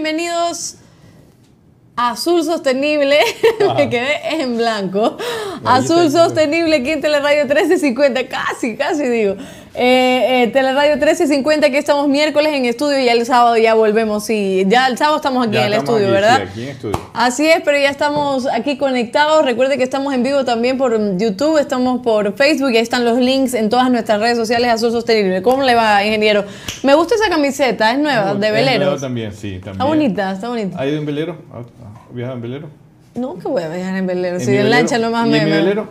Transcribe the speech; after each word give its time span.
Bienvenidos 0.00 0.76
a 1.96 2.10
Azul 2.10 2.44
Sostenible. 2.44 3.18
Me 3.76 3.90
quedé 3.90 4.40
en 4.40 4.56
blanco. 4.56 5.18
Azul 5.64 6.08
Sostenible 6.12 6.76
aquí 6.76 6.90
en 6.90 7.00
Teleradio 7.00 7.46
1350. 7.46 8.28
Casi, 8.28 8.76
casi 8.76 9.08
digo. 9.08 9.34
Eh, 9.80 10.42
eh, 10.42 10.46
Teleradio 10.48 10.94
1350, 10.96 11.70
que 11.70 11.78
estamos 11.78 12.08
miércoles 12.08 12.52
en 12.52 12.64
estudio 12.64 12.98
y 12.98 13.04
ya 13.04 13.12
el 13.12 13.24
sábado 13.24 13.56
ya 13.56 13.74
volvemos. 13.74 14.24
Sí, 14.24 14.64
ya 14.66 14.88
el 14.88 14.98
sábado 14.98 15.16
estamos 15.18 15.46
aquí 15.46 15.54
Ya 15.54 15.66
en 15.66 15.72
el 15.72 15.78
estudio, 15.78 16.06
aquí, 16.06 16.12
¿verdad? 16.12 16.38
sí, 16.38 16.48
aquí 16.50 16.62
en 16.64 16.68
estudio. 16.70 17.00
Así 17.14 17.46
es, 17.46 17.60
pero 17.64 17.78
ya 17.78 17.88
estamos 17.88 18.48
aquí 18.52 18.76
conectados. 18.76 19.44
Recuerde 19.44 19.76
que 19.78 19.84
estamos 19.84 20.12
en 20.14 20.24
vivo 20.24 20.44
también 20.44 20.78
por 20.78 21.16
YouTube, 21.16 21.58
estamos 21.58 22.00
por 22.02 22.34
Facebook 22.34 22.70
y 22.72 22.76
ahí 22.78 22.82
están 22.82 23.04
los 23.04 23.18
links 23.18 23.54
en 23.54 23.68
todas 23.68 23.88
nuestras 23.88 24.18
redes 24.18 24.36
sociales 24.36 24.68
Azul 24.68 24.90
Sostenible. 24.90 25.42
¿Cómo 25.42 25.62
le 25.62 25.76
va, 25.76 26.04
ingeniero? 26.04 26.44
Me 26.82 26.94
gusta 26.94 27.14
esa 27.14 27.28
camiseta, 27.28 27.92
es 27.92 28.00
nueva, 28.00 28.34
de 28.34 28.50
velero. 28.50 28.96
también, 28.96 29.32
sí. 29.32 29.60
También. 29.62 29.72
Está 29.74 29.84
bonita, 29.84 30.32
está 30.32 30.48
bonita. 30.48 30.80
¿Ha 30.80 30.86
ido 30.88 30.98
en 30.98 31.06
velero? 31.06 31.36
¿Ha 31.52 31.58
ha 31.58 32.12
viajado 32.12 32.34
en 32.36 32.42
velero? 32.42 32.68
No, 33.14 33.38
que 33.38 33.46
voy 33.46 33.62
a 33.62 33.68
viajar 33.68 33.96
en 33.96 34.06
velero. 34.08 34.38
¿En 34.38 34.44
Si 34.44 34.56
en 34.56 34.70
lancha 34.70 34.98
nomás 34.98 35.26
¿Y 35.28 35.30
me. 35.30 35.38
en 35.38 35.44
mi 35.44 35.50
velero? 35.52 35.88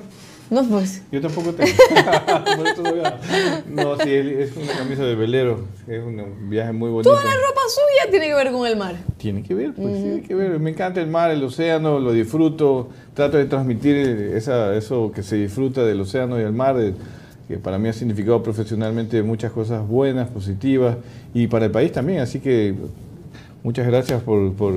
No, 0.49 0.63
pues. 0.63 1.01
Yo 1.11 1.19
tampoco 1.21 1.53
tengo. 1.53 1.71
No, 3.69 3.97
sí, 3.99 4.09
es 4.13 4.55
una 4.55 4.73
camisa 4.77 5.03
de 5.03 5.15
velero. 5.15 5.65
Es 5.87 6.03
un 6.03 6.49
viaje 6.49 6.71
muy 6.71 6.89
bonito. 6.89 7.09
Toda 7.09 7.23
la 7.23 7.31
ropa 7.31 7.61
suya 7.69 8.09
tiene 8.11 8.27
que 8.27 8.33
ver 8.33 8.51
con 8.51 8.65
el 8.67 8.77
mar. 8.77 8.95
Tiene 9.17 9.43
que 9.43 9.53
ver, 9.53 9.73
pues 9.73 9.93
tiene 10.01 10.21
que 10.21 10.35
ver. 10.35 10.59
Me 10.59 10.69
encanta 10.71 11.01
el 11.01 11.07
mar, 11.07 11.31
el 11.31 11.43
océano, 11.43 11.99
lo 11.99 12.11
disfruto. 12.11 12.89
Trato 13.13 13.37
de 13.37 13.45
transmitir 13.45 13.95
esa, 14.35 14.75
eso 14.75 15.11
que 15.13 15.23
se 15.23 15.35
disfruta 15.35 15.83
del 15.83 15.99
océano 16.01 16.39
y 16.39 16.43
el 16.43 16.53
mar, 16.53 16.75
de- 16.77 16.93
que 17.47 17.57
para 17.57 17.77
mí 17.77 17.87
ha 17.89 17.93
significado 17.93 18.43
profesionalmente 18.43 19.23
muchas 19.23 19.51
cosas 19.51 19.87
buenas, 19.87 20.29
positivas, 20.29 20.97
y 21.33 21.47
para 21.47 21.65
el 21.65 21.71
país 21.71 21.91
también. 21.91 22.19
Así 22.19 22.39
que 22.39 22.73
muchas 23.63 23.87
gracias 23.87 24.21
por, 24.23 24.53
por 24.53 24.73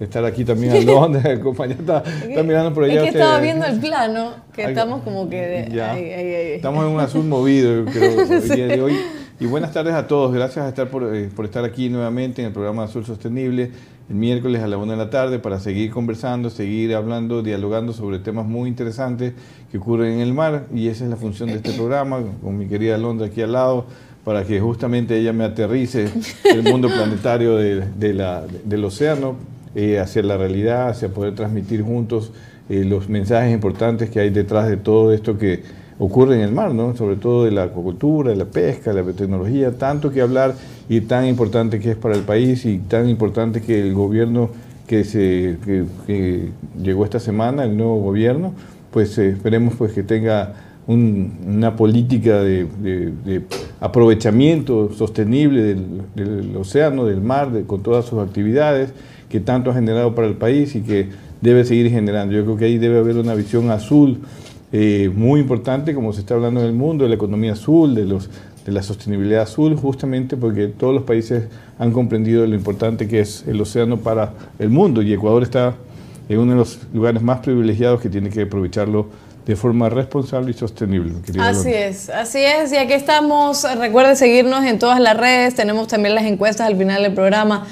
estar 0.00 0.24
aquí 0.24 0.44
también 0.44 0.72
al 0.76 0.84
Londres, 0.86 1.24
acompañar. 1.26 1.78
Está, 1.80 2.02
está 2.28 2.42
mirando 2.42 2.72
por 2.74 2.84
allá. 2.84 2.94
Es 2.94 3.00
que 3.02 3.06
usted. 3.08 3.20
estaba 3.20 3.40
viendo 3.40 3.66
el 3.66 3.78
plano, 3.80 4.30
que 4.52 4.64
estamos 4.64 5.02
como 5.02 5.28
que. 5.28 5.36
de- 5.40 5.68
Ya. 5.74 5.92
ay, 5.92 6.04
ay, 6.04 6.26
ay. 6.34 6.46
Estamos 6.52 6.84
en 6.84 6.90
un 6.92 7.00
azul 7.00 7.24
movido, 7.24 7.84
creo, 7.86 8.20
el 8.30 8.48
día 8.48 8.66
de 8.68 8.80
hoy. 8.82 8.96
Y 9.40 9.46
buenas 9.46 9.72
tardes 9.72 9.94
a 9.94 10.06
todos. 10.08 10.32
Gracias 10.34 10.64
a 10.64 10.68
estar 10.68 10.88
por, 10.88 11.14
eh, 11.14 11.28
por 11.34 11.44
estar 11.44 11.64
aquí 11.64 11.88
nuevamente 11.88 12.42
en 12.42 12.48
el 12.48 12.52
programa 12.52 12.84
Azul 12.84 13.04
Sostenible, 13.04 13.70
el 14.10 14.14
miércoles 14.16 14.62
a 14.62 14.66
la 14.66 14.78
una 14.78 14.92
de 14.92 14.98
la 14.98 15.10
tarde, 15.10 15.38
para 15.38 15.60
seguir 15.60 15.90
conversando, 15.92 16.50
seguir 16.50 16.94
hablando, 16.96 17.40
dialogando 17.42 17.92
sobre 17.92 18.18
temas 18.18 18.46
muy 18.46 18.68
interesantes 18.68 19.34
que 19.70 19.78
ocurren 19.78 20.14
en 20.14 20.20
el 20.20 20.32
mar. 20.34 20.64
Y 20.74 20.88
esa 20.88 21.04
es 21.04 21.10
la 21.10 21.16
función 21.16 21.50
de 21.50 21.56
este 21.56 21.72
programa, 21.72 22.20
con 22.42 22.58
mi 22.58 22.66
querida 22.66 22.96
Alondra 22.96 23.26
aquí 23.28 23.40
al 23.40 23.52
lado, 23.52 23.84
para 24.24 24.42
que 24.44 24.58
justamente 24.60 25.16
ella 25.16 25.32
me 25.32 25.44
aterrice 25.44 26.08
el 26.52 26.62
mundo 26.64 26.88
planetario 26.92 27.56
de- 27.56 27.84
de 27.96 28.14
la- 28.14 28.44
del 28.64 28.84
océano 28.84 29.36
eh, 29.74 29.98
hacia 29.98 30.22
la 30.22 30.36
realidad, 30.36 30.88
hacia 30.88 31.08
poder 31.08 31.34
transmitir 31.34 31.82
juntos 31.82 32.32
eh, 32.68 32.84
los 32.84 33.08
mensajes 33.08 33.52
importantes 33.52 34.10
que 34.10 34.20
hay 34.20 34.30
detrás 34.30 34.68
de 34.68 34.76
todo 34.76 35.12
esto 35.12 35.38
que 35.38 35.62
ocurre 35.98 36.36
en 36.36 36.42
el 36.42 36.52
mar, 36.52 36.74
¿no? 36.74 36.94
sobre 36.96 37.16
todo 37.16 37.44
de 37.44 37.50
la 37.50 37.64
acuacultura, 37.64 38.30
de 38.30 38.36
la 38.36 38.44
pesca, 38.44 38.90
de 38.90 38.96
la 38.96 39.02
biotecnología, 39.02 39.72
tanto 39.72 40.12
que 40.12 40.20
hablar 40.20 40.54
y 40.88 41.00
tan 41.00 41.26
importante 41.26 41.80
que 41.80 41.90
es 41.92 41.96
para 41.96 42.14
el 42.14 42.22
país 42.22 42.64
y 42.66 42.78
tan 42.78 43.08
importante 43.08 43.60
que 43.62 43.80
el 43.80 43.94
gobierno 43.94 44.50
que, 44.86 45.02
se, 45.04 45.56
que, 45.64 45.84
que 46.06 46.48
llegó 46.82 47.04
esta 47.04 47.18
semana, 47.20 47.64
el 47.64 47.76
nuevo 47.76 48.00
gobierno, 48.00 48.52
pues 48.92 49.18
eh, 49.18 49.30
esperemos 49.30 49.74
pues, 49.76 49.92
que 49.92 50.02
tenga 50.02 50.54
un- 50.86 51.32
una 51.46 51.74
política 51.76 52.40
de, 52.42 52.66
de- 52.80 53.12
de 53.24 53.42
aprovechamiento 53.80 54.90
sostenible 54.92 55.62
del, 55.62 55.84
del 56.14 56.56
océano, 56.56 57.04
del 57.04 57.20
mar, 57.20 57.50
de- 57.52 57.64
con 57.64 57.82
todas 57.82 58.04
sus 58.06 58.20
actividades 58.20 58.90
que 59.28 59.40
tanto 59.40 59.70
ha 59.70 59.74
generado 59.74 60.14
para 60.14 60.26
el 60.26 60.34
país 60.34 60.74
y 60.74 60.80
que 60.80 61.08
debe 61.40 61.64
seguir 61.64 61.90
generando. 61.90 62.34
Yo 62.34 62.44
creo 62.44 62.56
que 62.56 62.64
ahí 62.66 62.78
debe 62.78 62.98
haber 62.98 63.16
una 63.16 63.34
visión 63.34 63.70
azul 63.70 64.20
eh, 64.72 65.10
muy 65.14 65.40
importante, 65.40 65.94
como 65.94 66.12
se 66.12 66.20
está 66.20 66.34
hablando 66.34 66.60
en 66.60 66.66
el 66.66 66.72
mundo, 66.72 67.04
de 67.04 67.10
la 67.10 67.14
economía 67.14 67.52
azul, 67.52 67.94
de, 67.94 68.04
los, 68.04 68.28
de 68.64 68.72
la 68.72 68.82
sostenibilidad 68.82 69.42
azul, 69.42 69.76
justamente 69.76 70.36
porque 70.36 70.66
todos 70.68 70.94
los 70.94 71.04
países 71.04 71.44
han 71.78 71.92
comprendido 71.92 72.46
lo 72.46 72.54
importante 72.54 73.08
que 73.08 73.20
es 73.20 73.44
el 73.46 73.60
océano 73.60 73.98
para 73.98 74.32
el 74.58 74.70
mundo 74.70 75.00
y 75.02 75.12
Ecuador 75.12 75.42
está 75.42 75.74
en 76.28 76.38
uno 76.38 76.52
de 76.52 76.58
los 76.58 76.78
lugares 76.92 77.22
más 77.22 77.40
privilegiados 77.40 78.00
que 78.00 78.10
tiene 78.10 78.28
que 78.28 78.42
aprovecharlo 78.42 79.06
de 79.46 79.56
forma 79.56 79.88
responsable 79.88 80.50
y 80.50 80.54
sostenible. 80.54 81.14
Así 81.38 81.72
es, 81.72 82.10
así 82.10 82.40
es. 82.40 82.70
Y 82.70 82.76
aquí 82.76 82.92
estamos. 82.92 83.66
Recuerde 83.78 84.14
seguirnos 84.14 84.62
en 84.66 84.78
todas 84.78 85.00
las 85.00 85.16
redes. 85.16 85.54
Tenemos 85.54 85.88
también 85.88 86.14
las 86.14 86.24
encuestas 86.24 86.66
al 86.66 86.76
final 86.76 87.02
del 87.02 87.14
programa 87.14 87.66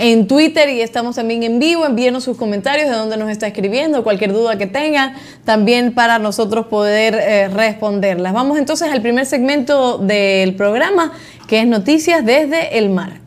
en 0.00 0.26
Twitter 0.26 0.70
y 0.70 0.80
estamos 0.80 1.16
también 1.16 1.42
en 1.42 1.58
vivo. 1.58 1.84
Envíenos 1.84 2.24
sus 2.24 2.36
comentarios 2.36 2.88
de 2.88 2.96
dónde 2.96 3.16
nos 3.18 3.30
está 3.30 3.46
escribiendo, 3.46 4.02
cualquier 4.02 4.32
duda 4.32 4.56
que 4.56 4.66
tengan, 4.66 5.14
también 5.44 5.92
para 5.92 6.18
nosotros 6.18 6.66
poder 6.66 7.14
eh, 7.14 7.48
responderlas. 7.48 8.32
Vamos 8.32 8.58
entonces 8.58 8.90
al 8.90 9.02
primer 9.02 9.26
segmento 9.26 9.98
del 9.98 10.54
programa, 10.56 11.12
que 11.46 11.60
es 11.60 11.66
Noticias 11.66 12.24
desde 12.24 12.78
el 12.78 12.88
Mar. 12.88 13.20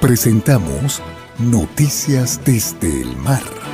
Presentamos 0.00 1.00
Noticias 1.38 2.40
desde 2.44 3.00
el 3.00 3.16
mar. 3.16 3.69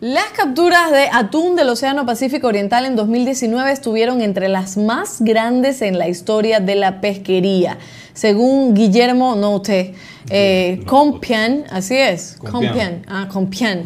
Las 0.00 0.26
capturas 0.26 0.92
de 0.92 1.08
atún 1.12 1.56
del 1.56 1.68
Océano 1.70 2.06
Pacífico 2.06 2.46
Oriental 2.46 2.84
en 2.84 2.94
2019 2.94 3.72
estuvieron 3.72 4.20
entre 4.20 4.48
las 4.48 4.76
más 4.76 5.20
grandes 5.20 5.82
en 5.82 5.98
la 5.98 6.06
historia 6.06 6.60
de 6.60 6.76
la 6.76 7.00
pesquería, 7.00 7.78
según 8.14 8.74
Guillermo 8.74 9.34
Note. 9.34 9.94
Eh, 10.30 10.82
Compián, 10.86 11.64
así 11.72 11.96
es, 11.96 12.36
Compián. 12.38 12.62
Compián, 12.62 13.02
ah, 13.08 13.28
Compián. 13.28 13.82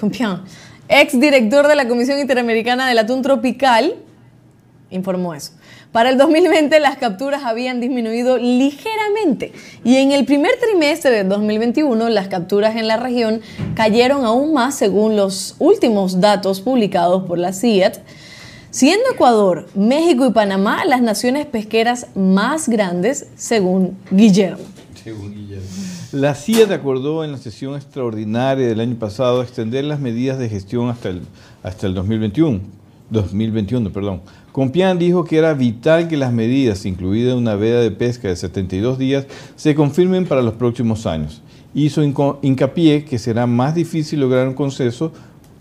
Compián, 0.00 0.44
ex 0.88 1.20
director 1.20 1.68
de 1.68 1.76
la 1.76 1.86
Comisión 1.86 2.18
Interamericana 2.18 2.88
del 2.88 2.98
Atún 3.00 3.20
Tropical, 3.20 3.96
informó 4.88 5.34
eso. 5.34 5.52
Para 5.92 6.08
el 6.08 6.16
2020 6.16 6.80
las 6.80 6.96
capturas 6.96 7.44
habían 7.44 7.78
disminuido 7.78 8.38
ligeramente 8.38 9.52
y 9.84 9.96
en 9.96 10.12
el 10.12 10.24
primer 10.24 10.52
trimestre 10.58 11.10
de 11.10 11.24
2021 11.24 12.08
las 12.08 12.28
capturas 12.28 12.76
en 12.76 12.88
la 12.88 12.96
región 12.96 13.42
cayeron 13.74 14.24
aún 14.24 14.54
más 14.54 14.74
según 14.74 15.16
los 15.16 15.54
últimos 15.58 16.18
datos 16.22 16.62
publicados 16.62 17.24
por 17.24 17.38
la 17.38 17.52
CIAT, 17.52 17.98
siendo 18.70 19.04
Ecuador, 19.12 19.68
México 19.74 20.26
y 20.26 20.32
Panamá 20.32 20.82
las 20.86 21.02
naciones 21.02 21.44
pesqueras 21.44 22.06
más 22.14 22.70
grandes 22.70 23.26
según 23.36 23.98
Guillermo. 24.10 24.64
La 26.12 26.34
CIA 26.34 26.72
acordó 26.72 27.22
en 27.22 27.32
la 27.32 27.38
sesión 27.38 27.74
extraordinaria 27.74 28.66
del 28.66 28.80
año 28.80 28.96
pasado 28.96 29.42
extender 29.42 29.84
las 29.84 30.00
medidas 30.00 30.38
de 30.38 30.48
gestión 30.48 30.88
hasta 30.88 31.10
el, 31.10 31.20
hasta 31.62 31.86
el 31.86 31.92
2021. 31.92 32.60
2021 33.10 33.92
perdón. 33.92 34.22
Compián 34.52 34.98
dijo 34.98 35.24
que 35.24 35.38
era 35.38 35.54
vital 35.54 36.08
que 36.08 36.18
las 36.18 36.30
medidas, 36.30 36.84
incluida 36.84 37.34
una 37.34 37.54
veda 37.54 37.80
de 37.80 37.90
pesca 37.90 38.28
de 38.28 38.36
72 38.36 38.98
días, 38.98 39.26
se 39.56 39.74
confirmen 39.74 40.26
para 40.26 40.42
los 40.42 40.54
próximos 40.54 41.06
años. 41.06 41.40
Hizo 41.74 42.02
hincapié 42.42 43.06
que 43.06 43.18
será 43.18 43.46
más 43.46 43.74
difícil 43.74 44.20
lograr 44.20 44.46
un 44.46 44.52
consenso 44.52 45.10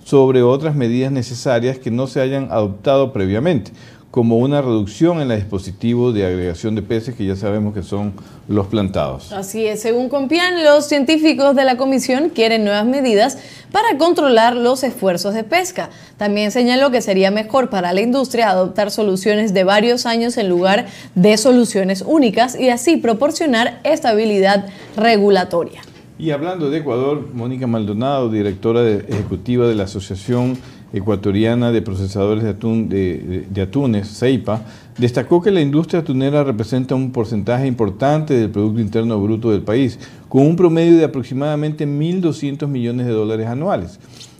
sobre 0.04 0.42
otras 0.42 0.76
medidas 0.76 1.10
necesarias 1.10 1.80
que 1.80 1.90
no 1.90 2.06
se 2.08 2.20
hayan 2.20 2.50
adoptado 2.52 3.14
previamente, 3.14 3.72
como 4.12 4.38
una 4.38 4.62
reducción 4.62 5.22
en 5.22 5.32
el 5.32 5.40
dispositivo 5.40 6.12
de 6.12 6.26
agregación 6.26 6.76
de 6.76 6.82
peces 6.82 7.16
que 7.16 7.26
ya 7.26 7.38
sabemos 7.38 7.74
que 7.74 7.82
son 7.82 8.12
los 8.50 8.68
plantados. 8.68 9.32
Así 9.32 9.66
es, 9.66 9.82
según 9.82 10.10
Compián, 10.10 10.66
los 10.66 10.86
científicos 10.86 11.56
de 11.56 11.64
la 11.64 11.78
comisión 11.78 12.30
quieren 12.30 12.66
nuevas 12.66 12.86
medidas 12.86 13.38
para 13.72 13.98
controlar 13.98 14.58
los 14.58 14.84
esfuerzos 14.84 15.34
de 15.34 15.46
pesca. 15.46 15.90
También 16.18 16.52
señaló 16.52 16.92
que 16.92 17.02
sería 17.02 17.32
mejor 17.32 17.70
para 17.70 17.94
la 17.94 18.02
industria 18.02 18.50
adoptar 18.50 18.92
soluciones 18.92 19.54
de 19.54 19.64
varios 19.64 20.06
años 20.06 20.38
en 20.38 20.50
lugar 20.50 20.88
de 21.16 21.38
soluciones 21.38 22.04
únicas 22.06 22.60
y 22.60 22.70
así 22.70 22.98
proporcionar 22.98 23.80
estabilidad 23.86 24.68
regulatoria. 24.98 25.82
Y 26.20 26.32
hablando 26.32 26.70
de 26.70 26.80
Ecuador, 26.80 27.30
Mónica 27.34 27.66
Maldonado, 27.66 28.30
directora 28.30 28.88
ejecutiva 28.88 29.68
de 29.68 29.74
la 29.74 29.86
Asociación 29.86 30.58
Ecuatoriana 30.94 31.72
de 31.72 31.82
Procesadores 31.82 32.44
de, 32.44 32.50
Atún, 32.50 32.90
de, 32.90 33.62
Atunes, 33.62 34.08
CEIPA, 34.18 34.62
destacó 34.98 35.42
que 35.42 35.52
la 35.52 35.62
industria 35.62 36.02
atunera 36.02 36.44
representa 36.44 36.96
un 36.96 37.12
porcentaje 37.12 37.68
importante 37.68 38.34
del 38.34 38.50
Producto 38.50 38.82
Interno 38.82 39.22
Bruto 39.22 39.52
del 39.52 39.62
país, 39.62 40.00
con 40.28 40.46
un 40.46 40.56
promedio 40.56 40.98
de 40.98 41.06
aproximadamente 41.06 41.88
1.200 41.88 42.68
millones 42.68 43.06
de 43.08 43.14
dólares 43.14 43.48
anuales. 43.48 44.00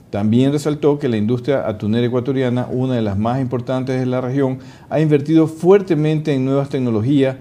También 0.10 0.52
resaltó 0.52 1.00
que 1.00 1.08
la 1.08 1.16
industria 1.16 1.66
atunera 1.68 2.06
ecuatoriana, 2.06 2.68
una 2.70 2.96
de 2.96 3.02
las 3.02 3.18
más 3.18 3.40
importantes 3.40 3.98
de 3.98 4.06
la 4.06 4.20
región, 4.20 4.60
ha 4.90 5.00
invertido 5.00 5.48
fuertemente 5.48 6.34
en 6.34 6.44
nuevas 6.44 6.68
tecnologías 6.68 7.38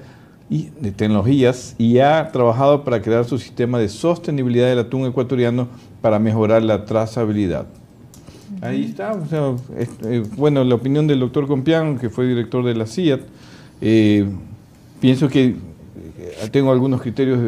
y, 0.48 0.68
de 0.80 0.92
tecnologías 0.92 1.74
y 1.78 1.98
ha 1.98 2.30
trabajado 2.30 2.84
para 2.84 3.02
crear 3.02 3.24
su 3.24 3.38
sistema 3.38 3.80
de 3.80 3.88
sostenibilidad 3.88 4.68
del 4.68 4.78
atún 4.78 5.04
ecuatoriano 5.04 5.66
para 6.00 6.20
mejorar 6.20 6.62
la 6.62 6.84
trazabilidad. 6.84 7.66
Ahí 8.60 8.84
está. 8.84 9.12
Eh, 10.04 10.22
bueno, 10.36 10.64
la 10.64 10.74
opinión 10.74 11.06
del 11.06 11.20
doctor 11.20 11.46
Compián, 11.46 11.98
que 11.98 12.10
fue 12.10 12.26
director 12.26 12.64
de 12.64 12.74
la 12.74 12.86
CIAT, 12.86 13.20
eh, 13.80 14.26
pienso 15.00 15.28
que 15.28 15.46
eh, 15.46 15.54
tengo 16.50 16.72
algunos 16.72 17.00
criterios 17.00 17.38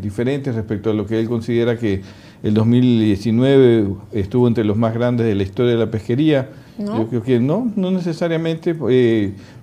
diferentes 0.00 0.54
respecto 0.54 0.90
a 0.90 0.94
lo 0.94 1.06
que 1.06 1.18
él 1.18 1.28
considera 1.28 1.78
que 1.78 2.02
el 2.42 2.54
2019 2.54 3.88
estuvo 4.12 4.48
entre 4.48 4.64
los 4.64 4.76
más 4.76 4.94
grandes 4.94 5.26
de 5.26 5.34
la 5.34 5.42
historia 5.42 5.72
de 5.72 5.78
la 5.78 5.90
pesquería. 5.90 6.50
Yo 6.78 7.08
creo 7.08 7.22
que 7.22 7.40
no, 7.40 7.70
no 7.76 7.90
necesariamente. 7.90 8.74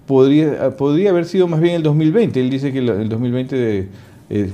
podría, 0.06 0.78
podría 0.78 1.10
haber 1.10 1.26
sido 1.26 1.48
más 1.48 1.60
bien 1.60 1.76
el 1.76 1.84
2020. 1.84 2.40
Él 2.40 2.50
dice 2.52 2.72
que 2.72 2.80
el 2.80 3.10
2020 3.10 3.88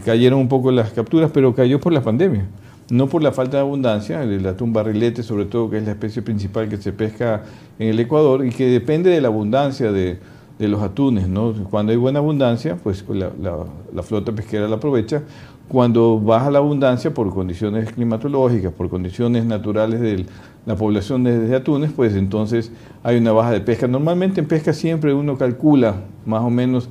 cayeron 0.06 0.40
un 0.40 0.48
poco 0.48 0.72
las 0.72 0.92
capturas, 0.92 1.30
pero 1.34 1.54
cayó 1.54 1.82
por 1.82 1.92
la 1.92 2.02
pandemia 2.02 2.46
no 2.90 3.08
por 3.08 3.24
la 3.24 3.32
falta 3.32 3.58
de 3.58 3.62
abundancia, 3.62 4.24
el 4.24 4.46
atún 4.46 4.74
barrilete 4.74 5.24
sobre 5.24 5.46
todo, 5.46 5.70
que 5.70 5.78
es 5.78 5.86
la 5.86 5.92
especie 5.92 6.22
principal 6.22 6.70
que 6.70 6.78
se 6.78 6.92
pesca 6.92 7.44
en 7.80 7.90
el 7.90 8.00
Ecuador 8.00 8.46
y 8.46 8.50
que 8.50 8.68
depende 8.68 9.10
de 9.10 9.22
la 9.22 9.30
abundancia 9.30 9.92
de, 9.92 10.20
los 10.60 10.82
atunes. 10.82 11.28
¿no? 11.28 11.54
Cuando 11.70 11.92
hay 11.92 11.98
buena 11.98 12.20
abundancia, 12.20 12.78
pues 12.82 13.04
la, 13.10 14.04
flota 14.04 14.32
pesquera 14.32 14.68
la 14.68 14.78
aprovecha. 14.78 15.24
Cuando 15.68 16.20
baja 16.20 16.52
la 16.52 16.60
abundancia 16.60 17.14
por 17.14 17.34
condiciones 17.34 17.92
climatológicas, 17.92 18.72
por 18.72 18.90
condiciones 18.90 19.46
naturales 19.46 20.00
de 20.00 20.26
la 20.66 20.76
población 20.76 21.24
de, 21.24 21.40
de 21.40 21.56
atunes, 21.56 21.92
pues 21.94 22.16
entonces 22.16 22.72
hay 23.02 23.18
una 23.18 23.32
baja 23.32 23.52
de 23.52 23.62
pesca. 23.62 23.88
Normalmente 23.88 24.40
en 24.40 24.48
pesca 24.48 24.72
siempre 24.72 25.14
uno 25.14 25.38
calcula 25.38 25.96
más 26.26 26.44
o 26.44 26.50
menos 26.50 26.90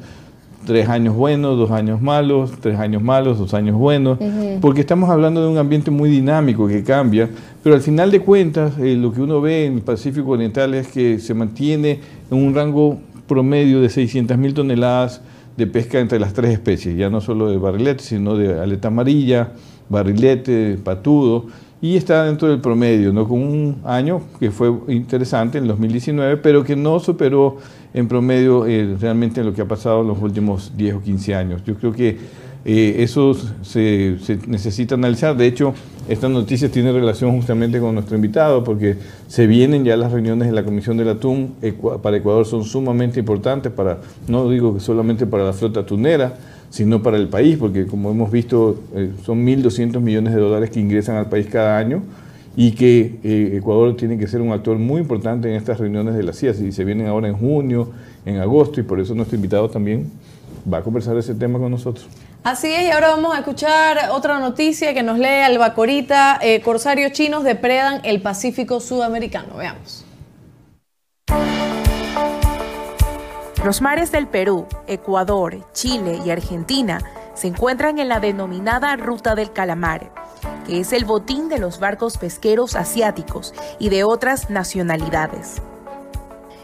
tres 0.64 0.88
años 0.88 1.14
buenos, 1.14 1.58
dos 1.58 1.70
años 1.70 2.00
malos, 2.00 2.52
tres 2.60 2.78
años 2.78 3.02
malos, 3.02 3.38
dos 3.38 3.54
años 3.54 3.76
buenos, 3.76 4.18
porque 4.60 4.80
estamos 4.80 5.10
hablando 5.10 5.42
de 5.42 5.48
un 5.48 5.58
ambiente 5.58 5.90
muy 5.90 6.10
dinámico 6.10 6.68
que 6.68 6.82
cambia, 6.82 7.28
pero 7.62 7.74
al 7.74 7.82
final 7.82 8.10
de 8.10 8.20
cuentas 8.20 8.78
eh, 8.78 8.94
lo 8.96 9.12
que 9.12 9.20
uno 9.20 9.40
ve 9.40 9.66
en 9.66 9.74
el 9.74 9.80
Pacífico 9.82 10.30
Oriental 10.30 10.74
es 10.74 10.88
que 10.88 11.18
se 11.18 11.34
mantiene 11.34 12.00
en 12.30 12.38
un 12.38 12.54
rango 12.54 12.98
promedio 13.26 13.80
de 13.80 13.88
600 13.88 14.36
mil 14.38 14.54
toneladas 14.54 15.20
de 15.56 15.66
pesca 15.66 16.00
entre 16.00 16.18
las 16.18 16.32
tres 16.32 16.52
especies, 16.52 16.96
ya 16.96 17.10
no 17.10 17.20
solo 17.20 17.50
de 17.50 17.58
barrilete, 17.58 18.02
sino 18.02 18.36
de 18.36 18.58
aleta 18.58 18.88
amarilla, 18.88 19.52
barrilete, 19.88 20.78
patudo, 20.82 21.46
y 21.82 21.96
está 21.96 22.24
dentro 22.24 22.48
del 22.48 22.60
promedio, 22.60 23.12
¿no? 23.12 23.26
con 23.26 23.42
un 23.42 23.78
año 23.84 24.22
que 24.38 24.52
fue 24.52 24.72
interesante 24.88 25.58
en 25.58 25.66
2019, 25.66 26.36
pero 26.36 26.62
que 26.62 26.76
no 26.76 27.00
superó 27.00 27.56
en 27.94 28.08
promedio 28.08 28.66
eh, 28.66 28.96
realmente 29.00 29.44
lo 29.44 29.52
que 29.52 29.62
ha 29.62 29.68
pasado 29.68 30.02
en 30.02 30.08
los 30.08 30.20
últimos 30.20 30.72
10 30.76 30.94
o 30.94 31.02
15 31.02 31.34
años. 31.34 31.62
Yo 31.64 31.74
creo 31.76 31.92
que 31.92 32.16
eh, 32.64 32.96
eso 32.98 33.34
se, 33.62 34.16
necesita 34.46 34.94
analizar. 34.94 35.36
De 35.36 35.46
hecho, 35.46 35.74
esta 36.08 36.28
noticia 36.28 36.70
tiene 36.70 36.92
relación 36.92 37.32
justamente 37.36 37.80
con 37.80 37.94
nuestro 37.94 38.16
invitado, 38.16 38.62
porque 38.62 38.96
se 39.26 39.46
vienen 39.46 39.84
ya 39.84 39.96
las 39.96 40.12
reuniones 40.12 40.48
de 40.48 40.54
la 40.54 40.64
Comisión 40.64 40.96
del 40.96 41.08
Atún. 41.08 41.54
para 42.02 42.16
Ecuador 42.16 42.46
son 42.46 42.64
sumamente 42.64 43.20
importantes, 43.20 43.72
para, 43.72 43.98
no 44.28 44.48
digo 44.48 44.74
que 44.74 44.80
solamente 44.80 45.26
para 45.26 45.44
la 45.44 45.52
flota 45.52 45.80
atunera, 45.80 46.36
sino 46.70 47.02
para 47.02 47.18
el 47.18 47.28
país, 47.28 47.56
porque 47.58 47.86
como 47.86 48.10
hemos 48.10 48.30
visto, 48.30 48.80
eh, 48.94 49.10
son 49.24 49.44
1.200 49.44 50.00
millones 50.00 50.34
de 50.34 50.40
dólares 50.40 50.70
que 50.70 50.80
ingresan 50.80 51.16
al 51.16 51.28
país 51.28 51.46
cada 51.46 51.76
año 51.76 52.02
y 52.56 52.72
que 52.72 53.18
eh, 53.24 53.56
Ecuador 53.56 53.96
tiene 53.96 54.18
que 54.18 54.26
ser 54.26 54.40
un 54.40 54.52
actor 54.52 54.78
muy 54.78 55.00
importante 55.00 55.48
en 55.48 55.54
estas 55.54 55.78
reuniones 55.78 56.14
de 56.14 56.22
la 56.22 56.32
CIA, 56.32 56.50
y 56.50 56.72
se 56.72 56.84
vienen 56.84 57.06
ahora 57.06 57.28
en 57.28 57.36
junio, 57.36 57.90
en 58.26 58.38
agosto, 58.38 58.80
y 58.80 58.82
por 58.82 59.00
eso 59.00 59.14
nuestro 59.14 59.36
invitado 59.36 59.68
también 59.70 60.10
va 60.72 60.78
a 60.78 60.82
conversar 60.82 61.16
ese 61.16 61.34
tema 61.34 61.58
con 61.58 61.70
nosotros. 61.70 62.06
Así 62.44 62.72
es, 62.72 62.88
y 62.88 62.90
ahora 62.90 63.08
vamos 63.08 63.34
a 63.34 63.38
escuchar 63.38 64.10
otra 64.10 64.38
noticia 64.40 64.92
que 64.94 65.02
nos 65.02 65.18
lee 65.18 65.42
Albacorita. 65.44 66.38
Eh, 66.42 66.60
corsarios 66.60 67.12
chinos 67.12 67.44
depredan 67.44 68.00
el 68.04 68.20
Pacífico 68.20 68.80
Sudamericano. 68.80 69.56
Veamos. 69.56 70.04
Los 73.64 73.80
mares 73.80 74.10
del 74.10 74.26
Perú, 74.26 74.66
Ecuador, 74.88 75.56
Chile 75.72 76.18
y 76.26 76.30
Argentina 76.30 76.98
se 77.34 77.48
encuentran 77.48 77.98
en 77.98 78.08
la 78.08 78.20
denominada 78.20 78.96
Ruta 78.96 79.34
del 79.34 79.52
Calamar, 79.52 80.12
que 80.66 80.80
es 80.80 80.92
el 80.92 81.04
botín 81.04 81.48
de 81.48 81.58
los 81.58 81.80
barcos 81.80 82.18
pesqueros 82.18 82.76
asiáticos 82.76 83.54
y 83.78 83.88
de 83.88 84.04
otras 84.04 84.50
nacionalidades. 84.50 85.62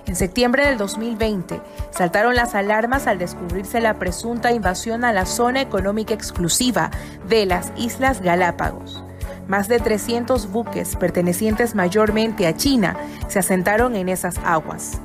En 0.06 0.16
septiembre 0.16 0.66
del 0.66 0.78
2020 0.78 1.60
saltaron 1.90 2.34
las 2.34 2.54
alarmas 2.54 3.06
al 3.06 3.18
descubrirse 3.18 3.80
la 3.80 3.98
presunta 3.98 4.52
invasión 4.52 5.04
a 5.04 5.12
la 5.12 5.26
zona 5.26 5.60
económica 5.60 6.14
exclusiva 6.14 6.90
de 7.28 7.44
las 7.44 7.72
Islas 7.76 8.22
Galápagos. 8.22 9.04
Más 9.48 9.68
de 9.68 9.80
300 9.80 10.50
buques 10.50 10.96
pertenecientes 10.96 11.75
mayormente 11.75 12.46
a 12.46 12.56
China 12.56 12.96
se 13.28 13.38
asentaron 13.38 13.96
en 13.96 14.08
esas 14.08 14.38
aguas. 14.44 15.00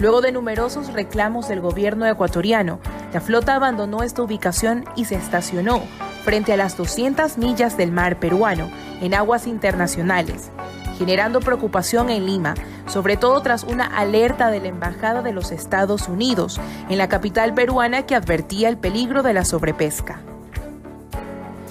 Luego 0.00 0.22
de 0.22 0.32
numerosos 0.32 0.94
reclamos 0.94 1.46
del 1.48 1.60
gobierno 1.60 2.06
ecuatoriano, 2.06 2.80
la 3.12 3.20
flota 3.20 3.54
abandonó 3.54 4.02
esta 4.02 4.22
ubicación 4.22 4.86
y 4.96 5.04
se 5.04 5.14
estacionó 5.14 5.82
frente 6.24 6.54
a 6.54 6.56
las 6.56 6.78
200 6.78 7.36
millas 7.36 7.76
del 7.76 7.92
mar 7.92 8.18
peruano 8.18 8.70
en 9.02 9.12
aguas 9.12 9.46
internacionales, 9.46 10.50
generando 10.96 11.40
preocupación 11.40 12.08
en 12.08 12.24
Lima, 12.24 12.54
sobre 12.86 13.18
todo 13.18 13.42
tras 13.42 13.62
una 13.64 13.84
alerta 13.84 14.50
de 14.50 14.60
la 14.60 14.68
Embajada 14.68 15.20
de 15.20 15.32
los 15.32 15.52
Estados 15.52 16.08
Unidos 16.08 16.58
en 16.88 16.96
la 16.96 17.10
capital 17.10 17.52
peruana 17.52 18.06
que 18.06 18.14
advertía 18.14 18.70
el 18.70 18.78
peligro 18.78 19.22
de 19.22 19.34
la 19.34 19.44
sobrepesca. 19.44 20.22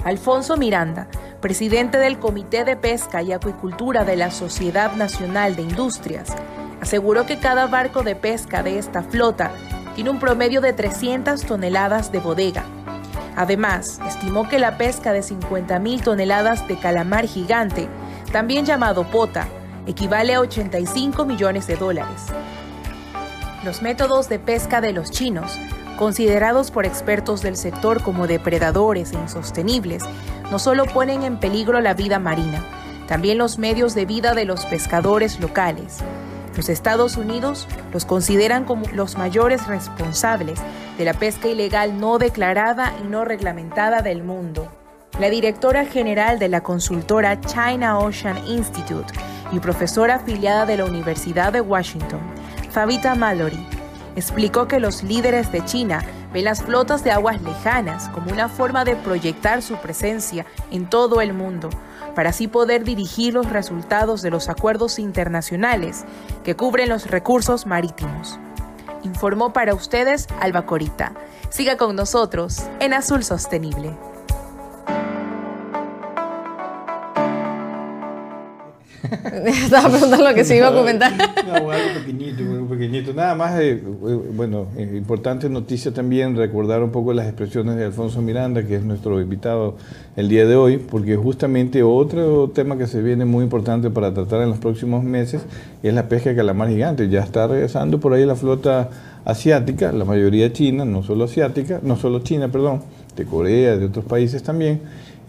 Alfonso 0.06 0.56
Miranda, 0.56 1.08
presidente 1.42 1.98
del 1.98 2.20
Comité 2.20 2.64
de 2.64 2.76
Pesca 2.76 3.24
y 3.24 3.32
Acuicultura 3.32 4.06
de 4.06 4.16
la 4.18 4.30
Sociedad 4.30 4.94
Nacional 4.96 5.56
de 5.56 5.64
Industrias, 5.64 6.36
aseguró 6.82 7.26
que 7.26 7.40
cada 7.40 7.68
barco 7.68 8.04
de 8.04 8.16
pesca 8.16 8.64
de 8.64 8.78
esta 8.78 9.04
flota 9.04 9.52
tiene 9.96 10.10
un 10.10 10.20
promedio 10.20 10.62
de 10.62 10.74
300 10.74 11.42
toneladas 11.42 12.12
de 12.12 12.20
bodega. 12.20 12.64
Además, 13.36 14.00
estimó 14.08 14.48
que 14.50 14.60
la 14.60 14.78
pesca 14.78 15.14
de 15.14 15.22
50.000 15.22 16.04
toneladas 16.04 16.68
de 16.68 16.78
calamar 16.78 17.26
gigante, 17.26 17.88
también 18.32 18.66
llamado 18.66 19.06
pota, 19.06 19.48
equivale 19.88 20.36
a 20.36 20.42
85 20.42 21.26
millones 21.26 21.68
de 21.68 21.76
dólares. 21.76 22.28
Los 23.64 23.82
métodos 23.82 24.30
de 24.30 24.40
pesca 24.40 24.82
de 24.82 24.94
los 24.94 25.12
chinos, 25.12 25.58
considerados 25.98 26.72
por 26.72 26.86
expertos 26.86 27.42
del 27.42 27.58
sector 27.58 28.02
como 28.02 28.28
depredadores 28.28 29.12
e 29.12 29.16
insostenibles, 29.16 30.04
no 30.52 30.60
solo 30.60 30.86
ponen 30.86 31.24
en 31.24 31.40
peligro 31.40 31.82
la 31.82 31.94
vida 31.94 32.20
marina, 32.20 32.64
también 33.08 33.38
los 33.38 33.58
medios 33.58 33.96
de 33.96 34.06
vida 34.06 34.34
de 34.34 34.46
los 34.46 34.66
pescadores 34.66 35.40
locales. 35.40 35.98
Los 36.60 36.68
Estados 36.68 37.16
Unidos 37.16 37.70
los 37.94 38.04
consideran 38.04 38.66
como 38.66 38.86
los 38.92 39.18
mayores 39.18 39.66
responsables 39.66 40.60
de 40.98 41.06
la 41.06 41.13
pesca 41.13 41.48
ilegal 41.48 42.01
no 42.01 42.18
declarada 42.18 42.94
y 43.01 43.08
no 43.08 43.24
reglamentada 43.24 44.01
del 44.01 44.24
mundo. 44.24 44.70
La 45.22 45.30
directora 45.30 45.86
general 45.86 46.38
de 46.38 46.50
la 46.50 46.62
consultora 46.62 47.39
China 47.39 47.98
Ocean 48.00 48.46
Institute 48.46 49.13
y 49.54 49.62
profesora 49.62 50.16
afiliada 50.16 50.66
de 50.66 50.75
la 50.75 50.84
Universidad 50.84 51.54
de 51.54 51.62
Washington, 51.62 52.20
Fabita 52.72 53.16
Mallory, 53.16 53.66
explicó 54.18 54.68
que 54.68 54.82
los 54.82 55.01
líderes 55.01 55.54
de 55.54 55.63
China 55.63 56.04
ven 56.34 56.46
las 56.46 56.62
flotas 56.64 57.04
de 57.04 57.12
aguas 57.12 57.42
lejanas 57.42 58.10
como 58.10 58.32
una 58.32 58.50
forma 58.50 58.86
de 58.86 58.96
proyectar 58.96 59.62
su 59.62 59.76
presencia 59.78 60.46
en 60.72 60.90
todo 60.90 61.22
el 61.22 61.34
mundo, 61.34 61.70
para 62.16 62.30
así 62.30 62.48
poder 62.48 62.84
dirigir 62.84 63.34
los 63.34 63.50
resultados 63.50 64.22
de 64.22 64.30
los 64.30 64.50
acuerdos 64.50 65.00
internacionales 65.00 66.06
que 66.44 66.56
cubren 66.56 66.90
los 66.90 67.08
recursos 67.08 67.66
marítimos. 67.66 68.40
Informó 69.04 69.54
para 69.54 69.74
ustedes 69.74 70.28
Alba 70.42 70.66
Corita. 70.66 71.14
Siga 71.50 71.78
con 71.78 71.96
nosotros 71.96 72.64
en 72.80 72.94
Azul 72.94 73.24
Sostenible. 73.24 73.96
Estaba 79.46 79.89
preguntando 79.89 80.29
lo 80.29 80.36
que 80.36 80.44
se 80.44 80.58
iba 80.58 80.68
a 80.68 80.74
comentar. 80.74 81.12
No, 81.48 81.72
algo 81.72 82.00
pequeñito, 82.00 82.44
algo 82.44 82.68
pequeñito. 82.68 83.13
Nada 83.13 83.36
más, 83.36 83.60
eh, 83.60 83.82
eh, 83.82 84.20
bueno, 84.34 84.68
eh, 84.77 84.91
importante 84.96 85.50
noticia 85.50 85.94
también, 85.94 86.36
recordar 86.36 86.84
un 86.84 86.91
poco 86.91 87.13
las 87.13 87.25
expresiones 87.27 87.77
de 87.77 87.86
Alfonso 87.86 88.22
Miranda, 88.22 88.63
que 88.63 88.75
es 88.75 88.84
nuestro 88.84 89.22
invitado 89.22 89.77
el 90.15 90.27
día 90.27 90.46
de 90.46 90.56
hoy, 90.56 90.77
porque 90.77 91.15
justamente 91.15 91.82
otro 91.82 92.50
tema 92.53 92.77
que 92.77 92.88
se 92.88 93.01
viene 93.01 93.25
muy 93.25 93.44
importante 93.44 93.89
para 93.89 94.13
tratar 94.13 94.41
en 94.41 94.50
los 94.50 94.58
próximos 94.58 95.03
meses 95.03 95.44
es 95.82 95.94
la 95.94 96.10
pesca 96.10 96.32
de 96.32 96.36
calamar 96.36 96.70
gigante. 96.70 97.08
Ya 97.10 97.22
está 97.22 97.48
regresando 97.48 98.00
por 98.00 98.13
ahí 98.13 98.25
la 98.25 98.36
flota 98.36 98.89
asiática, 99.24 99.91
la 99.91 100.06
mayoría 100.06 100.51
china, 100.51 100.84
no 100.84 101.03
solo 101.03 101.25
asiática, 101.25 101.79
no 101.84 101.96
solo 101.96 102.20
china, 102.20 102.50
perdón, 102.50 102.82
de 103.15 103.25
Corea, 103.25 103.77
de 103.77 103.86
otros 103.86 104.06
países 104.06 104.44
también 104.44 104.82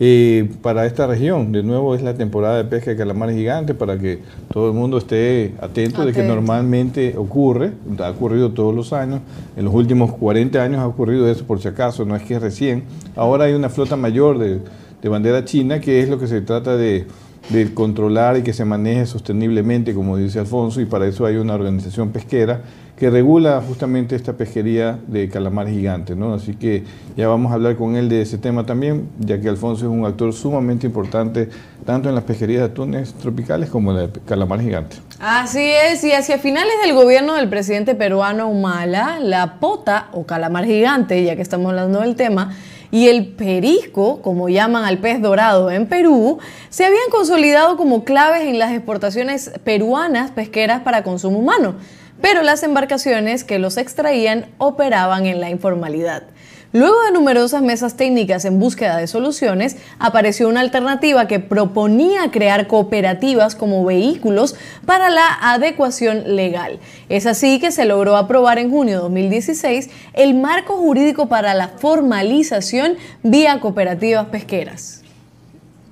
eh, 0.03 0.51
para 0.63 0.87
esta 0.87 1.07
región. 1.07 1.53
De 1.53 1.63
nuevo 1.63 1.95
es 1.95 2.03
la 2.03 2.15
temporada 2.15 2.57
de 2.57 2.65
pesca 2.65 2.91
de 2.91 2.97
calamares 2.97 3.37
gigantes 3.37 3.77
para 3.77 3.99
que 3.99 4.21
todo 4.53 4.69
el 4.69 4.75
mundo 4.75 4.97
esté 4.99 5.55
atento 5.61 6.07
de 6.07 6.13
que 6.13 6.23
normalmente 6.23 7.15
ocurre, 7.19 7.73
ha 7.99 8.11
ocurrido 8.11 8.53
todos 8.53 8.75
los 8.75 8.95
años, 8.95 9.21
en 9.57 9.67
los 9.67 9.75
últimos 9.75 10.13
40 10.15 10.61
años 10.63 10.81
ha 10.81 10.87
ocurrido 10.87 11.29
eso 11.29 11.45
por 11.45 11.61
si 11.61 11.69
acaso, 11.69 12.05
no 12.07 12.17
es 12.17 12.23
que 12.23 12.39
recién. 12.39 12.85
Ahora 13.15 13.45
hay 13.45 13.53
una 13.53 13.69
flota 13.69 13.97
mayor 13.97 14.39
de, 14.39 14.61
de 15.03 15.09
bandera 15.09 15.45
china 15.45 15.81
que 15.81 16.01
es 16.01 16.09
lo 16.09 16.19
que 16.19 16.27
se 16.27 16.41
trata 16.41 16.77
de 16.77 17.07
de 17.49 17.75
controlar 17.75 18.37
y 18.37 18.43
que 18.43 18.53
se 18.53 18.65
maneje 18.65 19.07
sosteniblemente, 19.07 19.95
como 19.95 20.17
dice 20.17 20.39
Alfonso, 20.39 20.81
y 20.81 20.85
para 20.85 21.07
eso 21.07 21.27
hay 21.27 21.37
una 21.37 21.55
organización 21.55 22.11
pesquera 22.11 22.63
que 23.01 23.09
regula 23.09 23.63
justamente 23.67 24.15
esta 24.15 24.35
pesquería 24.35 24.99
de 25.07 25.31
calamar 25.31 25.67
gigante, 25.67 26.15
¿no? 26.15 26.35
Así 26.35 26.55
que 26.55 26.85
ya 27.17 27.29
vamos 27.29 27.51
a 27.51 27.55
hablar 27.55 27.77
con 27.77 27.97
él 27.97 28.11
de 28.11 28.21
ese 28.21 28.37
tema 28.37 28.67
también, 28.67 29.09
ya 29.19 29.41
que 29.41 29.49
Alfonso 29.49 29.87
es 29.87 29.91
un 29.91 30.05
actor 30.05 30.35
sumamente 30.35 30.87
importante 30.87 31.49
tanto 31.87 32.11
en 32.11 32.15
las 32.15 32.25
pesquerías 32.25 32.61
de 32.61 32.67
atunes 32.67 33.15
tropicales 33.15 33.71
como 33.71 33.99
en 33.99 34.13
de 34.13 34.21
calamar 34.21 34.61
gigante. 34.61 34.97
Así 35.19 35.63
es, 35.63 36.05
y 36.05 36.13
hacia 36.13 36.37
finales 36.37 36.75
del 36.85 36.93
gobierno 36.93 37.37
del 37.37 37.49
presidente 37.49 37.95
peruano 37.95 38.51
Humala, 38.51 39.19
la 39.19 39.55
pota 39.61 40.09
o 40.13 40.27
calamar 40.27 40.67
gigante, 40.67 41.25
ya 41.25 41.37
que 41.37 41.43
estamos 41.43 41.71
hablando 41.71 42.01
del 42.01 42.17
tema, 42.17 42.55
y 42.91 43.09
el 43.09 43.29
perisco, 43.29 44.21
como 44.21 44.51
llaman 44.51 44.85
al 44.85 44.99
pez 44.99 45.23
dorado 45.23 45.71
en 45.71 45.87
Perú, 45.87 46.39
se 46.69 46.85
habían 46.85 47.09
consolidado 47.11 47.79
como 47.79 48.05
claves 48.05 48.43
en 48.43 48.59
las 48.59 48.73
exportaciones 48.73 49.53
peruanas 49.65 50.33
pesqueras 50.33 50.83
para 50.83 51.03
consumo 51.03 51.39
humano, 51.39 51.77
pero 52.21 52.43
las 52.43 52.63
embarcaciones 52.63 53.45
que 53.45 53.59
los 53.59 53.77
extraían 53.77 54.47
operaban 54.59 55.27
en 55.27 55.41
la 55.41 55.51
informalidad. 55.51 56.25
Luego 56.73 57.03
de 57.03 57.11
numerosas 57.11 57.63
mesas 57.63 57.97
técnicas 57.97 58.45
en 58.45 58.61
búsqueda 58.61 58.97
de 58.97 59.09
soluciones, 59.09 59.77
apareció 59.99 60.49
una 60.49 60.61
alternativa 60.61 61.27
que 61.27 61.41
proponía 61.41 62.31
crear 62.31 62.69
cooperativas 62.69 63.57
como 63.57 63.85
vehículos 63.85 64.55
para 64.87 65.11
la 65.11 65.37
adecuación 65.43 66.37
legal. 66.37 66.79
Es 67.09 67.27
así 67.27 67.59
que 67.59 67.73
se 67.73 67.87
logró 67.87 68.17
aprobar 68.17 68.61
en 68.61 68.71
junio 68.71 68.95
de 68.95 69.03
2016 69.03 69.91
el 70.13 70.35
marco 70.35 70.77
jurídico 70.77 71.29
para 71.29 71.55
la 71.55 71.69
formalización 71.69 72.97
vía 73.25 73.59
cooperativas 73.59 74.27
pesqueras. 74.27 75.00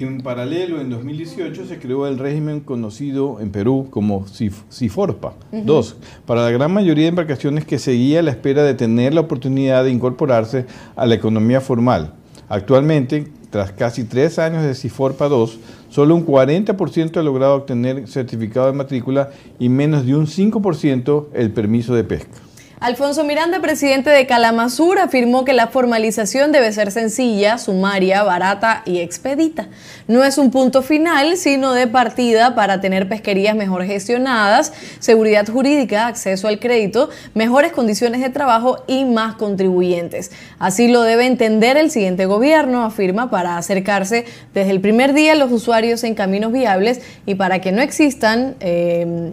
En 0.00 0.20
paralelo, 0.20 0.80
en 0.80 0.90
2018 0.90 1.66
se 1.66 1.80
creó 1.80 2.06
el 2.06 2.20
régimen 2.20 2.60
conocido 2.60 3.40
en 3.40 3.50
Perú 3.50 3.88
como 3.90 4.26
CIFORPA. 4.28 5.32
Dos, 5.64 5.96
para 6.24 6.42
la 6.42 6.52
gran 6.52 6.72
mayoría 6.72 7.02
de 7.02 7.08
embarcaciones 7.08 7.64
que 7.64 7.80
seguía 7.80 8.20
a 8.20 8.22
la 8.22 8.30
espera 8.30 8.62
de 8.62 8.74
tener 8.74 9.12
la 9.12 9.22
oportunidad 9.22 9.82
de 9.82 9.90
incorporarse 9.90 10.66
a 10.94 11.04
la 11.04 11.16
economía 11.16 11.60
formal. 11.60 12.12
Actualmente, 12.48 13.26
tras 13.50 13.72
casi 13.72 14.04
tres 14.04 14.38
años 14.38 14.62
de 14.62 14.76
CIFORPA 14.76 15.28
2, 15.28 15.58
solo 15.88 16.14
un 16.14 16.24
40% 16.24 17.16
ha 17.16 17.22
logrado 17.24 17.56
obtener 17.56 18.06
certificado 18.06 18.68
de 18.68 18.74
matrícula 18.74 19.30
y 19.58 19.68
menos 19.68 20.06
de 20.06 20.14
un 20.14 20.26
5% 20.26 21.26
el 21.34 21.50
permiso 21.50 21.96
de 21.96 22.04
pesca. 22.04 22.38
Alfonso 22.80 23.24
Miranda, 23.24 23.58
presidente 23.58 24.08
de 24.10 24.24
Calamazur, 24.26 25.00
afirmó 25.00 25.44
que 25.44 25.52
la 25.52 25.66
formalización 25.66 26.52
debe 26.52 26.72
ser 26.72 26.92
sencilla, 26.92 27.58
sumaria, 27.58 28.22
barata 28.22 28.82
y 28.86 29.00
expedita. 29.00 29.66
No 30.06 30.22
es 30.22 30.38
un 30.38 30.52
punto 30.52 30.82
final, 30.82 31.36
sino 31.36 31.72
de 31.72 31.88
partida 31.88 32.54
para 32.54 32.80
tener 32.80 33.08
pesquerías 33.08 33.56
mejor 33.56 33.84
gestionadas, 33.84 34.72
seguridad 35.00 35.48
jurídica, 35.48 36.06
acceso 36.06 36.46
al 36.46 36.60
crédito, 36.60 37.10
mejores 37.34 37.72
condiciones 37.72 38.20
de 38.20 38.30
trabajo 38.30 38.84
y 38.86 39.04
más 39.04 39.34
contribuyentes. 39.34 40.30
Así 40.60 40.86
lo 40.86 41.02
debe 41.02 41.26
entender 41.26 41.76
el 41.76 41.90
siguiente 41.90 42.26
gobierno, 42.26 42.84
afirma, 42.84 43.28
para 43.28 43.56
acercarse 43.56 44.24
desde 44.54 44.70
el 44.70 44.80
primer 44.80 45.14
día 45.14 45.32
a 45.32 45.36
los 45.36 45.50
usuarios 45.50 46.04
en 46.04 46.14
caminos 46.14 46.52
viables 46.52 47.00
y 47.26 47.34
para 47.34 47.60
que 47.60 47.72
no 47.72 47.82
existan, 47.82 48.54
eh, 48.60 49.32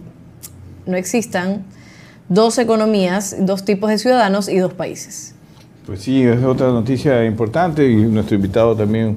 no 0.84 0.96
existan 0.96 1.64
dos 2.28 2.58
economías, 2.58 3.36
dos 3.40 3.64
tipos 3.64 3.90
de 3.90 3.98
ciudadanos 3.98 4.48
y 4.48 4.58
dos 4.58 4.74
países. 4.74 5.34
Pues 5.86 6.02
sí, 6.02 6.22
es 6.22 6.42
otra 6.42 6.68
noticia 6.68 7.24
importante 7.24 7.88
y 7.88 7.96
nuestro 7.96 8.34
invitado 8.34 8.74
también 8.74 9.16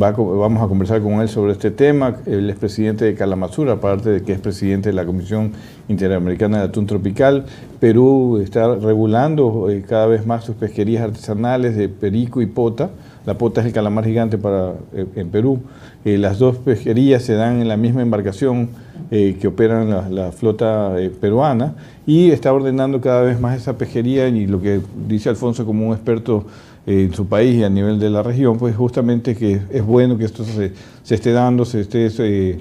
va 0.00 0.12
vamos 0.12 0.62
a 0.62 0.68
conversar 0.68 1.02
con 1.02 1.20
él 1.20 1.28
sobre 1.28 1.52
este 1.52 1.70
tema. 1.70 2.16
Él 2.26 2.50
es 2.50 2.56
presidente 2.56 3.04
de 3.04 3.14
Kalamazoo, 3.14 3.70
aparte 3.70 4.10
de 4.10 4.22
que 4.22 4.32
es 4.32 4.40
presidente 4.40 4.90
de 4.90 4.94
la 4.94 5.06
Comisión 5.06 5.52
Interamericana 5.88 6.58
de 6.58 6.64
Atún 6.64 6.86
Tropical. 6.86 7.46
Perú 7.80 8.40
está 8.42 8.74
regulando 8.74 9.70
eh, 9.70 9.84
cada 9.86 10.06
vez 10.06 10.26
más 10.26 10.44
sus 10.44 10.56
pesquerías 10.56 11.02
artesanales 11.02 11.76
de 11.76 11.88
perico 11.88 12.42
y 12.42 12.46
pota. 12.46 12.90
La 13.24 13.38
pota 13.38 13.60
es 13.60 13.66
el 13.66 13.72
calamar 13.72 14.04
gigante 14.04 14.38
para, 14.38 14.74
eh, 14.94 15.06
en 15.16 15.30
Perú. 15.30 15.60
Eh, 16.04 16.18
las 16.18 16.38
dos 16.38 16.56
pesquerías 16.56 17.22
se 17.22 17.34
dan 17.34 17.60
en 17.60 17.68
la 17.68 17.76
misma 17.76 18.02
embarcación 18.02 18.68
eh, 19.10 19.36
que 19.40 19.48
operan 19.48 20.14
la, 20.14 20.32
flota 20.32 20.94
peruana 21.20 21.74
y 22.06 22.30
está 22.30 22.52
ordenando 22.52 23.00
cada 23.00 23.22
vez 23.22 23.40
más 23.40 23.56
esa 23.56 23.76
pesquería 23.76 24.28
y 24.28 24.46
lo 24.46 24.60
que 24.60 24.80
dice 25.08 25.28
Alfonso 25.28 25.64
como 25.64 25.88
un 25.88 25.94
experto 25.94 26.44
en 26.86 27.12
su 27.12 27.26
país 27.26 27.56
y 27.56 27.64
a 27.64 27.70
nivel 27.70 27.98
de 27.98 28.10
la 28.10 28.22
región, 28.22 28.58
pues 28.58 28.76
justamente 28.76 29.34
que 29.34 29.60
es 29.70 29.84
bueno 29.84 30.16
que 30.16 30.24
esto 30.24 30.44
se, 30.44 30.72
se 31.02 31.14
esté 31.16 31.32
dando, 31.32 31.64
se 31.64 31.80
esté 31.80 32.60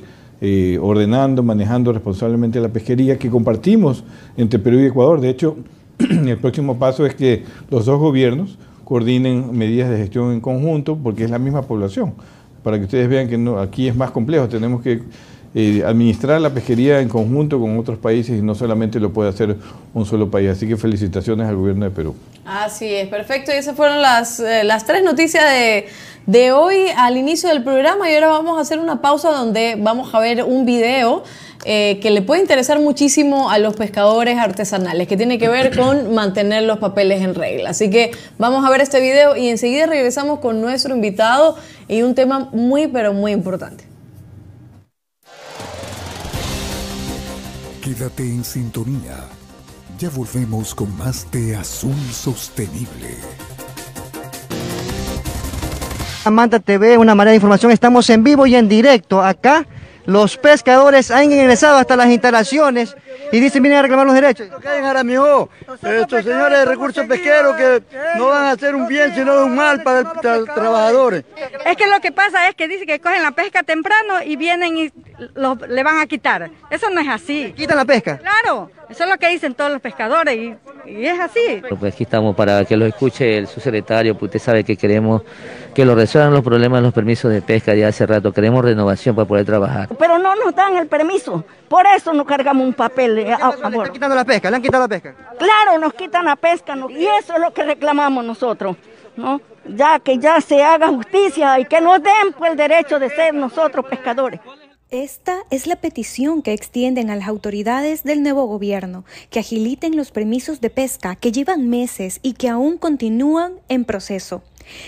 ordenando, 0.81 1.43
manejando 1.43 1.93
responsablemente 1.93 2.59
la 2.59 2.69
pesquería 2.69 3.17
que 3.17 3.29
compartimos 3.29 4.03
entre 4.35 4.59
Perú 4.59 4.79
y 4.79 4.85
Ecuador. 4.85 5.21
De 5.21 5.29
hecho, 5.29 5.57
el 5.99 6.37
próximo 6.37 6.77
paso 6.77 7.05
es 7.05 7.15
que 7.15 7.43
los 7.69 7.85
dos 7.85 7.99
gobiernos 7.99 8.57
coordinen 8.83 9.57
medidas 9.57 9.89
de 9.89 9.97
gestión 9.97 10.31
en 10.31 10.39
conjunto, 10.39 10.97
porque 11.01 11.25
es 11.25 11.29
la 11.31 11.39
misma 11.39 11.63
población. 11.63 12.13
Para 12.63 12.77
que 12.77 12.85
ustedes 12.85 13.09
vean 13.09 13.27
que 13.27 13.37
no, 13.37 13.59
aquí 13.59 13.87
es 13.87 13.95
más 13.95 14.11
complejo, 14.11 14.47
tenemos 14.47 14.81
que 14.81 15.01
eh, 15.57 15.83
administrar 15.85 16.41
la 16.41 16.49
pesquería 16.49 16.99
en 16.99 17.07
conjunto 17.07 17.57
con 17.61 17.79
otros 17.79 17.97
países 17.97 18.37
y 18.37 18.41
no 18.41 18.55
solamente 18.55 18.99
lo 18.99 19.13
puede 19.13 19.29
hacer 19.29 19.55
un 19.93 20.05
solo 20.05 20.29
país. 20.29 20.49
Así 20.49 20.67
que 20.67 20.75
felicitaciones 20.75 21.47
al 21.47 21.55
gobierno 21.55 21.85
de 21.85 21.91
Perú. 21.91 22.13
Así 22.43 22.93
es, 22.93 23.07
perfecto. 23.07 23.53
Y 23.53 23.55
esas 23.55 23.73
fueron 23.73 24.01
las, 24.01 24.41
eh, 24.41 24.65
las 24.65 24.85
tres 24.85 25.01
noticias 25.01 25.45
de, 25.45 25.87
de 26.25 26.51
hoy 26.51 26.87
al 26.97 27.15
inicio 27.15 27.47
del 27.47 27.63
programa 27.63 28.11
y 28.11 28.15
ahora 28.15 28.27
vamos 28.27 28.57
a 28.57 28.61
hacer 28.61 28.79
una 28.79 29.01
pausa 29.01 29.31
donde 29.31 29.77
vamos 29.79 30.13
a 30.13 30.19
ver 30.19 30.43
un 30.43 30.65
video 30.65 31.23
eh, 31.63 31.99
que 32.01 32.11
le 32.11 32.21
puede 32.21 32.41
interesar 32.41 32.79
muchísimo 32.79 33.49
a 33.49 33.57
los 33.57 33.75
pescadores 33.75 34.37
artesanales, 34.37 35.07
que 35.07 35.15
tiene 35.15 35.39
que 35.39 35.47
ver 35.47 35.73
con 35.77 36.13
mantener 36.13 36.63
los 36.63 36.79
papeles 36.79 37.21
en 37.21 37.33
regla. 37.33 37.69
Así 37.69 37.89
que 37.89 38.11
vamos 38.37 38.65
a 38.65 38.69
ver 38.69 38.81
este 38.81 38.99
video 38.99 39.37
y 39.37 39.47
enseguida 39.47 39.85
regresamos 39.85 40.39
con 40.39 40.59
nuestro 40.59 40.93
invitado 40.93 41.55
y 41.87 42.01
un 42.01 42.13
tema 42.13 42.49
muy, 42.51 42.87
pero 42.87 43.13
muy 43.13 43.31
importante. 43.31 43.94
Quédate 47.85 48.23
en 48.23 48.43
sintonía. 48.43 49.15
Ya 49.99 50.09
volvemos 50.09 50.73
con 50.73 50.97
más 50.97 51.29
de 51.29 51.55
Azul 51.55 51.93
Sostenible. 52.11 53.15
Amanda 56.23 56.59
TV, 56.59 56.97
una 56.97 57.13
manera 57.13 57.33
de 57.33 57.35
información. 57.35 57.71
Estamos 57.71 58.09
en 58.09 58.23
vivo 58.23 58.47
y 58.47 58.55
en 58.55 58.67
directo 58.67 59.21
acá 59.21 59.67
los 60.05 60.37
pescadores 60.37 61.11
han 61.11 61.31
ingresado 61.31 61.77
hasta 61.77 61.95
las 61.95 62.07
instalaciones 62.07 62.95
y 63.31 63.39
dicen 63.39 63.63
vienen 63.63 63.79
a 63.79 63.81
reclamar 63.81 64.05
los 64.05 64.15
derechos. 64.15 64.47
estos 65.81 66.23
señores 66.23 66.59
de 66.59 66.65
recursos 66.65 67.05
pesqueros 67.07 67.55
que 67.55 67.83
no 68.17 68.27
van 68.27 68.45
a 68.45 68.51
hacer 68.51 68.75
un 68.75 68.87
bien 68.87 69.13
sino 69.13 69.45
un 69.45 69.55
mal 69.55 69.83
para 69.83 70.01
los 70.01 70.45
trabajadores. 70.53 71.23
Es 71.65 71.77
que 71.77 71.87
lo 71.87 71.99
que 72.01 72.11
pasa 72.11 72.47
es 72.47 72.55
que 72.55 72.67
dicen 72.67 72.87
que 72.87 72.99
cogen 72.99 73.23
la 73.23 73.31
pesca 73.31 73.63
temprano 73.63 74.21
y 74.23 74.35
vienen 74.35 74.77
y 74.77 74.91
le 75.67 75.83
van 75.83 75.99
a 75.99 76.07
quitar. 76.07 76.49
Eso 76.69 76.89
no 76.89 77.01
es 77.01 77.07
así. 77.07 77.53
¿Quitan 77.55 77.77
la 77.77 77.85
pesca? 77.85 78.17
Claro, 78.17 78.69
eso 78.89 79.03
es 79.03 79.09
lo 79.09 79.17
que 79.17 79.29
dicen 79.29 79.53
todos 79.53 79.71
los 79.71 79.81
pescadores 79.81 80.35
y 80.35 80.55
Y 80.85 81.05
es 81.05 81.19
así. 81.19 81.61
Pues 81.67 81.93
aquí 81.93 82.03
estamos 82.03 82.35
para 82.35 82.63
que 82.65 82.77
lo 82.77 82.85
escuche 82.85 83.37
el 83.37 83.47
subsecretario, 83.47 84.13
pues 84.13 84.29
usted 84.29 84.39
sabe 84.39 84.63
que 84.63 84.77
queremos 84.77 85.23
que 85.73 85.83
lo 85.83 85.95
resuelvan 85.95 86.33
los 86.33 86.43
problemas 86.43 86.79
de 86.79 86.83
los 86.83 86.93
permisos 86.93 87.31
de 87.31 87.41
pesca 87.41 87.73
ya 87.73 87.87
hace 87.87 88.05
rato, 88.05 88.31
queremos 88.31 88.63
renovación 88.63 89.15
para 89.15 89.27
poder 89.27 89.45
trabajar. 89.45 89.89
Pero 89.97 90.17
no 90.17 90.35
nos 90.35 90.55
dan 90.55 90.77
el 90.77 90.87
permiso, 90.87 91.43
por 91.67 91.85
eso 91.87 92.13
nos 92.13 92.25
cargamos 92.25 92.65
un 92.65 92.73
papel. 92.73 93.15
¿Le 93.15 93.31
están 93.31 93.91
quitando 93.91 94.15
la 94.15 94.25
pesca? 94.25 94.49
¿Le 94.49 94.55
han 94.57 94.61
quitado 94.61 94.83
la 94.83 94.87
pesca? 94.87 95.15
Claro, 95.37 95.79
nos 95.79 95.93
quitan 95.93 96.25
la 96.25 96.35
pesca 96.35 96.77
y 96.89 97.05
eso 97.05 97.33
es 97.33 97.39
lo 97.39 97.53
que 97.53 97.63
reclamamos 97.63 98.23
nosotros, 98.23 98.77
¿no? 99.17 99.41
Ya 99.67 99.99
que 99.99 100.19
ya 100.19 100.39
se 100.41 100.63
haga 100.63 100.87
justicia 100.89 101.59
y 101.59 101.65
que 101.65 101.81
nos 101.81 102.01
den 102.01 102.33
pues, 102.37 102.51
el 102.51 102.57
derecho 102.57 102.99
de 102.99 103.09
ser 103.09 103.33
nosotros 103.33 103.85
pescadores. 103.89 104.39
Esta 104.91 105.39
es 105.49 105.65
la 105.65 105.77
petición 105.77 106.43
que 106.43 106.53
extienden 106.53 107.09
a 107.09 107.15
las 107.15 107.27
autoridades 107.27 108.03
del 108.03 108.21
nuevo 108.21 108.45
gobierno, 108.45 109.03
que 109.31 109.39
agiliten 109.39 109.95
los 109.95 110.11
permisos 110.11 110.61
de 110.61 110.69
pesca 110.69 111.15
que 111.15 111.31
llevan 111.31 111.69
meses 111.69 112.19
y 112.21 112.33
que 112.33 112.49
aún 112.49 112.77
continúan 112.77 113.53
en 113.67 113.83
proceso, 113.83 114.43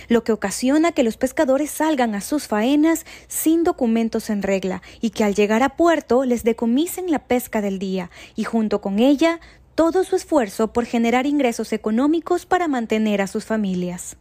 lo 0.08 0.24
que 0.24 0.34
ocasiona 0.34 0.92
que 0.92 1.01
los 1.01 1.18
pescadores 1.18 1.72
salgan 1.72 2.13
a 2.13 2.22
sus 2.22 2.48
faenas 2.48 3.08
sin 3.27 3.63
documentos 3.63 4.30
en 4.30 4.44
regla 4.44 4.84
y 5.01 5.10
que 5.10 5.24
al 5.24 5.34
llegar 5.34 5.63
a 5.63 5.75
puerto 5.75 6.25
les 6.25 6.44
decomisen 6.44 7.10
la 7.10 7.25
pesca 7.25 7.62
del 7.62 7.80
día 7.80 8.12
y 8.36 8.44
junto 8.44 8.82
con 8.82 9.00
ella 9.00 9.39
todo 9.74 10.04
su 10.04 10.16
esfuerzo 10.16 10.74
por 10.74 10.86
generar 10.86 11.25
ingresos 11.25 11.74
económicos 11.74 12.46
para 12.46 12.68
mantener 12.68 13.20
a 13.20 13.27
sus 13.27 13.46
familias. 13.46 14.16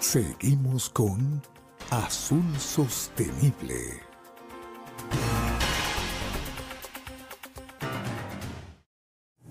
Seguimos 0.00 0.90
con 0.90 1.42
Azul 1.92 2.42
Sostenible. 2.58 4.00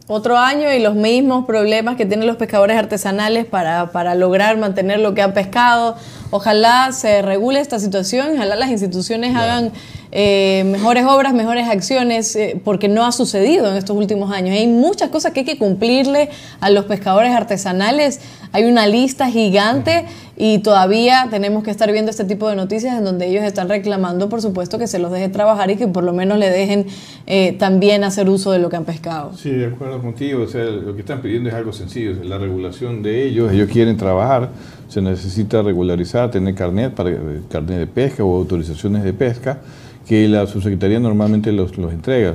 Otro 0.08 0.40
año 0.40 0.74
y 0.74 0.80
los 0.80 0.96
mismos 0.96 1.46
problemas 1.46 1.98
que 1.98 2.08
tienen 2.08 2.26
los 2.26 2.38
pescadores 2.38 2.80
artesanales 2.80 3.46
para, 3.46 3.92
para, 3.92 4.16
lograr 4.16 4.58
mantener 4.58 5.02
lo 5.02 5.14
que 5.14 5.22
han 5.22 5.36
pescado. 5.36 5.96
Ojalá 6.32 6.92
se 6.94 7.22
regule 7.22 7.60
esta 7.60 7.78
situación, 7.78 8.32
ojalá 8.34 8.56
las 8.56 8.72
instituciones 8.72 9.36
hagan 9.36 9.72
eh, 10.14 10.64
mejores 10.66 11.06
obras, 11.06 11.34
mejores 11.34 11.70
acciones, 11.70 12.36
eh, 12.36 12.60
porque 12.64 12.90
no 12.90 13.06
ha 13.06 13.14
sucedido 13.14 13.70
en 13.70 13.78
estos 13.78 13.96
últimos 13.96 14.32
años. 14.32 14.56
Hay 14.56 14.68
muchas 14.68 15.10
cosas 15.10 15.32
que 15.32 15.42
hay 15.42 15.46
que 15.46 15.58
cumplirle 15.58 16.30
a 16.60 16.70
los 16.70 16.86
pescadores 16.86 17.32
artesanales. 17.32 18.20
Hay 18.52 18.66
una 18.66 18.88
lista 18.88 19.30
gigante 19.30 20.06
y 20.36 20.60
todavía 20.60 21.28
tenemos 21.30 21.64
que 21.64 21.72
estar 21.72 21.90
viendo 21.94 22.12
este 22.12 22.26
tipo 22.26 22.50
de 22.50 22.58
noticias 22.58 22.98
en 22.98 23.06
donde 23.06 23.28
ellos 23.28 23.46
están 23.46 23.70
reclamando, 23.70 24.28
por 24.28 24.42
supuesto, 24.42 24.78
que 24.78 24.88
se 24.88 25.00
los 25.00 25.14
deje 25.14 25.30
trabajar 25.30 25.72
y 25.72 25.78
que 25.78 25.88
por 25.88 26.04
lo 26.04 26.12
menos 26.12 26.38
le 26.38 26.50
dejen 26.50 26.88
eh, 27.26 27.56
también 27.58 28.04
hacer 28.04 28.30
uso 28.30 28.52
de 28.52 28.60
lo 28.60 28.70
que 28.70 28.76
han 28.76 28.86
pescado. 28.86 29.34
Sí, 29.38 29.52
de 29.52 29.68
acuerdo 29.68 30.02
contigo. 30.02 30.44
O 30.44 30.48
sea, 30.48 30.66
lo 30.66 30.94
que 30.94 31.02
están 31.02 31.22
pidiendo 31.22 31.48
es 31.48 31.56
algo 31.56 31.72
sencillo, 31.72 32.16
la 32.26 32.38
regulación 32.38 33.02
de 33.02 33.28
ellos. 33.28 33.54
Ellos 33.54 33.70
quieren 33.72 33.96
trabajar, 33.96 34.50
se 34.90 35.02
necesita 35.02 35.62
regularizar, 35.62 36.30
tener 36.32 36.54
carnet, 36.54 36.94
para, 36.94 37.12
carnet 37.50 37.80
de 37.80 37.88
pesca 37.88 38.26
o 38.26 38.36
autorizaciones 38.36 39.04
de 39.04 39.14
pesca 39.14 39.60
que 40.08 40.28
la 40.28 40.48
subsecretaría 40.48 41.00
normalmente 41.00 41.52
los, 41.52 41.78
los 41.78 41.92
entrega. 41.94 42.34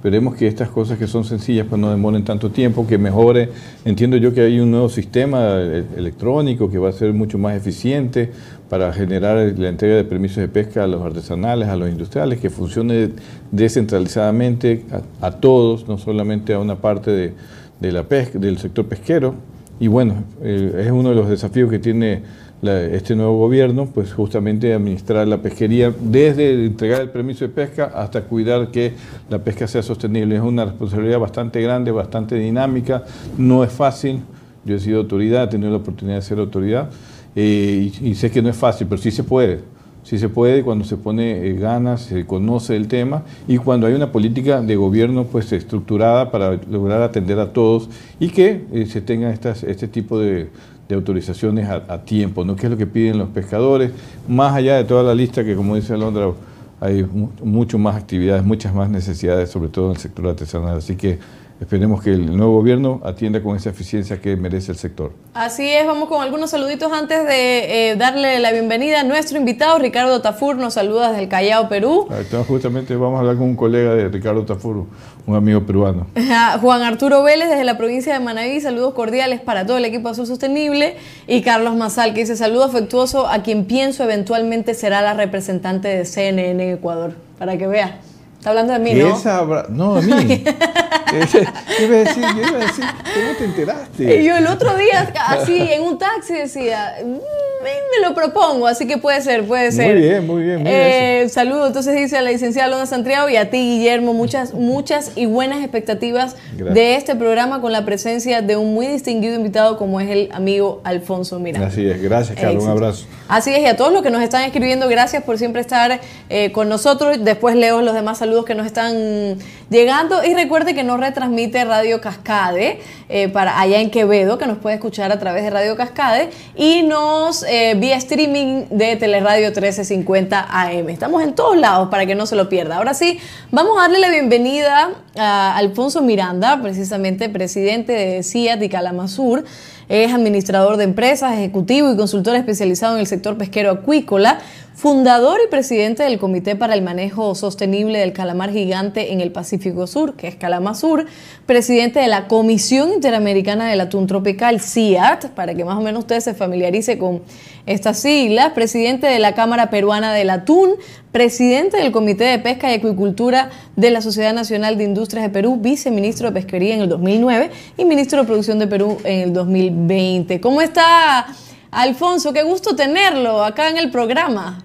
Esperemos 0.00 0.34
que 0.34 0.46
estas 0.46 0.70
cosas 0.70 0.98
que 0.98 1.06
son 1.06 1.24
sencillas 1.24 1.66
pues 1.68 1.78
no 1.78 1.90
demoren 1.90 2.24
tanto 2.24 2.50
tiempo, 2.50 2.86
que 2.86 2.96
mejore. 2.96 3.50
Entiendo 3.84 4.16
yo 4.16 4.32
que 4.32 4.40
hay 4.40 4.58
un 4.58 4.70
nuevo 4.70 4.88
sistema 4.88 5.40
eh, 5.58 5.84
electrónico 5.94 6.70
que 6.70 6.78
va 6.78 6.88
a 6.88 6.92
ser 6.92 7.12
mucho 7.12 7.36
más 7.36 7.54
eficiente 7.54 8.30
para 8.70 8.94
generar 8.94 9.52
la 9.58 9.68
entrega 9.68 9.96
de 9.96 10.04
permisos 10.04 10.38
de 10.38 10.48
pesca 10.48 10.84
a 10.84 10.86
los 10.86 11.02
artesanales, 11.02 11.68
a 11.68 11.76
los 11.76 11.90
industriales, 11.90 12.40
que 12.40 12.48
funcione 12.48 13.10
descentralizadamente 13.50 14.86
a, 15.20 15.32
todos, 15.32 15.86
no 15.86 15.98
solamente 15.98 16.54
a 16.54 16.60
una 16.60 16.76
parte 16.76 17.10
de, 17.10 17.34
de 17.78 17.92
la 17.92 18.04
pesca, 18.04 18.38
del 18.38 18.56
sector 18.56 18.86
pesquero. 18.86 19.34
Y 19.80 19.88
bueno, 19.88 20.24
eh, 20.42 20.84
es 20.86 20.90
uno 20.90 21.10
de 21.10 21.14
los 21.14 21.28
desafíos 21.28 21.68
que 21.68 21.78
tiene 21.78 22.22
este 22.62 23.16
nuevo 23.16 23.38
gobierno, 23.38 23.86
pues 23.86 24.12
justamente 24.12 24.74
administrar 24.74 25.26
la 25.26 25.38
pesquería 25.38 25.92
desde 25.98 26.66
entregar 26.66 27.00
el 27.00 27.08
permiso 27.08 27.46
de 27.46 27.48
pesca 27.48 27.90
hasta 27.94 28.22
cuidar 28.22 28.70
que 28.70 28.92
la 29.30 29.38
pesca 29.38 29.66
sea 29.66 29.82
sostenible. 29.82 30.36
Es 30.36 30.42
una 30.42 30.66
responsabilidad 30.66 31.18
bastante 31.18 31.62
grande, 31.62 31.90
bastante 31.90 32.34
dinámica, 32.34 33.04
no 33.38 33.64
es 33.64 33.72
fácil. 33.72 34.20
Yo 34.64 34.76
he 34.76 34.78
sido 34.78 35.00
autoridad, 35.00 35.44
he 35.44 35.48
tenido 35.48 35.70
la 35.70 35.78
oportunidad 35.78 36.16
de 36.16 36.22
ser 36.22 36.38
autoridad 36.38 36.90
eh, 37.34 37.90
y, 38.00 38.14
sé 38.14 38.30
que 38.30 38.42
no 38.42 38.48
es 38.50 38.56
fácil, 38.56 38.86
pero 38.88 39.00
sí 39.00 39.10
se 39.10 39.24
puede. 39.24 39.60
Sí 40.02 40.18
se 40.18 40.28
puede 40.28 40.62
cuando 40.62 40.84
se 40.84 40.96
pone 40.96 41.46
eh, 41.46 41.52
ganas, 41.54 42.02
se 42.02 42.26
conoce 42.26 42.74
el 42.74 42.88
tema 42.88 43.22
y 43.46 43.58
cuando 43.58 43.86
hay 43.86 43.92
una 43.92 44.10
política 44.10 44.62
de 44.62 44.74
gobierno 44.74 45.24
pues 45.24 45.52
estructurada 45.52 46.30
para 46.30 46.58
lograr 46.70 47.02
atender 47.02 47.38
a 47.38 47.52
todos 47.52 47.88
y 48.18 48.30
que 48.30 48.64
eh, 48.72 48.86
se 48.86 49.02
tenga 49.02 49.30
estas, 49.30 49.62
este 49.62 49.88
tipo 49.88 50.18
de, 50.18 50.48
de 50.90 50.96
autorizaciones 50.96 51.68
a, 51.68 52.02
tiempo, 52.02 52.44
¿no? 52.44 52.56
¿Qué 52.56 52.66
es 52.66 52.70
lo 52.70 52.76
que 52.76 52.86
piden 52.86 53.18
los 53.18 53.28
pescadores? 53.28 53.92
Más 54.28 54.54
allá 54.54 54.76
de 54.76 54.84
toda 54.84 55.02
la 55.02 55.14
lista 55.14 55.44
que, 55.44 55.54
como 55.54 55.76
dice 55.76 55.94
Alondra, 55.94 56.32
hay 56.80 57.06
mucho 57.42 57.78
más 57.78 57.96
actividades, 57.96 58.44
muchas 58.44 58.74
más 58.74 58.90
necesidades, 58.90 59.50
sobre 59.50 59.68
todo 59.68 59.86
en 59.86 59.90
el 59.92 59.96
sector 59.98 60.26
artesanal. 60.26 60.78
Así 60.78 60.96
que 60.96 61.18
Esperemos 61.60 62.02
que 62.02 62.10
el 62.12 62.34
nuevo 62.34 62.54
gobierno 62.54 63.02
atienda 63.04 63.42
con 63.42 63.54
esa 63.54 63.68
eficiencia 63.68 64.18
que 64.18 64.34
merece 64.34 64.72
el 64.72 64.78
sector. 64.78 65.12
Así 65.34 65.68
es, 65.68 65.86
vamos 65.86 66.08
con 66.08 66.22
algunos 66.22 66.50
saluditos 66.50 66.90
antes 66.90 67.26
de 67.26 67.90
eh, 67.90 67.96
darle 67.96 68.38
la 68.38 68.50
bienvenida 68.50 69.00
a 69.00 69.04
nuestro 69.04 69.36
invitado, 69.36 69.78
Ricardo 69.78 70.22
Tafur, 70.22 70.56
nos 70.56 70.74
saluda 70.74 71.10
desde 71.10 71.24
el 71.24 71.28
Callao, 71.28 71.68
Perú. 71.68 72.08
Entonces, 72.10 72.46
justamente 72.46 72.96
vamos 72.96 73.18
a 73.18 73.20
hablar 73.20 73.36
con 73.36 73.46
un 73.46 73.56
colega 73.56 73.94
de 73.94 74.08
Ricardo 74.08 74.46
Tafur, 74.46 74.86
un 75.26 75.36
amigo 75.36 75.66
peruano. 75.66 76.06
Juan 76.62 76.80
Arturo 76.80 77.22
Vélez 77.22 77.50
desde 77.50 77.64
la 77.64 77.76
provincia 77.76 78.14
de 78.14 78.20
Manaví, 78.20 78.62
saludos 78.62 78.94
cordiales 78.94 79.42
para 79.42 79.66
todo 79.66 79.76
el 79.76 79.84
equipo 79.84 80.08
Azul 80.08 80.26
Sostenible. 80.26 80.96
Y 81.26 81.42
Carlos 81.42 81.76
Mazal 81.76 82.14
que 82.14 82.20
dice 82.20 82.36
saludo 82.36 82.64
afectuoso 82.64 83.28
a 83.28 83.42
quien 83.42 83.66
pienso 83.66 84.02
eventualmente 84.02 84.72
será 84.72 85.02
la 85.02 85.12
representante 85.12 85.88
de 85.88 86.06
CNN 86.06 86.50
en 86.52 86.60
Ecuador, 86.60 87.16
para 87.38 87.58
que 87.58 87.66
vea. 87.66 88.00
Está 88.40 88.48
hablando 88.48 88.72
de 88.72 88.78
mí, 88.78 88.94
¿no? 88.94 89.14
Esa, 89.14 89.46
no, 89.68 89.96
a 89.96 90.00
mí. 90.00 90.26
¿Qué 90.26 90.42
iba 91.84 91.96
a 91.96 91.98
decir? 91.98 92.22
Yo 92.22 92.48
iba 92.48 92.56
a 92.56 92.66
decir, 92.66 92.84
¿cómo 93.14 93.36
te 93.36 93.44
enteraste? 93.44 94.16
Y 94.16 94.24
yo 94.24 94.34
el 94.34 94.46
otro 94.46 94.78
día, 94.78 95.12
así, 95.26 95.58
en 95.60 95.82
un 95.82 95.98
taxi 95.98 96.32
decía, 96.32 96.94
mm, 97.04 97.08
me 97.10 98.08
lo 98.08 98.14
propongo, 98.14 98.66
así 98.66 98.86
que 98.86 98.96
puede 98.96 99.20
ser, 99.20 99.44
puede 99.44 99.72
ser. 99.72 99.92
Muy 99.92 100.00
bien, 100.00 100.26
muy 100.26 100.42
bien. 100.42 100.66
Eh, 100.66 101.26
saludo, 101.28 101.66
entonces 101.66 101.94
dice 101.94 102.16
a 102.16 102.22
la 102.22 102.30
licenciada 102.30 102.70
Lona 102.70 102.86
Santiago 102.86 103.28
y 103.28 103.36
a 103.36 103.50
ti, 103.50 103.58
Guillermo, 103.58 104.14
muchas, 104.14 104.54
muchas 104.54 105.12
y 105.16 105.26
buenas 105.26 105.60
expectativas 105.60 106.34
de 106.56 106.96
este 106.96 107.14
programa 107.16 107.60
con 107.60 107.72
la 107.72 107.84
presencia 107.84 108.40
de 108.40 108.56
un 108.56 108.72
muy 108.72 108.86
distinguido 108.86 109.34
invitado 109.34 109.76
como 109.76 110.00
es 110.00 110.08
el 110.08 110.30
amigo 110.32 110.80
Alfonso 110.84 111.38
Miranda. 111.38 111.68
Así 111.68 111.86
es, 111.86 112.00
gracias, 112.00 112.40
Carlos, 112.40 112.64
un 112.64 112.70
abrazo. 112.70 113.04
Así 113.28 113.52
es, 113.52 113.60
y 113.60 113.66
a 113.66 113.76
todos 113.76 113.92
los 113.92 114.02
que 114.02 114.08
nos 114.08 114.22
están 114.22 114.44
escribiendo, 114.44 114.88
gracias 114.88 115.22
por 115.24 115.36
siempre 115.36 115.60
estar 115.60 116.00
eh, 116.30 116.52
con 116.52 116.70
nosotros. 116.70 117.22
Después 117.22 117.54
leo 117.54 117.82
los 117.82 117.94
demás 117.94 118.16
saludos 118.16 118.29
que 118.44 118.54
nos 118.54 118.66
están 118.66 119.36
llegando. 119.68 120.24
Y 120.24 120.34
recuerde 120.34 120.74
que 120.74 120.82
nos 120.82 120.98
retransmite 120.98 121.64
Radio 121.64 122.00
Cascade 122.00 122.80
eh, 123.08 123.28
para 123.28 123.60
allá 123.60 123.80
en 123.80 123.90
Quevedo, 123.90 124.38
que 124.38 124.46
nos 124.46 124.58
puede 124.58 124.76
escuchar 124.76 125.12
a 125.12 125.18
través 125.18 125.44
de 125.44 125.50
Radio 125.50 125.76
Cascade. 125.76 126.30
Y 126.56 126.82
nos 126.82 127.42
eh, 127.42 127.74
vía 127.76 127.96
streaming 127.96 128.64
de 128.70 128.96
Teleradio 128.96 129.48
1350 129.48 130.46
AM. 130.48 130.88
Estamos 130.88 131.22
en 131.22 131.34
todos 131.34 131.56
lados 131.56 131.88
para 131.90 132.06
que 132.06 132.14
no 132.14 132.26
se 132.26 132.36
lo 132.36 132.48
pierda. 132.48 132.76
Ahora 132.76 132.94
sí, 132.94 133.18
vamos 133.50 133.76
a 133.78 133.82
darle 133.82 133.98
la 133.98 134.10
bienvenida 134.10 134.90
a 135.16 135.56
Alfonso 135.56 136.02
Miranda, 136.02 136.60
precisamente 136.62 137.28
presidente 137.28 137.92
de 137.92 138.22
CIAT 138.22 138.62
y 138.62 138.68
Calamazur. 138.68 139.44
Es 139.90 140.14
administrador 140.14 140.76
de 140.76 140.84
empresas, 140.84 141.32
ejecutivo 141.32 141.92
y 141.92 141.96
consultor 141.96 142.36
especializado 142.36 142.94
en 142.94 143.00
el 143.00 143.08
sector 143.08 143.36
pesquero 143.36 143.72
acuícola, 143.72 144.38
fundador 144.80 145.40
y 145.44 145.50
presidente 145.50 146.04
del 146.04 146.18
Comité 146.18 146.56
para 146.56 146.72
el 146.72 146.80
Manejo 146.80 147.34
Sostenible 147.34 147.98
del 147.98 148.14
Calamar 148.14 148.50
Gigante 148.50 149.12
en 149.12 149.20
el 149.20 149.30
Pacífico 149.30 149.86
Sur, 149.86 150.16
que 150.16 150.26
es 150.26 150.36
Calamazur, 150.36 151.04
presidente 151.44 152.00
de 152.00 152.08
la 152.08 152.28
Comisión 152.28 152.94
Interamericana 152.94 153.68
del 153.68 153.82
Atún 153.82 154.06
Tropical, 154.06 154.58
CIAT, 154.58 155.32
para 155.32 155.54
que 155.54 155.66
más 155.66 155.76
o 155.76 155.82
menos 155.82 156.04
usted 156.04 156.20
se 156.20 156.32
familiarice 156.32 156.96
con 156.96 157.20
estas 157.66 157.98
siglas, 157.98 158.52
presidente 158.52 159.06
de 159.06 159.18
la 159.18 159.34
Cámara 159.34 159.68
Peruana 159.68 160.14
del 160.14 160.30
Atún, 160.30 160.76
presidente 161.12 161.76
del 161.76 161.92
Comité 161.92 162.24
de 162.24 162.38
Pesca 162.38 162.72
y 162.72 162.76
Acuicultura 162.76 163.50
de 163.76 163.90
la 163.90 164.00
Sociedad 164.00 164.32
Nacional 164.32 164.78
de 164.78 164.84
Industrias 164.84 165.26
de 165.26 165.30
Perú, 165.30 165.58
viceministro 165.60 166.28
de 166.28 166.40
Pesquería 166.40 166.74
en 166.74 166.80
el 166.80 166.88
2009 166.88 167.50
y 167.76 167.84
ministro 167.84 168.22
de 168.22 168.26
Producción 168.26 168.58
de 168.58 168.66
Perú 168.66 168.96
en 169.04 169.20
el 169.20 169.32
2020. 169.34 170.40
¿Cómo 170.40 170.62
está 170.62 171.26
Alfonso? 171.70 172.32
Qué 172.32 172.44
gusto 172.44 172.74
tenerlo 172.74 173.44
acá 173.44 173.68
en 173.68 173.76
el 173.76 173.90
programa. 173.90 174.64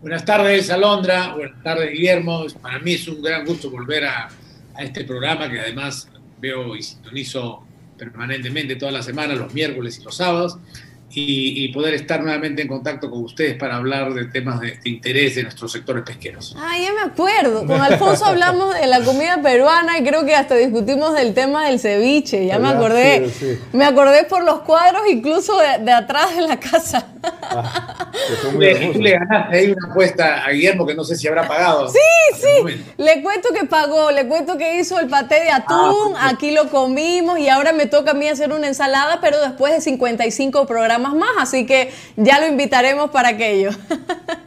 Buenas 0.00 0.24
tardes, 0.24 0.70
Alondra. 0.70 1.34
Buenas 1.34 1.62
tardes, 1.62 1.92
Guillermo. 1.92 2.46
Para 2.62 2.78
mí 2.78 2.94
es 2.94 3.06
un 3.06 3.20
gran 3.20 3.44
gusto 3.44 3.70
volver 3.70 4.06
a, 4.06 4.30
este 4.78 5.04
programa 5.04 5.50
que 5.50 5.60
además 5.60 6.08
veo 6.40 6.74
y 6.74 6.82
sintonizo 6.82 7.62
permanentemente 7.98 8.76
todas 8.76 8.94
las 8.94 9.04
semanas, 9.04 9.36
los 9.36 9.52
miércoles 9.52 9.98
y 9.98 10.04
los 10.04 10.16
sábados. 10.16 10.56
Y, 11.12 11.68
poder 11.72 11.94
estar 11.94 12.22
nuevamente 12.22 12.62
en 12.62 12.68
contacto 12.68 13.10
con 13.10 13.24
ustedes 13.24 13.56
para 13.56 13.76
hablar 13.76 14.12
de 14.12 14.26
temas 14.26 14.60
de, 14.60 14.78
interés 14.84 15.34
de 15.34 15.44
nuestros 15.44 15.72
sectores 15.72 16.04
pesqueros. 16.04 16.54
Ah, 16.58 16.76
ya 16.78 16.92
me 16.92 17.10
acuerdo. 17.10 17.66
Con 17.66 17.80
Alfonso 17.80 18.26
hablamos 18.26 18.74
de 18.74 18.86
la 18.86 19.00
comida 19.02 19.40
peruana 19.42 19.98
y 19.98 20.04
creo 20.04 20.24
que 20.24 20.34
hasta 20.34 20.54
discutimos 20.54 21.14
del 21.14 21.34
tema 21.34 21.66
del 21.66 21.80
ceviche. 21.80 22.46
Ya 22.46 22.58
me 22.58 22.68
acordé. 22.68 23.28
Me 23.72 23.84
acordé 23.84 24.24
por 24.24 24.44
los 24.44 24.60
cuadros 24.60 25.02
incluso 25.08 25.58
de, 25.58 25.92
atrás 25.92 26.36
de 26.36 26.42
la 26.42 26.58
casa. 26.58 27.06
Ah, 27.22 28.10
le, 28.58 28.94
le, 28.94 29.10
ganaste 29.10 29.56
ahí 29.56 29.72
una 29.72 29.90
apuesta 29.90 30.44
a 30.44 30.50
Guillermo 30.50 30.86
que 30.86 30.94
no 30.94 31.04
sé 31.04 31.16
si 31.16 31.28
habrá 31.28 31.46
pagado. 31.46 31.88
Sí, 31.88 31.98
sí. 32.34 32.84
Le 32.96 33.22
cuento 33.22 33.50
que 33.52 33.66
pagó, 33.66 34.10
le 34.10 34.26
cuento 34.26 34.56
que 34.56 34.78
hizo 34.78 34.98
el 34.98 35.08
paté 35.08 35.40
de 35.40 35.50
atún, 35.50 36.14
ah, 36.16 36.30
aquí 36.30 36.50
lo 36.50 36.70
comimos 36.70 37.38
y 37.38 37.48
ahora 37.48 37.72
me 37.72 37.86
toca 37.86 38.12
a 38.12 38.14
mí 38.14 38.28
hacer 38.28 38.52
una 38.52 38.68
ensalada, 38.68 39.18
pero 39.20 39.40
después 39.40 39.74
de 39.74 39.80
55 39.80 40.66
programas 40.66 40.99
más, 41.00 41.30
así 41.38 41.66
que 41.66 41.90
ya 42.16 42.38
lo 42.38 42.46
invitaremos 42.46 43.10
para 43.10 43.28
aquello. 43.28 43.70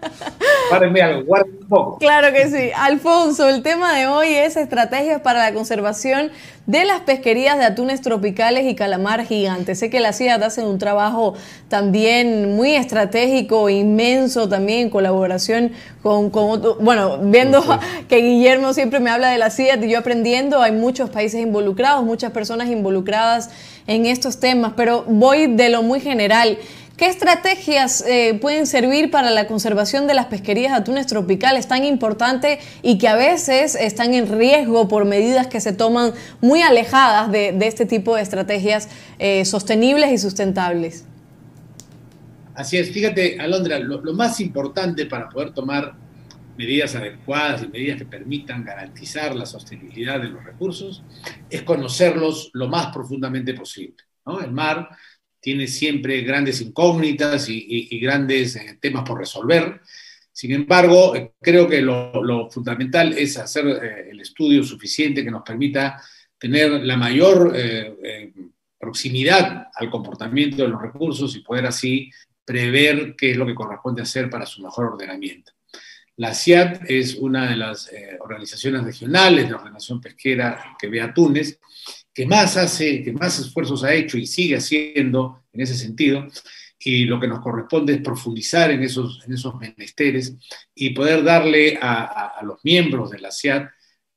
Párenme 0.70 1.02
algo, 1.02 1.24
guarden 1.24 1.58
un 1.62 1.68
poco. 1.68 1.98
Claro 1.98 2.32
que 2.34 2.48
sí. 2.50 2.72
Alfonso, 2.76 3.50
el 3.50 3.64
tema 3.64 3.94
de 3.94 4.08
hoy 4.08 4.34
es 4.34 4.56
estrategias 4.58 5.22
para 5.22 5.40
la 5.40 5.54
conservación 5.54 6.32
de 6.66 6.86
las 6.86 7.02
pesquerías 7.02 7.58
de 7.58 7.66
atunes 7.66 8.02
tropicales 8.02 8.66
y 8.66 8.76
calamar 8.76 9.26
gigante. 9.26 9.76
Sé 9.76 9.90
que 9.90 10.00
la 10.00 10.14
CIAT 10.14 10.42
hace 10.44 10.64
un 10.66 10.78
trabajo 10.78 11.34
también 11.68 12.56
muy 12.56 12.74
estratégico, 12.76 13.70
inmenso, 13.70 14.48
también 14.48 14.80
en 14.80 14.90
colaboración 14.90 15.72
con, 16.02 16.30
con 16.30 16.62
bueno, 16.80 17.18
viendo 17.18 17.62
que 18.08 18.18
Guillermo 18.18 18.74
siempre 18.74 19.02
me 19.02 19.10
habla 19.10 19.30
de 19.30 19.38
la 19.38 19.50
CIAT 19.50 19.84
y 19.84 19.90
yo 19.90 20.00
aprendiendo, 20.00 20.62
hay 20.62 20.72
muchos 20.72 21.10
países 21.10 21.42
involucrados, 21.42 22.06
muchas 22.06 22.32
personas 22.32 22.70
involucradas 22.70 23.50
en 23.86 24.06
estos 24.06 24.40
temas, 24.40 24.74
pero 24.78 25.04
voy 25.08 25.48
de 25.48 25.70
lo 25.70 25.84
muy 25.84 26.00
general. 26.00 26.58
¿Qué 27.04 27.10
estrategias 27.10 28.02
eh, 28.08 28.40
pueden 28.40 28.66
servir 28.66 29.12
para 29.12 29.30
la 29.30 29.46
conservación 29.46 30.08
de 30.08 30.14
las 30.14 30.28
pesquerías 30.28 30.72
de 30.72 30.78
atunes 30.78 31.06
tropicales 31.06 31.68
tan 31.68 31.84
importante 31.84 32.60
y 32.82 32.98
que 32.98 33.10
a 33.10 33.18
veces 33.18 33.76
están 33.76 34.14
en 34.14 34.40
riesgo 34.40 34.88
por 34.88 35.04
medidas 35.04 35.48
que 35.48 35.60
se 35.60 35.74
toman 35.74 36.14
muy 36.40 36.62
alejadas 36.62 37.30
de, 37.30 37.58
este 37.68 37.86
tipo 37.86 38.16
de 38.16 38.22
estrategias 38.22 38.88
eh, 39.20 39.44
sostenibles 39.44 40.14
y 40.14 40.18
sustentables? 40.18 41.06
Así 42.56 42.78
es, 42.78 42.90
fíjate, 42.90 43.38
Alondra, 43.38 43.80
lo, 43.80 44.02
más 44.14 44.40
importante 44.40 45.06
para 45.06 45.28
poder 45.28 45.52
tomar 45.54 45.96
medidas 46.58 46.96
adecuadas 46.96 47.64
y 47.64 47.68
medidas 47.68 47.98
que 47.98 48.06
permitan 48.06 48.64
garantizar 48.64 49.36
la 49.36 49.46
sostenibilidad 49.46 50.22
de 50.22 50.30
los 50.30 50.42
recursos 50.42 51.04
es 51.50 51.64
conocerlos 51.64 52.50
lo 52.54 52.70
más 52.70 52.94
profundamente 52.94 53.54
posible. 53.54 53.98
El 54.42 54.54
mar 54.54 54.88
tiene 55.44 55.68
siempre 55.68 56.22
grandes 56.22 56.62
incógnitas 56.62 57.50
y, 57.50 58.00
grandes 58.00 58.56
eh, 58.56 58.78
temas 58.80 59.04
por 59.04 59.20
resolver. 59.20 59.82
Sin 60.32 60.54
embargo, 60.54 61.18
eh, 61.18 61.34
creo 61.42 61.68
que 61.68 61.82
lo, 61.82 62.50
fundamental 62.50 63.12
es 63.12 63.38
hacer 63.38 63.68
eh, 63.68 64.10
el 64.12 64.22
estudio 64.22 64.64
suficiente 64.64 65.22
que 65.22 65.30
nos 65.30 65.44
permita 65.44 66.02
tener 66.38 66.72
la 66.84 66.98
mayor 66.98 67.56
proximidad 68.78 69.68
al 69.76 69.90
comportamiento 69.90 70.64
de 70.64 70.70
los 70.70 70.82
recursos 70.82 71.36
y 71.36 71.40
poder 71.40 71.66
así 71.66 72.10
prever 72.44 73.16
qué 73.18 73.32
es 73.32 73.38
lo 73.38 73.46
que 73.46 73.56
corresponde 73.56 74.02
hacer 74.02 74.30
para 74.30 74.46
su 74.46 74.62
mejor 74.62 74.94
ordenamiento. 74.94 75.54
La 76.18 76.34
CIAT 76.34 76.90
es 76.90 77.16
una 77.16 77.50
de 77.50 77.56
las 77.56 77.90
organizaciones 78.20 78.84
regionales 78.84 79.48
de 79.48 79.56
ordenación 79.56 80.02
pesquera 80.02 80.76
que 80.78 80.90
ve 80.90 81.02
a 81.02 81.14
Túnez 81.14 81.60
que 82.14 82.26
más 82.26 82.58
hace, 82.58 83.04
que 83.04 83.12
más 83.12 83.40
esfuerzos 83.40 83.84
ha 83.84 83.94
hecho 83.94 84.18
y 84.18 84.28
sigue 84.28 84.56
haciendo 84.56 85.44
en 85.52 85.62
ese 85.62 85.76
sentido, 85.76 86.28
y 86.80 87.06
lo 87.06 87.20
que 87.20 87.28
nos 87.28 87.40
corresponde 87.40 87.94
es 87.94 88.02
profundizar 88.02 88.70
en 88.72 88.84
esos, 88.84 89.24
en 89.26 89.34
esos 89.34 89.56
menesteres 89.56 90.36
y 90.76 90.90
poder 90.90 91.24
darle 91.24 91.80
a, 91.82 92.38
a 92.40 92.44
los 92.44 92.60
miembros 92.64 93.12
de 93.12 93.20
la 93.20 93.32
CIAT 93.32 93.70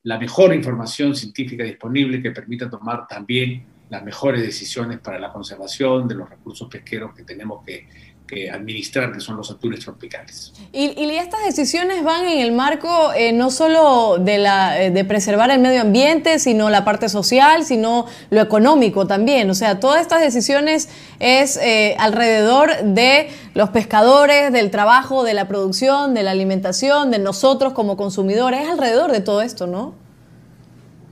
la 0.03 0.19
mejor 0.19 0.55
información 0.55 1.15
científica 1.15 1.65
disponible 1.65 2.23
que 2.23 2.31
permita 2.31 2.71
tomar 2.71 3.07
también 3.07 3.67
las 3.89 4.05
mejores 4.05 4.43
decisiones 4.43 4.99
para 4.99 5.19
la 5.19 5.33
conservación 5.33 6.09
de 6.09 6.17
los 6.17 6.29
recursos 6.29 6.69
pesqueros 6.69 7.15
que 7.15 7.23
tenemos 7.23 7.65
que, 7.65 7.89
que 8.27 8.51
administrar, 8.51 9.13
que 9.13 9.21
son 9.21 9.37
los 9.37 9.51
atunes 9.51 9.81
tropicales. 9.81 10.53
Y, 10.73 11.07
estas 11.17 11.45
decisiones 11.45 12.03
van 12.05 12.27
en 12.27 12.41
el 12.41 12.53
marco 12.53 13.13
eh, 13.15 13.33
no 13.33 13.51
solo 13.51 14.19
de, 14.19 14.39
la, 14.39 14.83
eh, 14.83 14.91
de 14.91 15.05
preservar 15.05 15.51
el 15.51 15.61
medio 15.61 15.81
ambiente, 15.81 16.39
sino 16.39 16.69
la 16.69 16.85
parte 16.85 17.09
social, 17.09 17.65
sino 17.65 18.07
lo 18.31 18.43
económico 18.43 19.07
también. 19.07 19.49
O 19.49 19.55
sea, 19.55 19.81
todas 19.81 20.03
estas 20.03 20.21
decisiones 20.21 20.89
es 21.21 21.57
eh, 21.57 21.97
alrededor 21.99 22.71
de 22.83 23.29
los 23.55 23.71
pescadores, 23.71 24.53
del 24.53 24.71
trabajo, 24.71 25.25
de 25.25 25.35
la 25.35 25.49
producción, 25.49 26.13
de 26.13 26.23
la 26.23 26.33
alimentación, 26.33 27.11
de 27.11 27.19
nosotros 27.19 27.73
como 27.73 27.97
consumidores, 27.97 28.63
es 28.63 28.69
alrededor 28.69 29.13
de 29.13 29.21
todo 29.21 29.41
esto, 29.41 29.67
¿no? 29.67 29.95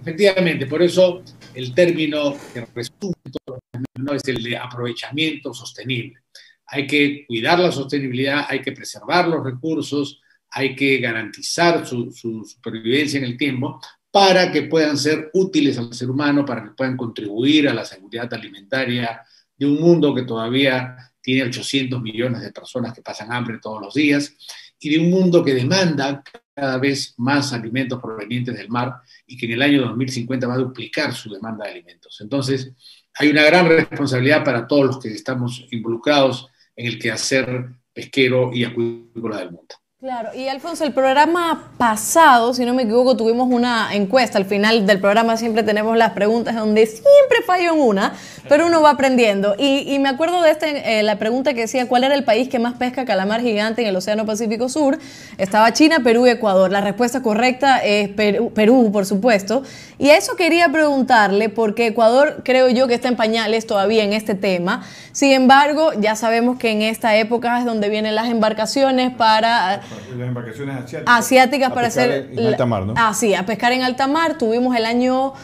Efectivamente, 0.02 0.66
por 0.66 0.82
eso 0.82 1.22
el 1.54 1.72
término 1.74 2.34
que 2.52 2.66
resume 2.74 3.14
todo 3.44 3.58
¿no? 3.96 4.12
es 4.12 4.22
el 4.26 4.42
de 4.42 4.56
aprovechamiento 4.58 5.54
sostenible 5.54 6.24
hay 6.66 6.86
que 6.86 7.24
cuidar 7.26 7.58
la 7.58 7.72
sostenibilidad, 7.72 8.46
hay 8.48 8.60
que 8.62 8.72
preservar 8.72 9.28
los 9.28 9.44
recursos, 9.44 10.20
hay 10.50 10.74
que 10.76 10.98
garantizar 10.98 11.86
su, 11.86 12.12
supervivencia 12.12 13.18
en 13.18 13.24
el 13.24 13.36
tiempo 13.36 13.80
para 14.10 14.52
que 14.52 14.62
puedan 14.62 14.96
ser 14.96 15.30
útiles 15.34 15.76
al 15.76 15.92
ser 15.92 16.08
humano, 16.08 16.44
para 16.44 16.62
que 16.62 16.70
puedan 16.70 16.96
contribuir 16.96 17.68
a 17.68 17.74
la 17.74 17.84
seguridad 17.84 18.32
alimentaria 18.32 19.20
de 19.56 19.66
un 19.66 19.80
mundo 19.80 20.14
que 20.14 20.22
todavía 20.22 20.96
tiene 21.20 21.42
800 21.44 22.00
millones 22.00 22.40
de 22.40 22.52
personas 22.52 22.92
que 22.92 23.02
pasan 23.02 23.32
hambre 23.32 23.58
todos 23.60 23.80
los 23.80 23.94
días 23.94 24.36
y 24.78 24.90
de 24.90 24.98
un 24.98 25.10
mundo 25.10 25.44
que 25.44 25.54
demanda 25.54 26.22
cada 26.54 26.78
vez 26.78 27.14
más 27.16 27.52
alimentos 27.52 28.00
provenientes 28.00 28.56
del 28.56 28.68
mar 28.68 29.00
y 29.26 29.36
que 29.36 29.46
en 29.46 29.52
el 29.52 29.62
año 29.62 29.82
2050 29.82 30.46
va 30.46 30.54
a 30.54 30.58
duplicar 30.58 31.12
su 31.12 31.30
demanda 31.30 31.64
de 31.64 31.72
alimentos. 31.72 32.20
Entonces, 32.20 32.72
hay 33.14 33.30
una 33.30 33.42
gran 33.42 33.66
responsabilidad 33.66 34.44
para 34.44 34.66
todos 34.68 34.86
los 34.86 34.98
que 35.00 35.08
estamos 35.08 35.66
involucrados 35.70 36.48
en 36.76 36.86
el 36.86 36.98
quehacer 36.98 37.70
pesquero 37.92 38.52
y 38.52 38.64
acuícola 38.64 39.38
del 39.38 39.52
mundo. 39.52 39.74
Claro, 40.04 40.34
y 40.34 40.48
Alfonso, 40.48 40.84
el 40.84 40.92
programa 40.92 41.70
pasado, 41.78 42.52
si 42.52 42.66
no 42.66 42.74
me 42.74 42.82
equivoco, 42.82 43.16
tuvimos 43.16 43.48
una 43.50 43.94
encuesta. 43.94 44.36
Al 44.36 44.44
final 44.44 44.84
del 44.84 45.00
programa 45.00 45.38
siempre 45.38 45.62
tenemos 45.62 45.96
las 45.96 46.10
preguntas 46.10 46.56
donde 46.56 46.84
siempre 46.84 47.38
fallo 47.46 47.72
en 47.72 47.80
una, 47.80 48.12
pero 48.46 48.66
uno 48.66 48.82
va 48.82 48.90
aprendiendo. 48.90 49.54
Y, 49.58 49.98
me 50.00 50.10
acuerdo 50.10 50.42
de 50.42 50.50
este, 50.50 50.98
eh, 50.98 51.02
la 51.04 51.16
pregunta 51.16 51.54
que 51.54 51.62
decía, 51.62 51.88
¿cuál 51.88 52.04
era 52.04 52.14
el 52.14 52.22
país 52.22 52.50
que 52.50 52.58
más 52.58 52.74
pesca 52.74 53.06
calamar 53.06 53.40
gigante 53.40 53.80
en 53.80 53.88
el 53.88 53.96
Océano 53.96 54.26
Pacífico 54.26 54.68
Sur? 54.68 54.98
Estaba 55.38 55.72
China, 55.72 56.00
Perú 56.04 56.26
y 56.26 56.30
Ecuador. 56.30 56.70
La 56.70 56.82
respuesta 56.82 57.22
correcta 57.22 57.78
es 57.78 58.10
Perú, 58.10 58.52
Perú, 58.54 58.90
por 58.92 59.06
supuesto. 59.06 59.62
Y 59.98 60.10
a 60.10 60.18
eso 60.18 60.36
quería 60.36 60.68
preguntarle, 60.68 61.48
porque 61.48 61.86
Ecuador 61.86 62.42
creo 62.44 62.68
yo 62.68 62.88
que 62.88 62.94
está 62.94 63.08
en 63.08 63.16
pañales 63.16 63.66
todavía 63.66 64.04
en 64.04 64.12
este 64.12 64.34
tema. 64.34 64.84
Sin 65.12 65.32
embargo, 65.32 65.92
ya 65.98 66.14
sabemos 66.14 66.58
que 66.58 66.72
en 66.72 66.82
esta 66.82 67.16
época 67.16 67.58
es 67.58 67.64
donde 67.64 67.88
vienen 67.88 68.14
las 68.14 68.28
embarcaciones 68.28 69.10
para... 69.14 69.80
Las 70.16 70.28
embarcaciones 70.28 70.76
asiáticas. 70.76 71.18
Asiáticas 71.18 71.72
para 71.72 71.88
hacer... 71.88 72.28
En 72.32 72.46
alta 72.46 72.66
mar, 72.66 72.84
¿no? 72.84 72.94
Ah, 72.96 73.14
sí, 73.14 73.34
a 73.34 73.44
pescar 73.46 73.72
en 73.72 73.82
alta 73.82 74.06
mar. 74.06 74.38
Tuvimos 74.38 74.76
el 74.76 74.86
año... 74.86 75.34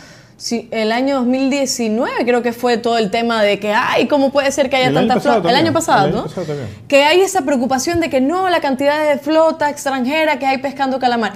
el 0.71 0.93
año 0.93 1.17
2019 1.17 2.25
creo 2.25 2.43
que 2.43 2.53
fue 2.53 2.79
todo 2.79 2.99
el 2.99 3.11
tema 3.11 3.43
de 3.43 3.59
que, 3.59 3.73
ay, 3.73 4.09
¿cómo 4.09 4.33
puede 4.33 4.51
ser 4.53 4.71
que 4.71 4.77
haya 4.77 4.93
tanta 4.93 5.21
flota? 5.21 5.51
El 5.51 5.57
año 5.57 5.73
pasado, 5.73 6.09
¿no? 6.09 6.27
que 6.89 7.05
hay 7.05 7.21
esa 7.21 7.43
preocupación 7.43 8.01
de 8.01 8.09
que 8.11 8.21
no, 8.21 8.49
la 8.49 8.61
cantidad 8.61 9.09
de 9.09 9.19
flota 9.19 9.69
extranjera 9.71 10.39
que 10.39 10.47
hay 10.47 10.59
pescando 10.59 10.99
calamar. 10.99 11.35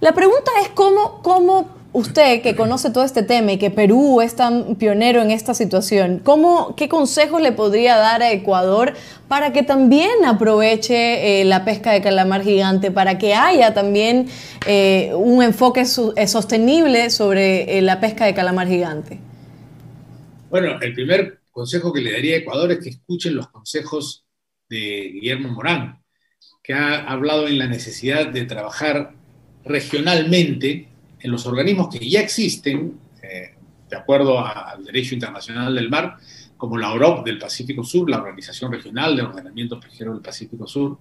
La 0.00 0.12
pregunta 0.12 0.50
es 0.62 0.68
cómo, 0.68 1.22
cómo 1.22 1.75
usted 1.96 2.42
que 2.42 2.54
conoce 2.54 2.90
todo 2.90 3.04
este 3.04 3.22
tema 3.22 3.52
y 3.52 3.58
que 3.58 3.70
Perú 3.70 4.20
es 4.20 4.36
tan 4.36 4.76
pionero 4.76 5.22
en 5.22 5.30
esta 5.30 5.54
situación, 5.54 6.20
¿cómo, 6.22 6.76
¿qué 6.76 6.90
consejos 6.90 7.40
le 7.40 7.52
podría 7.52 7.96
dar 7.96 8.20
a 8.20 8.32
Ecuador 8.32 8.92
para 9.28 9.54
que 9.54 9.62
también 9.62 10.26
aproveche 10.26 11.40
eh, 11.40 11.44
la 11.46 11.64
pesca 11.64 11.92
de 11.92 12.02
calamar 12.02 12.42
gigante, 12.42 12.90
para 12.90 13.16
que 13.16 13.32
haya 13.34 13.72
también 13.72 14.28
eh, 14.66 15.10
un 15.14 15.42
enfoque 15.42 15.84
eh, 16.16 16.26
sostenible 16.26 17.08
sobre 17.08 17.80
la 17.80 17.98
pesca 17.98 18.26
de 18.26 18.34
calamar 18.34 18.68
gigante? 18.68 19.18
Bueno, 20.50 20.78
el 20.82 20.92
primer 20.92 21.40
consejo 21.50 21.94
que 21.94 22.02
le 22.02 22.12
daría 22.12 22.34
a 22.34 22.38
Ecuador 22.40 22.72
es 22.72 22.80
que 22.80 22.90
escuchen 22.90 23.34
los 23.34 23.48
consejos 23.48 24.26
de 24.68 25.12
Guillermo 25.14 25.48
Morán, 25.48 26.02
que 26.62 26.74
ha 26.74 27.10
hablado 27.10 27.48
en 27.48 27.58
la 27.58 27.66
necesidad 27.66 28.26
de 28.26 28.44
trabajar 28.44 29.14
regionalmente 29.64 30.88
en 31.26 31.32
los 31.32 31.44
organismos 31.46 31.88
que 31.88 32.08
ya 32.08 32.20
existen, 32.20 32.98
eh, 33.22 33.54
de 33.90 33.96
acuerdo 33.96 34.38
al 34.38 34.84
derecho 34.84 35.14
internacional 35.14 35.74
del 35.74 35.90
mar, 35.90 36.16
como 36.56 36.78
la 36.78 36.92
OROP 36.92 37.26
del 37.26 37.38
Pacífico 37.38 37.82
Sur, 37.84 38.08
la 38.08 38.18
Organización 38.18 38.72
Regional 38.72 39.16
de 39.16 39.22
Ordenamiento 39.22 39.78
Pesquero 39.78 40.12
del 40.12 40.22
Pacífico 40.22 40.66
Sur, 40.66 40.98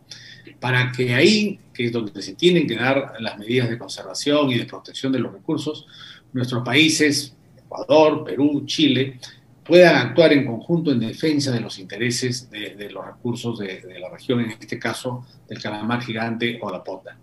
para 0.59 0.91
que 0.91 1.13
ahí, 1.13 1.59
que 1.73 1.85
es 1.85 1.91
donde 1.91 2.21
se 2.21 2.33
tienen 2.33 2.67
que 2.67 2.75
dar 2.75 3.13
las 3.19 3.37
medidas 3.37 3.69
de 3.69 3.77
conservación 3.77 4.51
y 4.51 4.57
de 4.57 4.65
protección 4.65 5.13
de 5.13 5.19
los 5.19 5.31
recursos, 5.31 5.85
nuestros 6.33 6.63
países, 6.63 7.35
Ecuador, 7.57 8.23
Perú, 8.25 8.63
Chile, 8.65 9.19
puedan 9.63 9.95
actuar 9.95 10.33
en 10.33 10.45
conjunto 10.45 10.91
en 10.91 10.99
defensa 10.99 11.51
de 11.51 11.59
los 11.59 11.77
intereses 11.79 12.49
de, 12.49 12.89
los 12.91 13.05
recursos 13.05 13.59
de, 13.59 13.99
la 13.99 14.09
región, 14.09 14.41
en 14.41 14.51
este 14.51 14.77
caso 14.77 15.25
del 15.47 15.61
calamar 15.61 16.01
gigante 16.01 16.59
o 16.61 16.71
la 16.71 16.83
pota. 16.83 17.17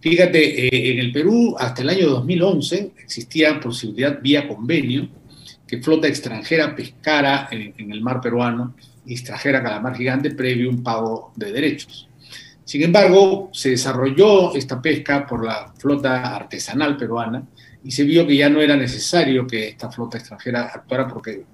Fíjate, 0.00 0.66
eh, 0.66 0.92
en 0.92 0.98
el 0.98 1.12
Perú 1.12 1.54
hasta 1.58 1.82
el 1.82 1.90
año 1.90 2.08
2011 2.08 2.92
existía 2.98 3.60
posibilidad 3.60 4.20
vía 4.20 4.48
convenio 4.48 5.08
que 5.66 5.82
flota 5.82 6.08
extranjera 6.08 6.74
pescara 6.74 7.48
en, 7.50 7.74
en 7.76 7.92
el 7.92 8.00
mar 8.00 8.20
peruano 8.20 8.74
y 9.04 9.12
extrajera 9.12 9.62
calamar 9.62 9.96
gigante 9.96 10.30
previo 10.30 10.70
un 10.70 10.82
pago 10.82 11.32
de 11.36 11.52
derechos. 11.52 12.08
Sin 12.64 12.82
embargo, 12.82 13.50
se 13.52 13.70
desarrolló 13.70 14.54
esta 14.54 14.80
pesca 14.80 15.26
por 15.26 15.44
la 15.44 15.72
flota 15.76 16.36
artesanal 16.36 16.96
peruana 16.96 17.42
y 17.82 17.90
se 17.90 18.04
vio 18.04 18.26
que 18.26 18.36
ya 18.36 18.48
no 18.48 18.60
era 18.60 18.76
necesario 18.76 19.46
que 19.46 19.68
esta 19.68 19.90
flota 19.90 20.18
extranjera 20.18 20.70
actuara 20.72 21.08
porque, 21.08 21.46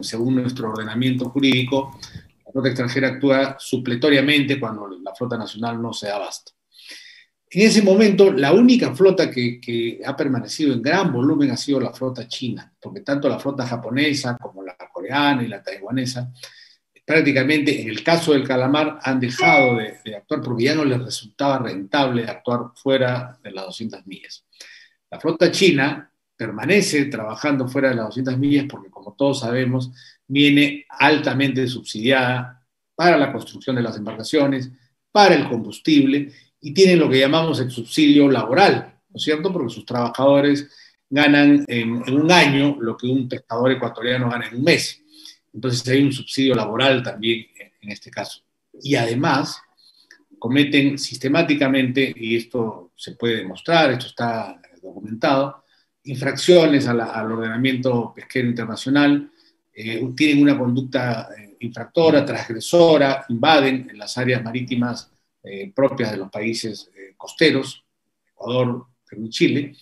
según 0.00 0.34
nuestro 0.34 0.70
ordenamiento 0.70 1.30
jurídico, 1.30 1.98
la 2.44 2.52
flota 2.52 2.68
extranjera 2.68 3.08
actúa 3.08 3.56
supletoriamente 3.58 4.58
cuando 4.58 4.88
la 4.88 5.14
flota 5.14 5.38
nacional 5.38 5.80
no 5.80 5.92
se 5.92 6.08
da 6.08 6.16
abasto. 6.16 6.52
En 7.54 7.62
ese 7.62 7.82
momento, 7.82 8.32
la 8.32 8.52
única 8.52 8.94
flota 8.94 9.30
que, 9.30 9.60
que, 9.60 10.00
ha 10.04 10.16
permanecido 10.16 10.74
en 10.74 10.82
gran 10.82 11.12
volumen 11.12 11.52
ha 11.52 11.56
sido 11.56 11.78
la 11.80 11.92
flota 11.92 12.26
china, 12.26 12.72
porque 12.80 13.00
tanto 13.00 13.28
la 13.28 13.38
flota 13.38 13.66
japonesa 13.66 14.36
como 14.36 14.62
la 14.62 14.76
coreana 14.92 15.42
y 15.42 15.48
la 15.48 15.62
taiwanesa 15.62 16.32
prácticamente 17.04 17.82
en 17.82 17.88
el 17.88 18.02
caso 18.02 18.32
del 18.32 18.46
calamar 18.46 18.98
han 19.02 19.20
dejado 19.20 19.76
de, 19.76 20.16
actuar 20.16 20.40
porque 20.40 20.64
ya 20.64 20.74
no 20.74 20.84
les 20.84 21.02
resultaba 21.02 21.58
rentable 21.58 22.24
actuar 22.24 22.70
fuera 22.74 23.38
de 23.42 23.50
las 23.50 23.66
200 23.66 24.06
millas. 24.06 24.44
La 25.10 25.20
flota 25.20 25.50
china 25.50 26.10
permanece 26.36 27.04
trabajando 27.06 27.68
fuera 27.68 27.90
de 27.90 27.96
las 27.96 28.06
200 28.06 28.38
millas 28.38 28.66
porque, 28.68 28.90
como 28.90 29.14
todos 29.14 29.40
sabemos, 29.40 29.92
viene 30.26 30.86
altamente 30.88 31.66
subsidiada 31.66 32.66
para 32.94 33.16
la 33.16 33.32
construcción 33.32 33.76
de 33.76 33.82
las 33.82 33.96
embarcaciones, 33.96 34.70
para 35.12 35.34
el 35.34 35.48
combustible 35.48 36.32
y 36.64 36.72
tiene 36.72 36.96
lo 36.96 37.10
que 37.10 37.20
llamamos 37.20 37.60
el 37.60 37.70
subsidio 37.70 38.26
laboral, 38.30 38.94
¿no 39.10 39.16
es 39.16 39.22
cierto? 39.22 39.52
Porque 39.52 39.74
sus 39.74 39.84
trabajadores 39.84 40.70
ganan 41.10 41.62
en, 41.68 42.02
en 42.06 42.14
un 42.14 42.32
año 42.32 42.78
lo 42.80 42.96
que 42.96 43.06
un 43.06 43.28
pescador 43.28 43.70
ecuatoriano 43.72 44.30
gana 44.30 44.48
en 44.48 44.56
un 44.56 44.64
mes. 44.64 45.02
Entonces 45.52 45.86
hay 45.86 46.02
un 46.02 46.10
subsidio 46.10 46.54
laboral 46.54 47.02
también 47.02 47.46
en 47.82 47.90
este 47.92 48.10
caso. 48.10 48.40
Y 48.82 48.94
además 48.94 49.60
cometen 50.38 50.98
sistemáticamente, 50.98 52.14
y 52.16 52.36
esto 52.36 52.92
se 52.96 53.12
puede 53.12 53.36
demostrar, 53.36 53.90
esto 53.92 54.06
está 54.06 54.58
documentado, 54.82 55.64
infracciones 56.04 56.86
al 56.86 57.30
ordenamiento 57.30 58.14
pesquero 58.16 58.48
internacional, 58.48 59.30
eh, 59.74 60.02
tienen 60.16 60.42
una 60.42 60.58
conducta 60.58 61.28
eh, 61.36 61.56
infractora, 61.60 62.24
transgresora, 62.24 63.26
invaden 63.28 63.86
en 63.90 63.98
las 63.98 64.16
áreas 64.16 64.42
marítimas 64.42 65.10
eh, 65.44 65.72
propias 65.74 66.10
de 66.12 66.16
los 66.16 66.30
países 66.30 66.90
costeros, 67.16 67.84
Ecuador, 68.32 68.86
Perú 69.08 69.26
y 69.26 69.30
Chile, 69.30 69.76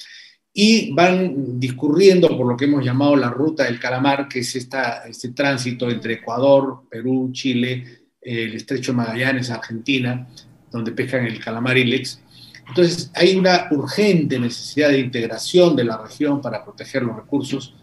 y 0.52 0.92
van 0.92 1.58
discurriendo 1.58 2.28
por 2.36 2.46
lo 2.46 2.56
que 2.56 2.66
hemos 2.66 2.84
llamado 2.84 3.16
la 3.16 3.30
ruta 3.30 3.64
del 3.64 3.80
calamar, 3.80 4.28
que 4.28 4.40
es 4.40 4.54
esta, 4.54 5.06
este 5.06 5.30
tránsito 5.30 5.88
entre 5.88 6.14
Ecuador, 6.14 6.82
Perú, 6.90 7.30
Chile, 7.32 8.02
el 8.20 8.54
estrecho 8.54 8.92
Magallanes, 8.92 9.50
Argentina, 9.50 10.28
donde 10.70 10.92
pescan 10.92 11.26
el 11.26 11.40
calamar 11.40 11.78
ilex. 11.78 12.20
Entonces 12.68 13.10
hay 13.14 13.36
una 13.36 13.68
urgente 13.70 14.38
necesidad 14.38 14.90
de 14.90 15.00
integración 15.00 15.74
de 15.74 15.84
la 15.84 15.98
región 15.98 16.40
para 16.40 16.64
proteger 16.64 17.02
los 17.02 17.16
recursos, 17.16 17.74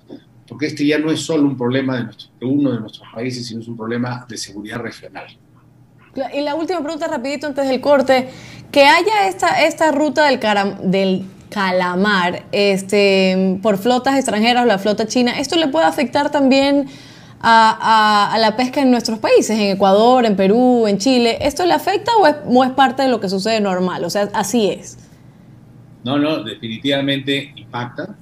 porque 0.47 0.67
este 0.67 0.85
ya 0.85 0.97
no 0.97 1.11
es 1.11 1.21
solo 1.21 1.43
un 1.43 1.57
problema 1.57 1.97
de, 2.39 2.45
uno 2.45 2.71
de 2.71 2.79
nuestros 2.79 3.07
países, 3.13 3.47
sino 3.47 3.61
es 3.61 3.67
un 3.67 3.77
problema 3.77 4.25
de 4.27 4.37
seguridad 4.37 4.79
regional. 4.79 5.27
Y 6.33 6.41
la 6.41 6.55
última 6.55 6.81
pregunta 6.81 7.07
rapidito 7.07 7.47
antes 7.47 7.67
del 7.67 7.81
corte, 7.81 8.29
que 8.71 8.85
haya 8.85 9.27
esta, 9.27 9.63
esta 9.63 9.91
ruta 9.91 10.27
del, 10.27 11.25
calamar 11.49 12.43
este, 12.51 13.59
por 13.63 13.77
flotas 13.77 14.15
extranjeras 14.15 14.63
o 14.63 14.65
la 14.65 14.77
flota 14.77 15.07
china, 15.07 15.39
¿esto 15.39 15.55
le 15.55 15.67
puede 15.67 15.85
afectar 15.85 16.31
también 16.31 16.87
a, 17.41 18.35
la 18.39 18.55
pesca 18.55 18.81
en 18.81 18.91
nuestros 18.91 19.19
países, 19.19 19.57
en 19.57 19.71
Ecuador, 19.71 20.25
en 20.25 20.35
Perú, 20.35 20.85
en 20.87 20.97
Chile? 20.97 21.39
¿Esto 21.41 21.65
le 21.65 21.73
afecta 21.73 22.11
o 22.17 22.63
es 22.63 22.71
parte 22.71 23.03
de 23.03 23.09
lo 23.09 23.19
que 23.19 23.29
sucede 23.29 23.59
normal? 23.61 24.03
O 24.03 24.09
sea, 24.09 24.29
así 24.33 24.69
es. 24.69 24.97
No, 26.03 26.17
no, 26.17 26.43
definitivamente 26.43 27.51
impacta. 27.55 28.15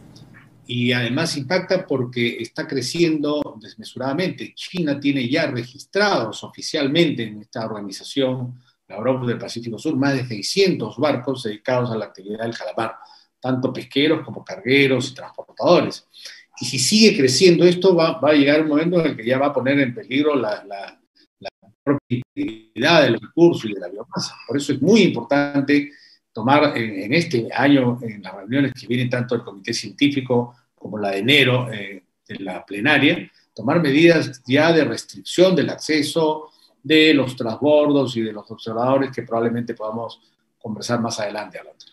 Y 0.68 0.92
además 0.92 1.38
impacta 1.38 1.88
porque 1.88 2.38
está 2.42 2.68
creciendo 2.68 3.58
desmesuradamente. 3.62 4.54
China 4.54 5.00
tiene 5.00 5.28
ya 5.30 5.48
registrados 5.48 6.44
oficialmente 6.44 7.24
en 7.24 7.42
esta 7.42 7.66
organización, 7.66 8.62
la 8.88 8.98
Europa 8.98 9.26
del 9.26 9.38
Pacífico 9.38 9.80
Sur, 9.80 9.96
más 9.96 10.14
de 10.14 10.26
600 10.26 10.98
barcos 10.98 11.44
dedicados 11.44 11.90
a 11.92 11.98
la 11.98 12.06
actividad 12.06 12.44
del 12.44 12.58
calamar 12.58 12.96
tanto 13.40 13.72
pesqueros 13.72 14.26
como 14.26 14.44
cargueros 14.44 15.10
y 15.10 15.14
transportadores. 15.14 16.06
Y 16.60 16.66
si 16.66 16.80
sigue 16.80 17.16
creciendo 17.16 17.66
esto, 17.66 17.96
va, 17.96 18.20
a 18.22 18.34
llegar 18.34 18.62
un 18.62 18.70
momento 18.70 19.00
en 19.00 19.08
el 19.08 19.18
que 19.18 19.26
ya 19.26 19.38
va 19.38 19.48
a 19.48 19.54
poner 19.54 19.80
en 19.80 19.94
peligro 19.94 20.36
la, 20.36 20.64
la, 20.66 21.00
la 21.40 21.50
propia 21.84 23.02
del 23.02 23.20
recurso 23.20 23.68
y 23.68 23.74
de 23.74 23.80
la 23.80 23.90
biomasa. 23.90 24.36
Por 24.48 24.58
eso 24.58 24.74
es 24.74 24.82
muy 24.82 25.02
importante 25.04 25.92
tomar 26.38 26.78
en, 26.78 27.12
este 27.16 27.48
año, 27.52 27.98
en 28.00 28.22
las 28.22 28.32
reuniones 28.32 28.72
que 28.72 28.86
vienen 28.86 29.10
tanto 29.10 29.34
el 29.34 29.42
Comité 29.42 29.74
Científico 29.74 30.56
como 30.76 31.00
la 31.00 31.10
de 31.10 31.18
enero, 31.18 31.74
eh, 31.74 32.04
de 32.28 32.36
la 32.36 32.64
plenaria, 32.64 33.28
tomar 33.56 33.82
medidas 33.82 34.44
ya 34.46 34.72
de 34.72 34.86
restricción 34.86 35.56
del 35.56 35.72
acceso, 35.72 36.52
de 36.84 37.12
los 37.16 37.36
transbordos 37.36 38.16
y 38.18 38.22
de 38.22 38.34
los 38.34 38.52
observadores 38.52 39.10
que 39.10 39.24
probablemente 39.24 39.74
podamos 39.74 40.22
conversar 40.60 41.02
más 41.02 41.20
adelante 41.20 41.58
a 41.58 41.64
la 41.64 41.72
otra. 41.72 41.90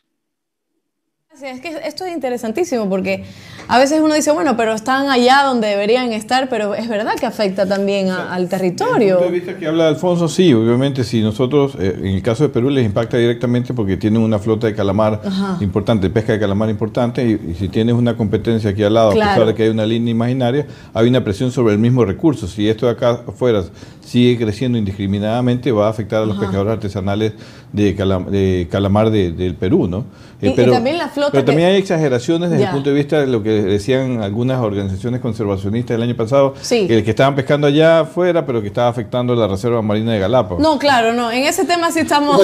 Es 1.42 1.60
que 1.60 1.76
esto 1.84 2.04
es 2.04 2.14
interesantísimo 2.14 2.88
porque 2.88 3.24
a 3.66 3.78
veces 3.78 4.00
uno 4.00 4.14
dice, 4.14 4.30
bueno, 4.30 4.56
pero 4.56 4.72
están 4.72 5.08
allá 5.08 5.42
donde 5.42 5.66
deberían 5.66 6.12
estar, 6.12 6.48
pero 6.48 6.76
es 6.76 6.88
verdad 6.88 7.14
que 7.18 7.26
afecta 7.26 7.66
también 7.66 8.08
al 8.08 8.48
territorio. 8.48 8.96
Desde 8.96 9.08
el 9.08 9.16
punto 9.16 9.32
de 9.32 9.40
vista 9.40 9.58
que 9.58 9.66
habla 9.66 9.88
Alfonso, 9.88 10.28
sí, 10.28 10.54
obviamente 10.54 11.02
si 11.02 11.22
nosotros, 11.22 11.74
eh, 11.80 11.96
en 11.98 12.06
el 12.06 12.22
caso 12.22 12.44
de 12.44 12.50
Perú, 12.50 12.70
les 12.70 12.86
impacta 12.86 13.16
directamente 13.16 13.74
porque 13.74 13.96
tienen 13.96 14.22
una 14.22 14.38
flota 14.38 14.68
de 14.68 14.76
calamar 14.76 15.20
importante, 15.60 16.08
pesca 16.08 16.34
de 16.34 16.38
calamar 16.38 16.70
importante, 16.70 17.24
y, 17.26 17.54
si 17.54 17.68
tienes 17.68 17.96
una 17.96 18.16
competencia 18.16 18.70
aquí 18.70 18.84
al 18.84 18.94
lado, 18.94 19.10
a 19.10 19.14
pesar 19.14 19.44
de 19.44 19.54
que 19.54 19.64
hay 19.64 19.70
una 19.70 19.86
línea 19.86 20.12
imaginaria, 20.12 20.68
hay 20.92 21.08
una 21.08 21.24
presión 21.24 21.50
sobre 21.50 21.72
el 21.72 21.80
mismo 21.80 22.04
recurso. 22.04 22.46
Si 22.46 22.68
esto 22.68 22.86
de 22.86 22.92
acá 22.92 23.22
afuera 23.26 23.64
sigue 24.04 24.36
creciendo 24.38 24.78
indiscriminadamente, 24.78 25.72
va 25.72 25.86
a 25.86 25.90
afectar 25.90 26.22
a 26.22 26.26
los 26.26 26.36
pescadores 26.36 26.74
artesanales 26.74 27.32
de, 27.72 28.66
calamar 28.70 29.10
del 29.10 29.54
Perú, 29.54 29.88
¿no? 29.88 30.04
Eh, 30.42 30.52
pero, 30.54 30.72
también 30.72 30.98
la 30.98 31.08
flota 31.08 31.32
pero 31.32 31.44
también 31.44 31.70
hay 31.70 31.76
exageraciones 31.76 32.50
desde 32.50 32.64
el 32.64 32.70
punto 32.70 32.90
de 32.90 32.96
vista 32.96 33.20
de 33.20 33.26
lo 33.26 33.42
que 33.42 33.50
decían 33.50 34.22
algunas 34.22 34.60
organizaciones 34.60 35.20
conservacionistas 35.20 35.94
el 35.96 36.02
año 36.02 36.16
pasado, 36.16 36.54
que, 36.68 37.02
que 37.02 37.10
estaban 37.10 37.34
pescando 37.34 37.66
allá 37.66 38.00
afuera, 38.00 38.44
pero 38.44 38.60
que 38.60 38.68
estaba 38.68 38.88
afectando 38.88 39.34
la 39.34 39.48
Reserva 39.48 39.80
Marina 39.80 40.12
de 40.12 40.18
Galápagos. 40.18 40.62
No, 40.62 40.78
claro, 40.78 41.14
no, 41.14 41.30
en 41.32 41.44
ese 41.44 41.64
tema 41.64 41.90
sí 41.90 42.00
estamos... 42.00 42.40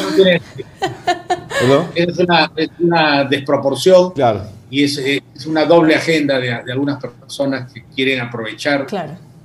es, 1.95 2.19
una, 2.19 2.51
es 2.57 2.71
una 2.79 3.25
desproporción 3.25 4.13
claro. 4.13 4.45
y 4.71 4.85
es, 4.85 4.97
es 4.97 5.47
una 5.47 5.67
doble 5.67 5.95
agenda 5.95 6.39
de, 6.39 6.47
de, 6.65 6.73
algunas 6.73 6.99
personas 7.03 7.71
que 7.71 7.85
quieren 7.95 8.21
aprovechar 8.21 8.87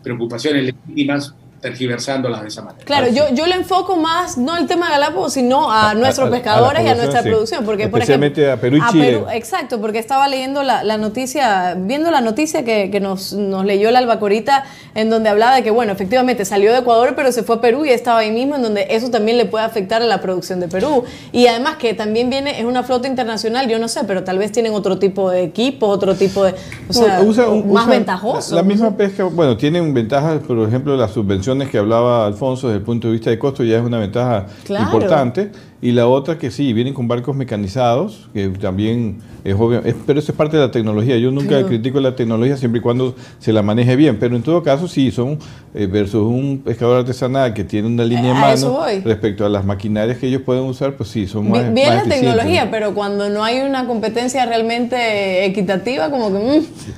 preocupaciones 0.02 0.64
legítimas 0.64 1.34
tergiversándolas 1.62 2.42
de 2.42 2.48
esa 2.48 2.62
manera. 2.62 2.86
Claro, 2.86 3.08
yo, 3.10 3.24
yo 3.34 3.48
le 3.48 3.56
enfoco 3.56 3.96
más 3.98 4.38
no 4.38 4.54
al 4.54 4.68
tema 4.68 4.88
de 4.88 4.94
Galápagos, 4.94 5.34
sino 5.34 5.72
a, 5.72 5.94
nuestros 5.96 6.30
pescadores 6.30 6.84
y 6.84 6.88
a 6.88 6.96
nuestra 6.96 7.24
producción. 7.24 7.66
Porque, 7.66 7.84
Especialmente 7.84 8.42
por 8.42 8.50
ejemplo, 8.50 8.54
a 8.54 8.62
Perú 8.62 8.78
y 8.78 8.92
Chile. 8.92 9.24
exacto, 9.34 9.82
porque 9.82 10.00
estaba 10.00 10.28
leyendo 10.28 10.64
la, 10.64 10.84
la 10.84 10.98
noticia, 10.98 11.76
viendo 11.78 12.12
la 12.12 12.22
noticia 12.22 12.64
que, 12.64 12.92
que 12.92 13.00
nos, 13.00 13.34
nos, 13.34 13.66
leyó 13.66 13.90
la 13.92 14.00
albacorita, 14.00 14.66
en 14.94 15.10
donde 15.10 15.30
hablaba 15.30 15.56
de 15.56 15.64
que, 15.64 15.72
bueno, 15.72 15.94
efectivamente 15.94 16.46
salió 16.46 16.72
de 16.72 16.80
Ecuador, 16.80 17.14
pero 17.16 17.32
se 17.32 17.44
fue 17.44 17.56
a 17.56 17.62
Perú 17.62 17.86
y 17.86 17.90
estaba 17.90 18.20
ahí 18.20 18.32
mismo, 18.32 18.56
en 18.56 18.62
donde 18.62 18.88
eso 18.90 19.10
también 19.10 19.38
le 19.38 19.46
puede 19.46 19.66
afectar 19.66 20.02
a 20.02 20.06
la 20.06 20.22
producción 20.22 20.60
de 20.60 20.68
Perú. 20.68 21.04
Y 21.32 21.48
además 21.48 21.78
que 21.78 21.94
también 21.94 22.30
viene, 22.30 22.60
es 22.60 22.66
una 22.66 22.84
flota 22.84 23.08
internacional, 23.08 23.68
yo 23.68 23.80
no 23.80 23.88
sé, 23.88 24.04
pero 24.06 24.24
tal 24.24 24.38
vez 24.38 24.52
tienen 24.52 24.74
otro 24.74 25.00
tipo 25.00 25.32
de 25.32 25.44
equipo, 25.44 25.88
otro 25.88 26.16
tipo 26.16 26.44
de... 26.44 26.54
O 26.90 26.94
sea, 26.94 27.22
más 27.66 27.88
ventajoso. 27.88 28.56
La, 28.56 28.64
misma 28.64 28.96
pesca, 28.96 29.24
bueno, 29.24 29.58
tienen 29.58 29.94
ventajas, 29.94 30.42
por 30.46 30.60
ejemplo, 30.68 30.96
la 30.96 31.08
subvención 31.08 31.45
que 31.70 31.78
hablaba 31.78 32.26
Alfonso 32.26 32.68
desde 32.68 32.80
el 32.80 32.84
punto 32.84 33.08
de 33.08 33.14
vista 33.14 33.30
de 33.30 33.38
costo 33.38 33.64
ya 33.64 33.78
es 33.78 33.84
una 33.84 34.00
ventaja 34.00 34.48
importante 34.68 35.52
y 35.88 35.92
la 35.92 36.08
otra 36.08 36.38
que 36.38 36.50
sí, 36.52 36.74
vienen 36.74 36.94
con 36.94 37.08
barcos 37.08 37.36
mecanizados, 37.36 38.28
que 38.34 38.50
también 38.50 39.18
es 39.44 39.54
obvio, 39.54 39.84
es- 39.86 39.96
pero 40.08 40.20
eso 40.20 40.32
es 40.32 40.38
parte 40.38 40.58
de 40.58 40.64
la 40.64 40.72
tecnología. 40.72 41.18
Yo 41.18 41.30
nunca 41.32 41.50
Claro. 41.50 41.68
critico 41.68 42.00
la 42.00 42.16
tecnología 42.16 42.58
siempre 42.58 42.80
y 42.80 42.82
cuando 42.82 43.16
se 43.40 43.54
la 43.54 43.62
maneje 43.62 43.96
bien, 43.96 44.18
pero 44.20 44.36
en 44.36 44.42
todo 44.42 44.64
caso 44.64 44.88
sí, 44.88 45.12
son 45.12 45.38
eh, 45.78 45.88
versus 45.88 46.22
un 46.24 46.60
pescador 46.64 47.00
artesanal 47.00 47.54
que 47.54 47.66
tiene 47.66 47.88
una 47.90 48.06
línea 48.06 48.54
eso 48.54 48.72
mano 48.80 49.02
respecto 49.04 49.46
a 49.46 49.50
las 49.50 49.66
maquinarias 49.66 50.18
que 50.18 50.28
ellos 50.28 50.42
pueden 50.42 50.64
usar, 50.64 50.94
pues 50.96 51.10
sí, 51.10 51.28
son 51.28 51.50
más 51.52 51.68
Bi- 51.68 51.74
Bien 51.74 51.94
más 51.94 52.08
la 52.08 52.16
tecnología, 52.16 52.72
pero 52.72 52.94
cuando 52.94 53.30
no 53.30 53.44
hay 53.44 53.60
una 53.60 53.86
competencia 53.86 54.46
realmente 54.46 55.46
equitativa, 55.46 56.10
como 56.10 56.30
que... 56.32 56.40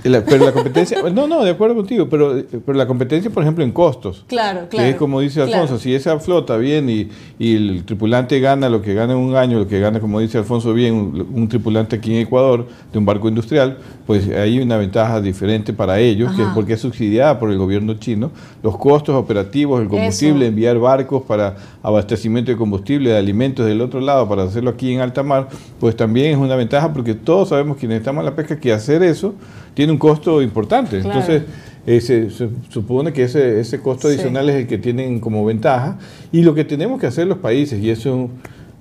mm, 0.04 0.08
La- 0.12 0.24
pero 0.24 0.46
la 0.46 0.52
competencia, 0.52 1.00
no, 1.14 1.28
no, 1.28 1.44
de 1.44 1.52
acuerdo 1.52 1.76
contigo, 1.76 2.08
pero, 2.10 2.42
pero 2.66 2.78
la 2.78 2.88
competencia, 2.88 3.30
por 3.32 3.44
ejemplo, 3.44 3.64
en 3.64 3.72
costos. 3.72 4.24
claro, 4.28 4.62
Que 4.70 4.78
claro. 4.78 4.90
es 4.90 4.96
como 4.96 5.20
dice 5.22 5.42
Alfonso, 5.42 5.66
claro. 5.66 5.80
si 5.80 5.94
esa 5.96 6.20
flota 6.20 6.58
bien 6.58 6.90
y, 6.90 7.10
y 7.40 7.56
el 7.56 7.84
tripulante 7.86 8.40
gana 8.40 8.70
lo 8.70 8.77
que 8.82 8.94
gana 8.94 9.14
en 9.14 9.20
un 9.20 9.36
año, 9.36 9.60
lo 9.60 9.68
que 9.68 9.80
gana, 9.80 10.00
como 10.00 10.20
dice 10.20 10.38
Alfonso 10.38 10.74
bien, 10.74 10.94
un, 10.94 11.28
un 11.34 11.48
tripulante 11.48 11.96
aquí 11.96 12.14
en 12.14 12.22
Ecuador 12.22 12.68
de 12.92 12.98
un 13.00 13.06
barco 13.06 13.28
industrial, 13.30 13.78
pues 14.06 14.28
hay 14.30 14.60
una 14.60 14.78
ventaja 14.78 15.20
diferente 15.22 15.74
para 15.74 16.00
ellos, 16.00 16.34
que 16.36 16.42
es 16.44 16.48
porque 16.56 16.74
es 16.74 16.80
subsidiada 16.82 17.40
por 17.40 17.52
el 17.52 17.58
gobierno 17.58 17.94
chino. 17.96 18.32
Los 18.64 18.78
costos 18.78 19.16
operativos, 19.16 19.82
el 19.82 19.88
combustible, 19.88 20.46
Eso. 20.46 20.50
enviar 20.50 20.78
barcos 20.80 21.24
para 21.24 21.56
abastecimiento 21.84 22.52
de 22.52 22.58
combustible, 22.58 23.10
de 23.12 23.18
alimentos 23.18 23.66
del 23.66 23.82
otro 23.82 24.00
lado, 24.00 24.28
para 24.28 24.44
hacerlo 24.44 24.70
aquí 24.72 24.94
en 24.94 25.02
alta 25.02 25.24
mar, 25.24 25.48
pues 25.80 25.96
también 25.96 26.32
es 26.32 26.38
una 26.38 26.56
ventaja 26.56 26.92
porque 26.94 27.14
todos 27.14 27.50
sabemos 27.50 27.78
quienes 27.78 28.00
estamos 28.00 28.22
en 28.22 28.26
la 28.26 28.36
pesca 28.36 28.60
que 28.60 28.72
hacer 28.74 29.04
eso 29.04 29.34
tiene 29.74 29.92
un 29.92 29.98
costo 29.98 30.42
importante. 30.42 31.00
Claro. 31.02 31.20
Entonces, 31.20 31.44
eh, 31.86 32.02
se, 32.02 32.30
se 32.32 32.50
supone 32.70 33.14
que 33.14 33.24
ese, 33.24 33.60
ese 33.62 33.80
costo 33.80 34.08
Sí. 34.10 34.16
adicional 34.16 34.50
es 34.50 34.56
el 34.56 34.68
que 34.68 34.78
tienen 34.78 35.20
como 35.22 35.46
ventaja. 35.46 35.98
Y 36.34 36.42
lo 36.42 36.54
que 36.54 36.66
tenemos 36.66 37.00
que 37.00 37.08
hacer 37.08 37.28
los 37.28 37.38
países, 37.38 37.82
y 37.82 37.90
eso 37.90 38.30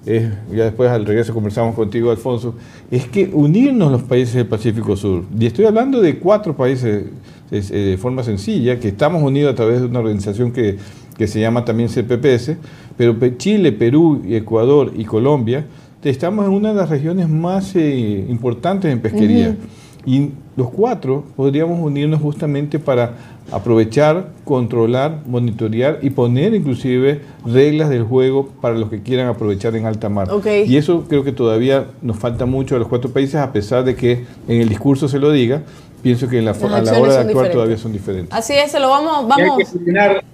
es, 0.06 0.28
ya 0.54 0.64
después 0.64 0.88
al 0.90 1.04
regreso 1.04 1.34
conversamos 1.34 1.74
contigo, 1.74 2.10
Alfonso, 2.10 2.54
es 2.90 3.06
que 3.06 3.28
unirnos 3.32 3.90
los 3.92 4.02
países 4.04 4.34
del 4.36 4.46
Pacífico 4.46 4.96
Sur. 4.96 5.24
Y 5.38 5.46
estoy 5.46 5.64
hablando 5.66 6.00
de 6.00 6.18
cuatro 6.18 6.56
países 6.56 7.04
es, 7.50 7.70
eh, 7.70 7.74
de 7.76 7.96
forma 7.98 8.22
sencilla, 8.22 8.78
que 8.80 8.88
estamos 8.88 9.22
unidos 9.22 9.52
a 9.52 9.56
través 9.56 9.80
de 9.80 9.86
una 9.86 9.98
organización 9.98 10.52
que, 10.52 10.76
que 11.18 11.26
se 11.26 11.40
llama 11.40 11.64
también 11.64 11.88
CPPS, 11.88 12.56
pero 12.96 13.18
Pe- 13.18 13.36
Chile, 13.36 13.72
Perú, 13.72 14.22
Ecuador 14.28 14.92
y 14.96 15.04
Colombia, 15.04 15.66
estamos 16.04 16.46
en 16.46 16.52
una 16.52 16.68
de 16.68 16.76
las 16.76 16.88
regiones 16.88 17.28
más 17.28 17.74
eh, 17.74 18.24
importantes 18.28 18.92
en 18.92 19.00
pesquería. 19.00 19.48
Ujú. 19.50 19.58
Y 20.06 20.30
los 20.56 20.70
cuatro 20.70 21.24
podríamos 21.34 21.80
unirnos 21.80 22.22
justamente 22.22 22.78
para 22.78 23.16
aprovechar, 23.52 24.30
controlar, 24.44 25.20
monitorear 25.26 25.98
y 26.02 26.10
poner 26.10 26.54
inclusive 26.54 27.22
reglas 27.44 27.90
del 27.90 28.04
juego 28.04 28.48
para 28.60 28.76
los 28.76 28.88
que 28.88 29.02
quieran 29.02 29.26
aprovechar 29.26 29.74
en 29.76 29.84
alta 29.84 30.08
mar. 30.08 30.30
Ok. 30.30 30.46
Y 30.66 30.76
eso 30.76 31.04
creo 31.08 31.24
que 31.24 31.32
todavía 31.32 31.86
nos 32.02 32.18
falta 32.18 32.46
mucho 32.46 32.76
a 32.76 32.78
los 32.78 32.88
cuatro 32.88 33.10
países, 33.10 33.36
a 33.36 33.52
pesar 33.52 33.84
de 33.84 33.96
que 33.96 34.24
en 34.48 34.60
el 34.60 34.68
discurso 34.68 35.08
se 35.08 35.18
lo 35.18 35.30
diga, 35.32 35.62
pienso 36.02 36.28
que 36.28 36.38
en 36.38 36.44
la, 36.44 36.52
a 36.52 36.54
la 36.54 36.68
hora 36.68 36.84
de 36.84 36.98
actuar 37.00 37.26
diferentes. 37.26 37.52
todavía 37.52 37.76
son 37.76 37.92
diferentes. 37.92 38.32
Así 38.32 38.54
es, 38.54 38.70
se 38.70 38.80
lo 38.80 38.88
vamos... 38.88 39.26
Y 39.36 39.40
hay 39.40 39.48
vamos 39.48 39.58
que 39.58 39.78
coordinar, 39.78 40.24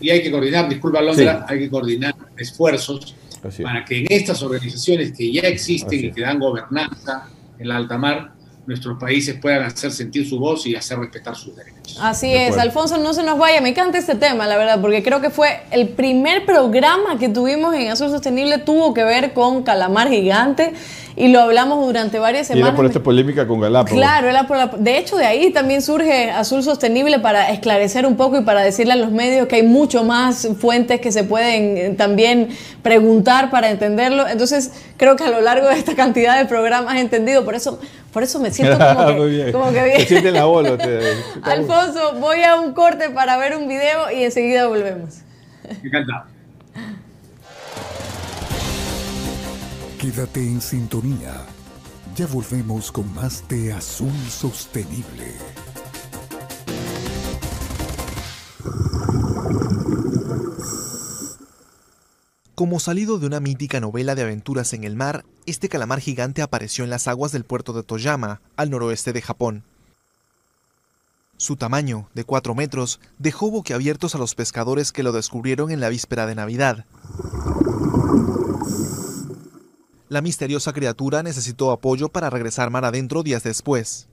y 0.00 0.10
hay 0.10 0.22
que 0.22 0.30
coordinar, 0.30 0.68
disculpa 0.68 0.98
Alondra, 0.98 1.46
hay 1.48 1.58
que 1.58 1.70
coordinar 1.70 2.14
esfuerzos 2.36 3.14
es. 3.42 3.60
para 3.60 3.84
que 3.84 4.00
en 4.00 4.06
estas 4.10 4.42
organizaciones 4.42 5.12
que 5.12 5.32
ya 5.32 5.42
existen 5.42 6.04
y 6.06 6.12
que 6.12 6.20
dan 6.20 6.38
gobernanza 6.38 7.28
en 7.58 7.68
la 7.68 7.76
alta 7.76 7.96
mar, 7.96 8.35
nuestros 8.66 8.98
países 8.98 9.36
puedan 9.40 9.62
hacer 9.62 9.92
sentir 9.92 10.28
su 10.28 10.38
voz 10.38 10.66
y 10.66 10.74
hacer 10.74 10.98
respetar 10.98 11.36
sus 11.36 11.54
derechos. 11.54 11.98
Así 12.00 12.28
De 12.28 12.48
es. 12.48 12.58
Alfonso, 12.58 12.98
no 12.98 13.14
se 13.14 13.22
nos 13.22 13.38
vaya. 13.38 13.60
Me 13.60 13.70
encanta 13.70 13.98
este 13.98 14.14
tema, 14.14 14.46
la 14.46 14.56
verdad, 14.56 14.80
porque 14.80 15.02
creo 15.02 15.20
que 15.20 15.30
fue 15.30 15.60
el 15.70 15.88
primer 15.88 16.44
programa 16.44 17.18
que 17.18 17.28
tuvimos 17.28 17.74
en 17.74 17.88
Azul 17.88 18.10
Sostenible, 18.10 18.58
tuvo 18.58 18.92
que 18.92 19.04
ver 19.04 19.32
con 19.32 19.62
calamar 19.62 20.08
gigante 20.08 20.74
y 21.18 21.28
lo 21.28 21.40
hablamos 21.40 21.84
durante 21.86 22.18
varias 22.18 22.48
Y 22.50 22.52
era 22.52 22.58
semanas. 22.58 22.76
por 22.76 22.84
esta 22.86 23.00
polémica 23.00 23.46
con 23.48 23.58
Galápagos. 23.58 23.98
Claro, 23.98 24.28
era 24.28 24.46
por 24.46 24.58
la- 24.58 24.66
de 24.66 24.98
hecho 24.98 25.16
de 25.16 25.24
ahí 25.24 25.50
también 25.50 25.80
surge 25.80 26.30
Azul 26.30 26.62
Sostenible 26.62 27.18
para 27.20 27.50
esclarecer 27.50 28.04
un 28.04 28.16
poco 28.16 28.36
y 28.38 28.42
para 28.42 28.60
decirle 28.62 28.92
a 28.92 28.96
los 28.96 29.10
medios 29.10 29.46
que 29.48 29.56
hay 29.56 29.62
mucho 29.62 30.04
más 30.04 30.46
fuentes 30.60 31.00
que 31.00 31.10
se 31.12 31.24
pueden 31.24 31.76
eh, 31.78 31.94
también 31.96 32.48
preguntar 32.82 33.50
para 33.50 33.70
entenderlo. 33.70 34.28
Entonces 34.28 34.72
creo 34.98 35.16
que 35.16 35.24
a 35.24 35.30
lo 35.30 35.40
largo 35.40 35.68
de 35.68 35.74
esta 35.78 35.94
cantidad 35.94 36.36
de 36.38 36.44
programas 36.44 36.96
he 36.96 37.00
entendido, 37.00 37.44
por 37.46 37.54
eso, 37.54 37.80
por 38.12 38.22
eso 38.22 38.38
me 38.38 38.50
siento 38.50 38.76
como 38.78 39.06
que, 39.06 39.12
Muy 39.14 39.30
bien. 39.30 39.52
como 39.52 39.66
que 39.72 39.80
Te 39.80 39.84
bien. 39.86 40.06
sientes 40.06 40.32
la 40.34 40.44
bola. 40.44 40.76
te- 40.78 41.00
Alfonso, 41.42 42.14
voy 42.20 42.42
a 42.42 42.60
un 42.60 42.74
corte 42.74 43.08
para 43.08 43.38
ver 43.38 43.56
un 43.56 43.68
video 43.68 44.10
y 44.14 44.22
enseguida 44.24 44.66
volvemos. 44.66 45.14
Encantado. 45.82 46.35
Quédate 50.06 50.38
en 50.40 50.60
sintonía. 50.60 51.44
Ya 52.14 52.28
volvemos 52.28 52.92
con 52.92 53.12
más 53.12 53.42
de 53.48 53.72
Azul 53.72 54.12
Sostenible. 54.28 55.34
Como 62.54 62.78
salido 62.78 63.18
de 63.18 63.26
una 63.26 63.40
mítica 63.40 63.80
novela 63.80 64.14
de 64.14 64.22
aventuras 64.22 64.74
en 64.74 64.84
el 64.84 64.94
mar, 64.94 65.24
este 65.44 65.68
calamar 65.68 65.98
gigante 65.98 66.40
apareció 66.40 66.84
en 66.84 66.90
las 66.90 67.08
aguas 67.08 67.32
del 67.32 67.42
puerto 67.42 67.72
de 67.72 67.82
Toyama, 67.82 68.40
al 68.54 68.70
noroeste 68.70 69.12
de 69.12 69.22
Japón. 69.22 69.64
Su 71.36 71.56
tamaño, 71.56 72.08
de 72.14 72.22
4 72.22 72.54
metros, 72.54 73.00
dejó 73.18 73.50
boquiabiertos 73.50 74.14
a 74.14 74.18
los 74.18 74.36
pescadores 74.36 74.92
que 74.92 75.02
lo 75.02 75.10
descubrieron 75.10 75.72
en 75.72 75.80
la 75.80 75.88
víspera 75.88 76.26
de 76.26 76.36
Navidad. 76.36 76.86
La 80.08 80.20
misteriosa 80.20 80.72
criatura 80.72 81.24
necesitó 81.24 81.72
apoyo 81.72 82.08
para 82.08 82.30
regresar 82.30 82.70
mar 82.70 82.84
adentro 82.84 83.24
días 83.24 83.42
después. 83.42 84.08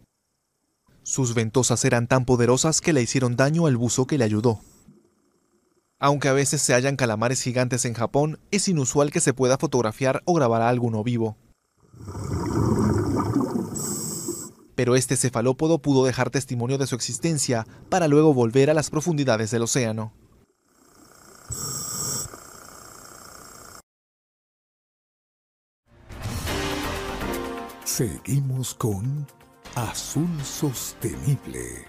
Sus 1.04 1.36
ventosas 1.36 1.86
eran 1.86 2.08
tan 2.08 2.26
poderosas 2.26 2.82
que 2.82 2.94
le 2.94 3.02
hicieron 3.04 3.36
daño 3.36 3.68
al 3.68 3.78
buzo 3.78 4.08
que 4.08 4.18
le 4.18 4.24
ayudó. 4.24 4.60
Aunque 6.00 6.30
a 6.30 6.34
veces 6.34 6.64
se 6.64 6.74
hallan 6.74 6.96
calamares 6.96 7.42
gigantes 7.42 7.86
en 7.86 7.94
Japón, 7.94 8.40
es 8.50 8.68
inusual 8.68 9.12
que 9.12 9.20
se 9.20 9.34
pueda 9.34 9.58
fotografiar 9.60 10.24
o 10.26 10.34
grabar 10.34 10.64
a 10.64 10.70
alguno 10.70 11.04
vivo. 11.04 11.38
Pero 14.76 14.96
este 14.96 15.16
cefalópodo 15.16 15.78
pudo 15.80 16.06
dejar 16.06 16.32
testimonio 16.32 16.80
de 16.80 16.88
su 16.88 16.96
existencia 16.96 17.68
para 17.90 18.08
luego 18.08 18.34
volver 18.34 18.72
a 18.72 18.74
las 18.74 18.90
profundidades 18.90 19.52
del 19.52 19.62
océano. 19.62 20.12
Seguimos 27.96 28.74
con 28.74 29.28
Azul 29.76 30.28
Sostenible. 30.44 31.86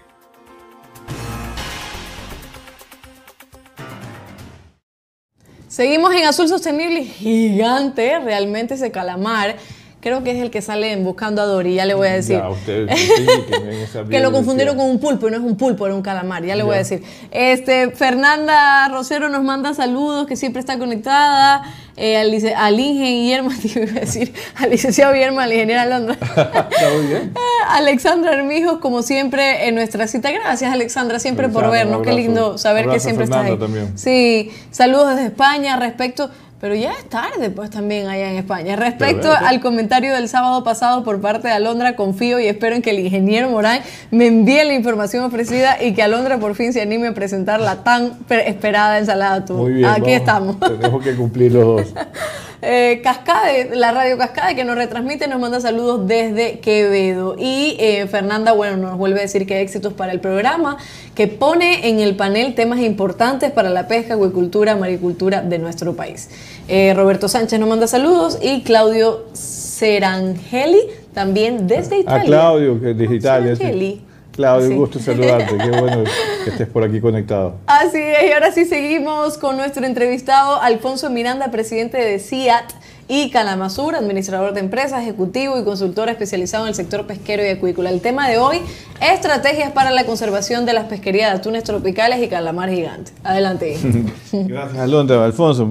Seguimos 5.67 6.13
en 6.13 6.25
Azul 6.25 6.47
Sostenible, 6.47 7.05
gigante, 7.05 8.19
realmente 8.19 8.75
ese 8.75 8.91
calamar. 8.91 9.57
Creo 10.05 10.23
que 10.23 10.29
es 10.29 10.37
el 10.39 10.51
que 10.51 10.61
sale 10.61 10.91
en 10.91 11.03
Buscando 11.03 11.41
a 11.41 11.45
Dory, 11.45 11.73
ya 11.73 11.83
le 11.85 11.95
voy 11.95 12.07
a 12.07 12.13
decir. 12.13 12.37
Ya, 12.37 12.47
usted- 12.47 12.87
Que 14.11 14.19
lo 14.19 14.31
confundieron 14.31 14.77
con 14.77 14.85
un 14.87 14.99
pulpo 14.99 15.27
y 15.27 15.31
no 15.31 15.37
es 15.37 15.43
un 15.43 15.57
pulpo, 15.57 15.87
era 15.87 15.95
un 15.95 16.03
calamar, 16.03 16.45
ya 16.45 16.55
le 16.55 16.61
voy 16.61 16.75
a 16.75 16.77
decir. 16.77 17.01
Este, 17.31 17.89
Fernanda 17.89 18.87
Rosero 18.89 19.29
nos 19.29 19.43
manda 19.43 19.73
saludos, 19.73 20.27
que 20.27 20.35
siempre 20.35 20.59
está 20.59 20.77
conectada. 20.77 21.63
Eh, 21.97 22.17
al, 22.17 22.31
al 22.55 22.79
Ingen 22.79 23.03
Guillermo, 23.05 23.49
te 23.61 23.79
iba 23.79 23.91
a 23.93 23.99
decir, 24.01 24.31
al 24.57 24.69
licenciado 24.69 25.11
Guillermo, 25.13 25.39
al 25.39 25.51
ingeniero 25.51 25.81
Alondra. 25.81 26.15
Está 26.21 26.89
muy 26.95 27.07
bien. 27.07 27.33
Alexandra 27.69 28.33
Hermijos, 28.33 28.77
como 28.79 29.01
siempre, 29.01 29.67
en 29.67 29.73
nuestra 29.73 30.05
cita. 30.07 30.29
Gracias, 30.31 30.71
Alexandra, 30.71 31.17
siempre 31.19 31.49
por 31.49 31.63
Alexandra, 31.63 31.97
vernos. 31.97 32.07
Qué 32.07 32.21
lindo 32.21 32.57
saber 32.59 32.89
que 32.89 32.99
siempre 32.99 33.23
estás 33.23 33.45
ahí. 33.45 33.57
También. 33.57 33.97
Sí, 33.97 34.51
saludos 34.69 35.15
desde 35.15 35.27
España 35.29 35.77
respecto. 35.77 36.29
Pero 36.65 36.73
ya 36.73 36.93
es 36.93 37.07
tarde, 37.07 37.51
pues 37.51 37.69
también 37.69 38.07
allá 38.07 38.31
en 38.31 38.37
España. 38.37 38.75
Respecto 38.75 39.27
verdad. 39.29 39.45
al 39.45 39.59
comentario 39.61 40.15
del 40.15 40.27
sábado 40.27 40.63
pasado 40.63 41.03
por 41.03 41.21
parte 41.21 41.47
de 41.47 41.53
Alondra, 41.53 41.95
confío 41.95 42.39
y 42.39 42.47
espero 42.47 42.75
en 42.75 42.81
que 42.81 42.89
el 42.89 43.01
ingeniero 43.01 43.51
Morán 43.51 43.81
me 44.09 44.25
envíe 44.25 44.63
la 44.65 44.73
información 44.73 45.23
ofrecida 45.23 45.77
y 45.79 45.93
que 45.93 46.01
Alondra 46.01 46.39
por 46.39 46.55
fin 46.55 46.73
se 46.73 46.81
anime 46.81 47.09
a 47.09 47.13
presentar 47.13 47.59
la 47.61 47.83
tan 47.83 48.15
pe- 48.27 48.49
esperada 48.49 48.97
ensalada 48.97 49.35
atún. 49.35 49.57
Muy 49.57 49.73
bien. 49.73 49.85
Aquí 49.85 50.01
vamos. 50.01 50.55
estamos. 50.55 50.59
Tenemos 50.59 51.03
que 51.03 51.15
cumplir 51.15 51.51
los 51.51 51.65
dos. 51.65 51.93
Eh, 52.67 53.01
Cascade, 53.03 53.75
la 53.75 53.91
radio 53.91 54.17
Cascade 54.17 54.55
que 54.55 54.63
nos 54.63 54.75
retransmite, 54.75 55.27
nos 55.27 55.39
manda 55.39 55.61
saludos 55.61 56.07
desde 56.07 56.57
Quevedo. 56.59 57.35
Y 57.37 57.77
eh, 57.79 58.07
Fernanda, 58.07 58.53
bueno, 58.53 58.75
nos 58.77 58.97
vuelve 58.97 59.19
a 59.19 59.21
decir 59.21 59.45
que 59.45 59.61
éxitos 59.61 59.93
para 59.93 60.11
el 60.11 60.19
programa, 60.19 60.77
que 61.13 61.27
pone 61.27 61.87
en 61.87 61.99
el 61.99 62.15
panel 62.15 62.55
temas 62.55 62.79
importantes 62.79 63.51
para 63.51 63.69
la 63.69 63.87
pesca, 63.87 64.15
acuicultura, 64.15 64.75
maricultura 64.75 65.43
de 65.43 65.59
nuestro 65.59 65.95
país. 65.95 66.31
Eh, 66.67 66.95
Roberto 66.95 67.27
Sánchez 67.27 67.59
nos 67.59 67.69
manda 67.69 67.85
saludos 67.85 68.39
y 68.41 68.63
Claudio 68.63 69.25
Serangeli 69.33 70.81
también 71.13 71.67
desde 71.67 71.97
A 71.97 71.99
Italia. 71.99 72.25
Claudio, 72.25 72.81
que 72.81 72.91
es 72.91 72.97
de 72.97 73.15
Italia. 73.15 73.55
Serangeli. 73.55 74.01
Claudio, 74.35 74.67
Sí. 74.67 74.73
un 74.73 74.79
gusto 74.79 74.99
saludarte. 74.99 75.57
Qué 75.57 75.69
bueno 75.79 76.03
que 76.43 76.49
estés 76.49 76.67
por 76.67 76.83
aquí 76.83 76.99
conectado. 76.99 77.55
Así 77.67 77.99
es, 77.99 78.29
y 78.29 78.31
ahora 78.33 78.51
sí 78.51 78.65
seguimos 78.65 79.37
con 79.37 79.57
nuestro 79.57 79.85
entrevistado 79.85 80.61
Alfonso 80.61 81.09
Miranda, 81.09 81.51
presidente 81.51 81.97
de 81.97 82.19
CIAT, 82.19 82.71
y 83.07 83.29
Calamasur, 83.29 83.95
administrador 83.95 84.53
de 84.55 84.61
empresas, 84.61 85.03
ejecutivo 85.03 85.59
y 85.59 85.63
consultor 85.63 86.09
especializado 86.09 86.63
en 86.63 86.69
el 86.69 86.75
sector 86.75 87.05
pesquero 87.05 87.45
y 87.45 87.49
acuícola. 87.49 87.91
El 87.91 88.01
tema 88.01 88.27
de 88.27 88.39
hoy, 88.39 88.61
estrategias 88.99 89.71
para 89.73 89.91
la 89.91 90.05
conservación 90.05 90.65
de 90.65 90.73
las 90.73 90.85
pesquerías 90.85 91.31
de 91.31 91.37
atunes 91.37 91.63
tropicales 91.63 92.19
y 92.23 92.27
calamar 92.29 92.71
gigante. 92.71 93.11
Adelante. 93.23 93.77
Gracias, 94.33 94.79
Alondra. 94.79 95.23
Alfonso, 95.23 95.65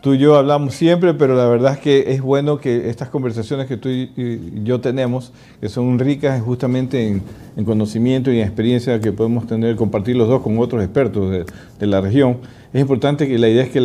tú 0.00 0.14
y 0.14 0.18
yo 0.18 0.36
hablamos 0.36 0.74
siempre, 0.74 1.14
pero 1.14 1.34
la 1.34 1.46
verdad 1.46 1.72
es 1.74 1.78
que 1.78 2.12
es 2.12 2.20
bueno 2.20 2.58
que 2.58 2.88
estas 2.90 3.08
conversaciones 3.08 3.66
que 3.66 3.76
tú 3.76 3.88
y 3.88 4.52
yo 4.62 4.80
tenemos, 4.80 5.32
que 5.60 5.68
son 5.68 5.98
ricas 5.98 6.42
justamente 6.42 7.08
en, 7.56 7.64
conocimiento 7.64 8.30
y 8.30 8.38
en 8.38 8.46
experiencia 8.46 9.00
que 9.00 9.12
podemos 9.12 9.46
tener, 9.46 9.76
compartir 9.76 10.16
los 10.16 10.28
dos 10.28 10.42
con 10.42 10.58
otros 10.58 10.82
expertos 10.82 11.44
de, 11.78 11.86
la 11.86 12.00
región, 12.00 12.38
es 12.72 12.80
importante 12.80 13.26
que 13.26 13.38
la 13.38 13.48
idea 13.48 13.64
es 13.64 13.70
que 13.70 13.80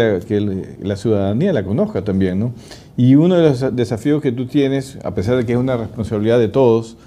la, 0.82 0.96
ciudadanía 0.96 1.54
la 1.54 1.64
conozca 1.64 2.04
también, 2.04 2.40
¿no? 2.40 2.54
Y 2.98 3.16
uno 3.16 3.36
de 3.36 3.50
los 3.50 3.76
desafíos 3.76 4.22
que 4.22 4.32
tú 4.32 4.46
tienes, 4.46 4.98
a 5.04 5.16
pesar 5.16 5.38
de 5.38 5.46
que 5.46 5.54
es 5.54 5.58
una 5.58 5.78
responsabilidad 5.78 6.40
de 6.40 6.50
todos, 6.50 6.98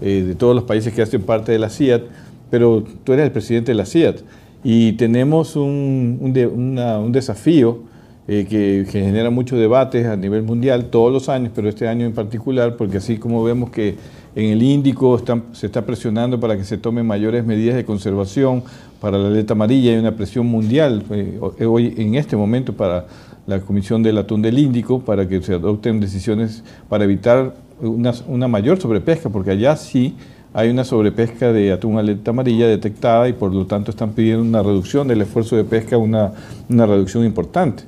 eh, 0.00 0.24
de 0.26 0.34
todos 0.34 0.54
los 0.54 0.64
países 0.64 0.94
que 0.94 1.02
hacen 1.02 1.22
parte 1.22 1.52
de 1.52 1.58
la 1.58 1.68
CIAT, 1.68 2.02
pero 2.50 2.84
tú 3.04 3.12
eres 3.12 3.26
el 3.26 3.32
presidente 3.32 3.72
de 3.72 3.76
la 3.76 3.86
CIAT 3.86 4.20
y 4.62 4.92
tenemos 4.92 5.56
un, 5.56 6.18
un 6.22 7.12
desafío 7.12 7.91
eh, 8.28 8.46
que, 8.48 8.86
genera 8.88 9.30
muchos 9.30 9.58
debates 9.58 10.06
a 10.06 10.16
nivel 10.16 10.42
mundial 10.42 10.86
todos 10.86 11.12
los 11.12 11.28
años, 11.28 11.50
pero 11.54 11.68
este 11.68 11.88
año 11.88 12.06
en 12.06 12.12
particular, 12.12 12.76
porque 12.76 12.98
así 12.98 13.18
como 13.18 13.42
vemos 13.42 13.70
que 13.70 13.96
en 14.36 14.50
el 14.50 14.62
Índico 14.62 15.20
se 15.52 15.66
está 15.66 15.84
presionando 15.84 16.38
para 16.38 16.56
que 16.56 16.64
se 16.64 16.78
tomen 16.78 17.06
mayores 17.06 17.44
medidas 17.44 17.74
de 17.74 17.84
conservación 17.84 18.62
para 19.00 19.18
la 19.18 19.26
aleta 19.26 19.54
amarilla, 19.54 19.90
hay 19.90 19.98
una 19.98 20.14
presión 20.14 20.46
mundial 20.46 21.04
eh, 21.10 21.66
hoy 21.66 21.94
en 21.98 22.14
este 22.14 22.36
momento 22.36 22.72
para 22.74 23.06
la 23.46 23.60
Comisión 23.60 24.04
del 24.04 24.18
Atún 24.18 24.40
del 24.40 24.56
Índico 24.56 25.00
para 25.00 25.28
que 25.28 25.42
se 25.42 25.54
adopten 25.54 25.98
decisiones 25.98 26.62
para 26.88 27.02
evitar 27.02 27.54
una, 27.80 28.12
una 28.28 28.46
mayor 28.46 28.80
sobrepesca, 28.80 29.30
porque 29.30 29.50
allá 29.50 29.74
sí 29.74 30.14
hay 30.54 30.68
una 30.68 30.84
sobrepesca 30.84 31.52
de 31.52 31.72
atún 31.72 31.98
aleta 31.98 32.30
amarilla 32.30 32.66
detectada 32.66 33.28
y 33.28 33.32
por 33.32 33.52
lo 33.52 33.66
tanto 33.66 33.90
están 33.90 34.12
pidiendo 34.12 34.42
una 34.42 34.62
reducción 34.62 35.08
del 35.08 35.22
esfuerzo 35.22 35.56
de 35.56 35.64
pesca, 35.64 35.96
una, 35.96 36.32
una 36.68 36.86
reducción 36.86 37.24
importante. 37.24 37.84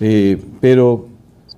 Eh, 0.00 0.38
pero 0.60 1.06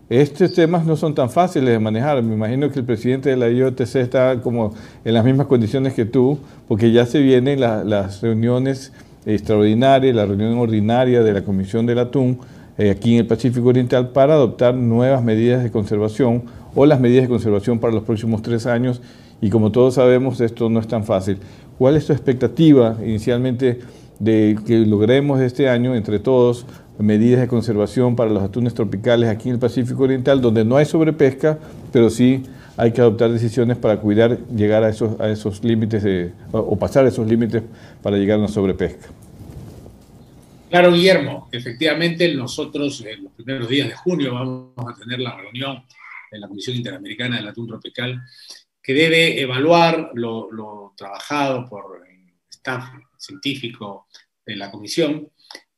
estos 0.09 0.53
temas 0.53 0.87
no 0.87 0.97
son 0.97 1.14
tan 1.14 1.30
fáciles 1.30 1.70
de 1.70 1.78
manejar. 1.78 2.22
Me 2.22 2.34
imagino 2.34 2.70
que 2.70 2.78
el 2.78 2.84
presidente 2.84 3.30
de 3.30 3.37
la 3.37 3.49
IOTC 3.49 3.97
está 3.97 4.41
como 4.41 4.74
en 5.05 5.14
las 5.14 5.24
mismas 5.24 5.47
condiciones 5.47 5.95
que 5.95 6.05
tú, 6.05 6.39
porque 6.68 6.93
ya 6.93 7.07
se 7.07 7.20
vienen 7.20 7.61
las 7.61 8.20
reuniones 8.20 8.93
extraordinarias, 9.26 10.14
la 10.14 10.24
reunión 10.24 10.57
ordinaria 10.59 11.22
de 11.22 11.32
la 11.32 11.43
Comisión 11.43 11.87
del 11.87 11.99
Atún 11.99 12.39
eh, 12.78 12.91
aquí 12.91 13.14
en 13.14 13.20
el 13.20 13.26
Pacífico 13.26 13.68
Oriental 13.68 14.11
para 14.11 14.34
adoptar 14.34 14.74
nuevas 14.74 15.24
medidas 15.24 15.64
de 15.64 15.70
conservación 15.70 16.45
o 16.74 16.87
las 16.87 17.01
medidas 17.01 17.24
de 17.24 17.28
conservación 17.28 17.80
para 17.80 17.93
los 17.93 18.05
próximos 18.05 18.43
tres 18.43 18.66
años. 18.66 19.03
Y 19.41 19.51
como 19.51 19.72
todos 19.72 19.95
sabemos, 19.95 20.41
esto 20.41 20.70
no 20.70 20.78
es 20.78 20.87
tan 20.87 21.05
fácil. 21.05 21.39
¿Cuál 21.78 21.97
es 21.97 22.07
tu 22.07 22.12
expectativa 22.12 22.97
inicialmente 23.03 23.80
de 24.18 24.57
que 24.66 24.78
logremos 24.78 25.41
este 25.41 25.68
año 25.68 25.95
entre 25.95 26.18
todos 26.20 26.64
medidas 26.99 27.40
de 27.40 27.49
conservación 27.49 28.16
para 28.16 28.30
los 28.30 28.42
atunes 28.42 28.74
tropicales 28.74 29.28
aquí 29.28 29.49
en 29.49 29.55
el 29.55 29.61
Pacífico 29.61 30.05
Oriental, 30.05 30.40
donde 30.40 30.64
no 30.64 30.76
hay 30.76 30.86
sobrepesca, 30.86 31.59
pero 31.92 32.11
sí 32.11 32.44
hay 32.76 32.92
que 32.92 33.01
adoptar 33.01 33.30
decisiones 33.30 33.76
para 33.76 33.99
cuidar, 33.99 34.38
llegar 34.49 34.84
a 34.84 34.90
esos, 34.90 35.18
a 35.20 35.28
esos 35.28 35.64
límites 35.64 36.32
o 36.53 36.78
pasar 36.78 37.07
esos 37.07 37.26
límites 37.26 37.62
para 38.03 38.16
llegar 38.16 38.36
a 38.36 38.40
una 38.40 38.49
sobrepesca. 38.49 39.09
Claro, 40.68 40.92
Guillermo, 40.92 41.49
efectivamente 41.53 42.34
nosotros 42.34 43.05
en 43.07 43.24
los 43.24 43.32
primeros 43.32 43.68
días 43.68 43.88
de 43.88 43.94
junio 43.94 44.34
vamos 44.34 44.72
a 44.78 44.99
tener 44.99 45.20
la 45.20 45.36
reunión 45.36 45.84
en 46.30 46.40
la 46.40 46.49
Comisión 46.49 46.76
Interamericana 46.76 47.36
del 47.36 47.49
Atún 47.49 47.68
Tropical 47.68 48.20
que 48.82 48.92
debe 48.92 49.40
evaluar 49.40 50.11
lo, 50.14 50.51
lo 50.51 50.92
trabajado 50.97 51.68
por 51.68 52.03
el 52.09 52.34
staff 52.51 52.84
científico 53.16 54.07
de 54.44 54.57
la 54.57 54.70
Comisión 54.70 55.28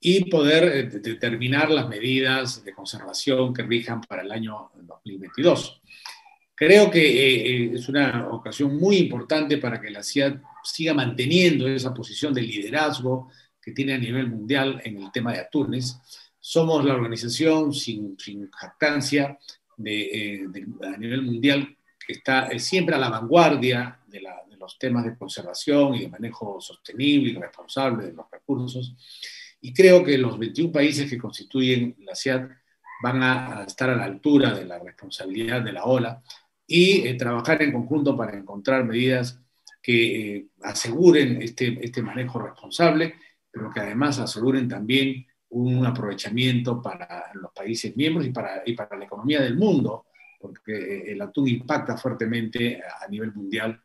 y 0.00 0.24
poder 0.26 0.64
eh, 0.64 0.82
determinar 1.00 1.70
las 1.70 1.88
medidas 1.88 2.64
de 2.64 2.72
conservación 2.72 3.52
que 3.52 3.62
rijan 3.62 4.00
para 4.02 4.22
el 4.22 4.30
año 4.30 4.70
2022. 4.74 5.80
Creo 6.54 6.90
que 6.90 7.00
eh, 7.00 7.50
eh, 7.50 7.70
es 7.74 7.88
una 7.88 8.28
ocasión 8.30 8.76
muy 8.76 8.96
importante 8.98 9.58
para 9.58 9.80
que 9.80 9.90
la 9.90 10.02
CIAD 10.02 10.40
siga 10.62 10.94
manteniendo 10.94 11.68
esa 11.68 11.94
posición 11.94 12.32
de 12.34 12.42
liderazgo 12.42 13.30
que 13.60 13.72
tiene 13.72 13.94
a 13.94 13.98
nivel 13.98 14.28
mundial 14.28 14.80
en 14.84 15.02
el 15.02 15.12
tema 15.12 15.32
de 15.32 15.40
atunes. 15.40 15.98
Somos 16.38 16.84
la 16.84 16.94
organización 16.94 17.72
sin, 17.72 18.18
sin 18.18 18.50
jactancia 18.50 19.38
de, 19.76 20.48
a 20.82 20.96
nivel 20.96 21.22
mundial 21.22 21.76
que 22.04 22.14
está 22.14 22.56
siempre 22.58 22.94
a 22.94 22.98
la 22.98 23.10
vanguardia 23.10 23.98
de, 24.06 24.18
de 24.18 24.56
los 24.56 24.78
temas 24.78 25.04
de 25.04 25.16
conservación 25.16 25.94
y 25.94 26.00
de 26.00 26.08
manejo 26.08 26.60
sostenible 26.60 27.32
y 27.32 27.34
responsable 27.34 28.06
de 28.06 28.12
los 28.12 28.30
recursos. 28.30 28.94
Y 29.60 29.72
creo 29.72 30.04
que 30.04 30.18
los 30.18 30.38
21 30.38 30.72
países 30.72 31.10
que 31.10 31.18
constituyen 31.18 31.96
la 32.00 32.14
CIAT 32.14 32.50
van 33.02 33.22
a, 33.22 33.64
estar 33.66 33.90
a 33.90 33.96
la 33.96 34.04
altura 34.04 34.54
de 34.54 34.64
la 34.64 34.78
responsabilidad 34.78 35.62
de 35.62 35.72
la 35.72 35.84
OLA 35.84 36.22
y 36.66 37.06
eh, 37.06 37.14
trabajar 37.14 37.62
en 37.62 37.72
conjunto 37.72 38.16
para 38.16 38.36
encontrar 38.36 38.84
medidas 38.84 39.40
que 39.82 40.36
eh, 40.36 40.46
aseguren 40.62 41.40
este, 41.40 41.78
este 41.84 42.02
manejo 42.02 42.40
responsable, 42.40 43.14
pero 43.50 43.70
que 43.72 43.80
además 43.80 44.18
aseguren 44.18 44.68
también 44.68 45.26
un 45.50 45.86
aprovechamiento 45.86 46.82
para 46.82 47.30
los 47.34 47.52
países 47.52 47.96
miembros 47.96 48.26
y 48.26 48.30
para, 48.30 48.62
y 48.66 48.74
para 48.74 48.96
la 48.98 49.04
economía 49.04 49.40
del 49.40 49.56
mundo, 49.56 50.06
porque 50.38 50.72
eh, 50.76 51.12
el 51.12 51.22
atún 51.22 51.48
impacta 51.48 51.96
fuertemente 51.96 52.80
a 53.00 53.08
nivel 53.08 53.32
mundial 53.32 53.80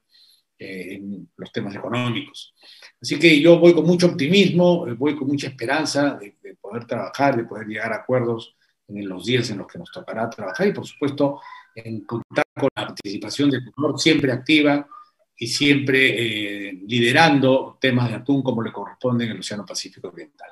en 0.63 1.29
los 1.37 1.51
temas 1.51 1.75
económicos. 1.75 2.53
Así 3.01 3.19
que 3.19 3.39
yo 3.39 3.59
voy 3.59 3.73
con 3.73 3.85
mucho 3.85 4.07
optimismo, 4.07 4.87
eh, 4.87 4.93
voy 4.93 5.15
con 5.15 5.27
mucha 5.27 5.47
esperanza 5.47 6.17
de, 6.19 6.35
poder 6.61 6.85
trabajar, 6.85 7.35
de 7.35 7.43
poder 7.43 7.67
llegar 7.67 7.91
a 7.91 7.97
acuerdos 7.97 8.55
en 8.87 9.07
los 9.07 9.25
días 9.25 9.49
en 9.49 9.57
los 9.59 9.67
que 9.67 9.79
nos 9.79 9.91
tocará 9.91 10.29
trabajar 10.29 10.67
y 10.67 10.73
por 10.73 10.85
supuesto 10.85 11.41
en 11.75 12.01
contar 12.05 12.45
con 12.53 12.69
la 12.75 12.87
participación 12.87 13.49
de 13.49 13.57
Ecuador 13.57 13.99
siempre 13.99 14.31
activa 14.31 14.87
y 15.35 15.47
siempre 15.47 16.69
eh, 16.69 16.73
liderando 16.87 17.77
temas 17.81 18.09
de 18.09 18.15
atún 18.15 18.43
como 18.43 18.61
le 18.61 18.71
corresponde 18.71 19.25
en 19.25 19.31
el 19.31 19.39
Océano 19.39 19.65
Pacífico 19.65 20.09
Oriental 20.09 20.51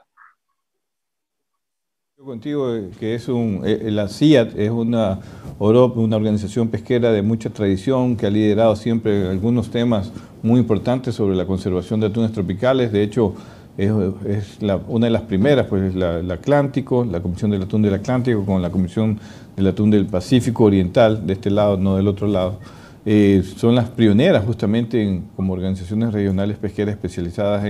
contigo 2.26 2.76
eh, 2.76 2.92
que 3.00 3.16
es 3.16 3.28
un, 3.28 3.62
eh, 3.66 3.90
la 3.90 4.08
CIAT 4.08 4.58
es 4.58 4.70
una, 4.70 5.20
una 5.60 6.16
organización 6.16 6.68
pesquera 6.70 7.12
de 7.12 7.24
mucha 7.24 7.50
tradición 7.50 8.16
que 8.16 8.28
ha 8.28 8.30
liderado 8.30 8.76
siempre 8.76 9.28
algunos 9.28 9.72
temas 9.72 10.12
muy 10.44 10.60
importantes 10.60 11.16
sobre 11.16 11.36
la 11.36 11.46
conservación 11.46 12.00
de 12.00 12.08
atunes 12.08 12.32
tropicales. 12.32 12.92
De 12.92 13.02
hecho, 13.02 13.34
es, 13.78 14.60
una 14.88 15.08
de 15.08 15.12
las 15.12 15.24
primeras, 15.24 15.66
pues 15.68 15.84
es 15.84 15.96
la, 15.96 16.20
el 16.20 16.30
Atlántico, 16.30 17.04
la 17.06 17.22
Comisión 17.22 17.52
del 17.52 17.64
Atún 17.64 17.82
del 17.82 17.96
Atlántico 17.96 18.46
con 18.46 18.62
la 18.62 18.70
Comisión 18.70 19.20
del 19.56 19.68
Atún 19.68 19.90
del 19.90 20.06
Pacífico 20.06 20.66
Oriental, 20.66 21.26
de 21.26 21.34
este 21.34 21.50
lado, 21.50 21.78
no 21.78 21.96
del 21.96 22.08
otro 22.08 22.28
lado. 22.28 22.60
Eh, 23.04 23.42
son 23.56 23.74
las 23.74 23.90
pioneras 23.90 24.46
justamente 24.46 25.22
como 25.36 25.54
organizaciones 25.54 26.14
regionales 26.14 26.58
pesqueras 26.58 26.94
especializadas 26.94 27.66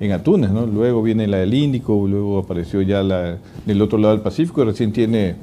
en, 0.00 0.12
atunes. 0.12 0.50
¿no? 0.50 0.66
Luego 0.66 1.02
viene 1.02 1.26
la 1.26 1.38
del 1.38 1.52
Índico, 1.52 2.06
luego 2.08 2.38
apareció 2.38 2.80
ya 2.80 3.02
la 3.02 3.36
del 3.66 3.82
otro 3.82 3.98
lado 3.98 4.14
del 4.14 4.22
Pacífico, 4.22 4.64
recién 4.64 4.92
tiene, 4.92 5.34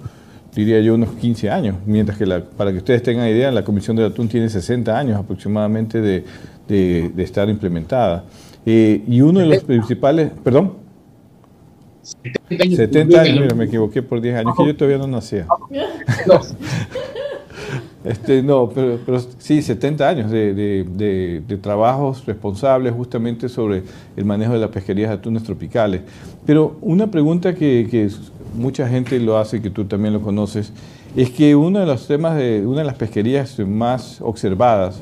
diría 0.56 0.82
yo, 0.82 0.96
unos 0.96 1.12
15 1.12 1.52
años, 1.52 1.76
mientras 1.86 2.18
que 2.18 2.26
para 2.58 2.72
que 2.72 2.78
ustedes 2.78 3.04
tengan 3.04 3.28
idea, 3.28 3.52
la 3.52 3.64
Comisión 3.64 3.96
del 3.96 4.08
Atún 4.08 4.28
tiene 4.28 4.50
60 4.50 4.98
años 4.98 5.18
aproximadamente 5.18 6.02
de, 6.02 6.24
estar 7.18 7.48
implementada. 7.48 8.26
Eh, 8.66 9.04
y 9.08 9.22
uno 9.22 9.40
de 9.40 9.46
los 9.46 9.64
principales, 9.64 10.32
perdón. 10.44 10.74
70 12.50 13.22
años, 13.22 13.42
mira, 13.42 13.56
me 13.56 13.66
equivoqué 13.66 14.02
por 14.02 14.20
10 14.20 14.38
años, 14.38 14.56
que 14.58 14.66
yo 14.66 14.76
todavía 14.76 14.98
no 14.98 15.08
nacía. 15.08 15.46
Este, 18.08 18.42
no, 18.42 18.70
pero, 18.70 19.20
sí, 19.38 19.62
70 19.62 20.08
años 20.08 20.32
de, 20.32 21.44
trabajos 21.62 22.26
responsables 22.26 22.94
justamente 22.94 23.50
sobre 23.50 23.84
el 24.16 24.24
manejo 24.26 24.54
de 24.54 24.60
las 24.60 24.70
pesquerías 24.70 25.10
de 25.10 25.16
atunes 25.16 25.44
tropicales. 25.44 26.02
Pero 26.46 26.78
una 26.82 27.08
pregunta 27.08 27.54
que, 27.54 28.10
mucha 28.56 28.88
gente 28.88 29.20
lo 29.20 29.38
hace, 29.38 29.62
que 29.62 29.70
tú 29.70 29.86
también 29.86 30.14
lo 30.14 30.22
conoces, 30.22 30.72
es 31.16 31.30
que 31.32 31.56
uno 31.56 31.80
de 31.80 31.86
los 31.86 32.08
temas 32.08 32.38
de 32.38 32.66
una 32.66 32.80
de 32.80 32.86
las 32.86 32.96
pesquerías 32.96 33.60
más 33.60 34.22
observadas, 34.22 35.00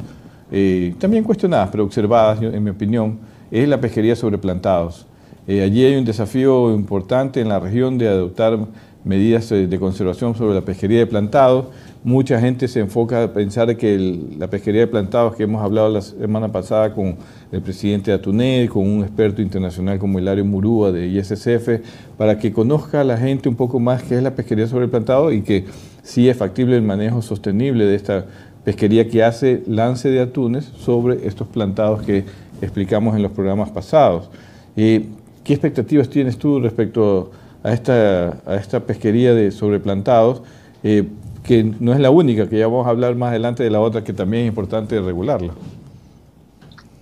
eh, 0.52 0.94
también 1.00 1.24
cuestionadas, 1.24 1.70
pero 1.72 1.84
observadas, 1.84 2.42
en 2.42 2.64
mi 2.64 2.72
opinión, 2.72 3.20
es 3.52 3.68
la 3.68 3.80
pesquería 3.80 4.16
sobre 4.16 4.38
plantados. 4.38 5.06
Eh, 5.48 5.62
allí 5.62 5.86
hay 5.86 5.96
un 5.96 6.06
desafío 6.06 6.74
importante 6.74 7.40
en 7.40 7.50
la 7.50 7.60
región 7.60 8.00
de 8.00 8.08
adoptar 8.08 8.58
medidas 9.06 9.50
eh, 9.52 9.68
de 9.68 9.80
conservación 9.80 10.36
sobre 10.36 10.56
la 10.56 10.62
pesquería 10.62 11.00
de 11.00 11.08
plantados 11.08 11.68
Mucha 12.06 12.40
gente 12.40 12.68
se 12.68 12.82
enfoca 12.82 13.24
a 13.24 13.34
pensar 13.34 13.76
que 13.78 13.98
la 14.38 14.48
pesquería 14.48 14.82
de 14.82 14.88
plantados 14.88 15.36
que 15.36 15.42
hemos 15.42 15.64
hablado 15.64 15.90
la 15.90 16.04
semana 16.04 16.52
pasada 16.52 16.94
con 16.94 17.16
el 17.52 17.64
presidente 17.64 18.16
de 18.16 18.70
con 18.72 18.88
un 18.88 19.02
experto 19.02 19.42
internacional 19.42 19.98
como 19.98 20.20
Hilario 20.20 20.46
Murúa 20.46 20.92
de 20.92 21.08
ISSF, 21.08 21.82
para 22.16 22.38
que 22.38 22.54
conozca 22.54 23.02
a 23.02 23.04
la 23.04 23.18
gente 23.18 23.50
un 23.50 23.56
poco 23.56 23.80
más 23.80 24.04
qué 24.04 24.18
es 24.18 24.22
la 24.22 24.36
pesquería 24.36 24.68
sobre 24.68 24.86
el 24.86 24.92
plantado 24.92 25.32
y 25.32 25.42
que 25.42 25.66
si 26.04 26.30
es 26.30 26.38
factible 26.38 26.76
el 26.76 26.84
manejo 26.84 27.24
sostenible 27.24 27.86
de 27.86 27.96
esta 27.96 28.28
pesquería 28.64 29.10
que 29.10 29.24
hace 29.24 29.64
lance 29.66 30.12
de 30.12 30.20
atunes 30.20 30.66
sobre 30.78 31.26
estos 31.26 31.48
plantados 31.48 32.04
que 32.04 32.24
explicamos 32.62 33.16
en 33.16 33.24
los 33.24 33.32
programas 33.32 33.72
pasados. 33.72 34.30
Eh, 34.78 35.08
¿Qué 35.44 35.54
expectativas 35.54 36.08
tienes 36.08 36.38
tú 36.38 36.60
respecto 36.60 37.32
a 37.34 37.45
esta, 37.74 38.42
a 38.46 38.56
esta 38.56 38.86
pesquería 38.86 39.34
de 39.34 39.52
sobreplantados? 39.52 40.42
Eh, 40.84 41.08
que 41.46 41.64
no 41.64 41.94
es 41.94 42.00
la 42.00 42.10
única, 42.10 42.50
que 42.50 42.58
ya 42.58 42.68
vamos 42.68 42.88
a 42.88 42.90
hablar 42.90 43.16
más 43.16 43.30
adelante 43.30 43.64
de 43.64 43.70
la 43.70 43.80
otra, 43.80 44.04
que 44.04 44.14
también 44.14 44.44
es 44.44 44.50
importante 44.50 45.00
regularla. 45.00 45.54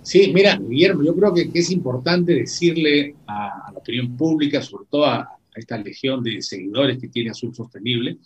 Sí, 0.02 0.32
mira, 0.34 0.58
Guillermo, 0.58 1.02
yo 1.02 1.16
creo 1.16 1.32
que, 1.32 1.50
es 1.54 1.70
importante 1.70 2.34
decirle 2.34 3.16
a, 3.26 3.70
la 3.72 3.78
opinión 3.78 4.14
pública, 4.16 4.60
sobre 4.60 4.84
todo 4.90 5.06
a, 5.06 5.28
esta 5.54 5.78
legión 5.78 6.22
de 6.22 6.42
seguidores 6.42 6.98
que 6.98 7.08
tiene 7.08 7.30
Azul 7.30 7.54
Sostenible, 7.54 8.18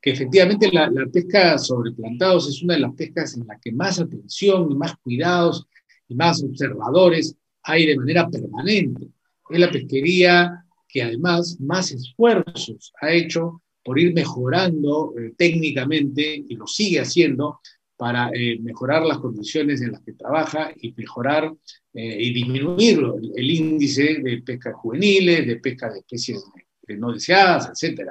que 0.00 0.10
efectivamente 0.10 0.70
la, 0.70 0.90
pesca 1.10 1.58
sobre 1.58 1.92
plantados 1.92 2.48
es 2.48 2.62
una 2.62 2.74
de 2.74 2.80
las 2.80 2.94
pescas 2.94 3.34
en 3.36 3.46
la 3.46 3.58
que 3.58 3.72
más 3.72 3.98
atención 3.98 4.76
más 4.76 4.94
cuidados 4.98 5.66
y 6.08 6.14
más 6.14 6.42
observadores 6.42 7.34
hay 7.62 7.86
de 7.86 7.96
manera 7.96 8.28
permanente. 8.28 9.08
Es 9.50 9.58
la 9.58 9.70
pesquería 9.70 10.64
que 10.88 11.02
además 11.02 11.58
más 11.60 11.92
esfuerzos 11.92 12.92
ha 13.00 13.12
hecho 13.12 13.62
por 13.88 13.98
ir 13.98 14.12
mejorando 14.12 15.14
eh, 15.18 15.32
técnicamente 15.36 16.44
y 16.46 16.56
lo 16.56 16.66
sigue 16.66 17.00
haciendo 17.00 17.60
para 17.96 18.30
eh, 18.34 18.58
mejorar 18.60 19.02
las 19.04 19.18
condiciones 19.18 19.80
en 19.80 19.92
las 19.92 20.02
que 20.02 20.12
trabaja 20.12 20.72
y 20.76 20.92
mejorar 20.92 21.52
eh, 21.94 22.22
y 22.22 22.34
disminuir 22.34 23.00
el, 23.34 23.50
índice 23.50 24.18
de 24.22 24.42
pesca 24.42 24.74
juveniles, 24.74 25.46
de 25.46 25.56
pesca 25.56 25.90
de 25.90 26.00
especies 26.00 26.44
no 26.86 27.12
deseadas, 27.12 27.70
etc. 27.70 28.10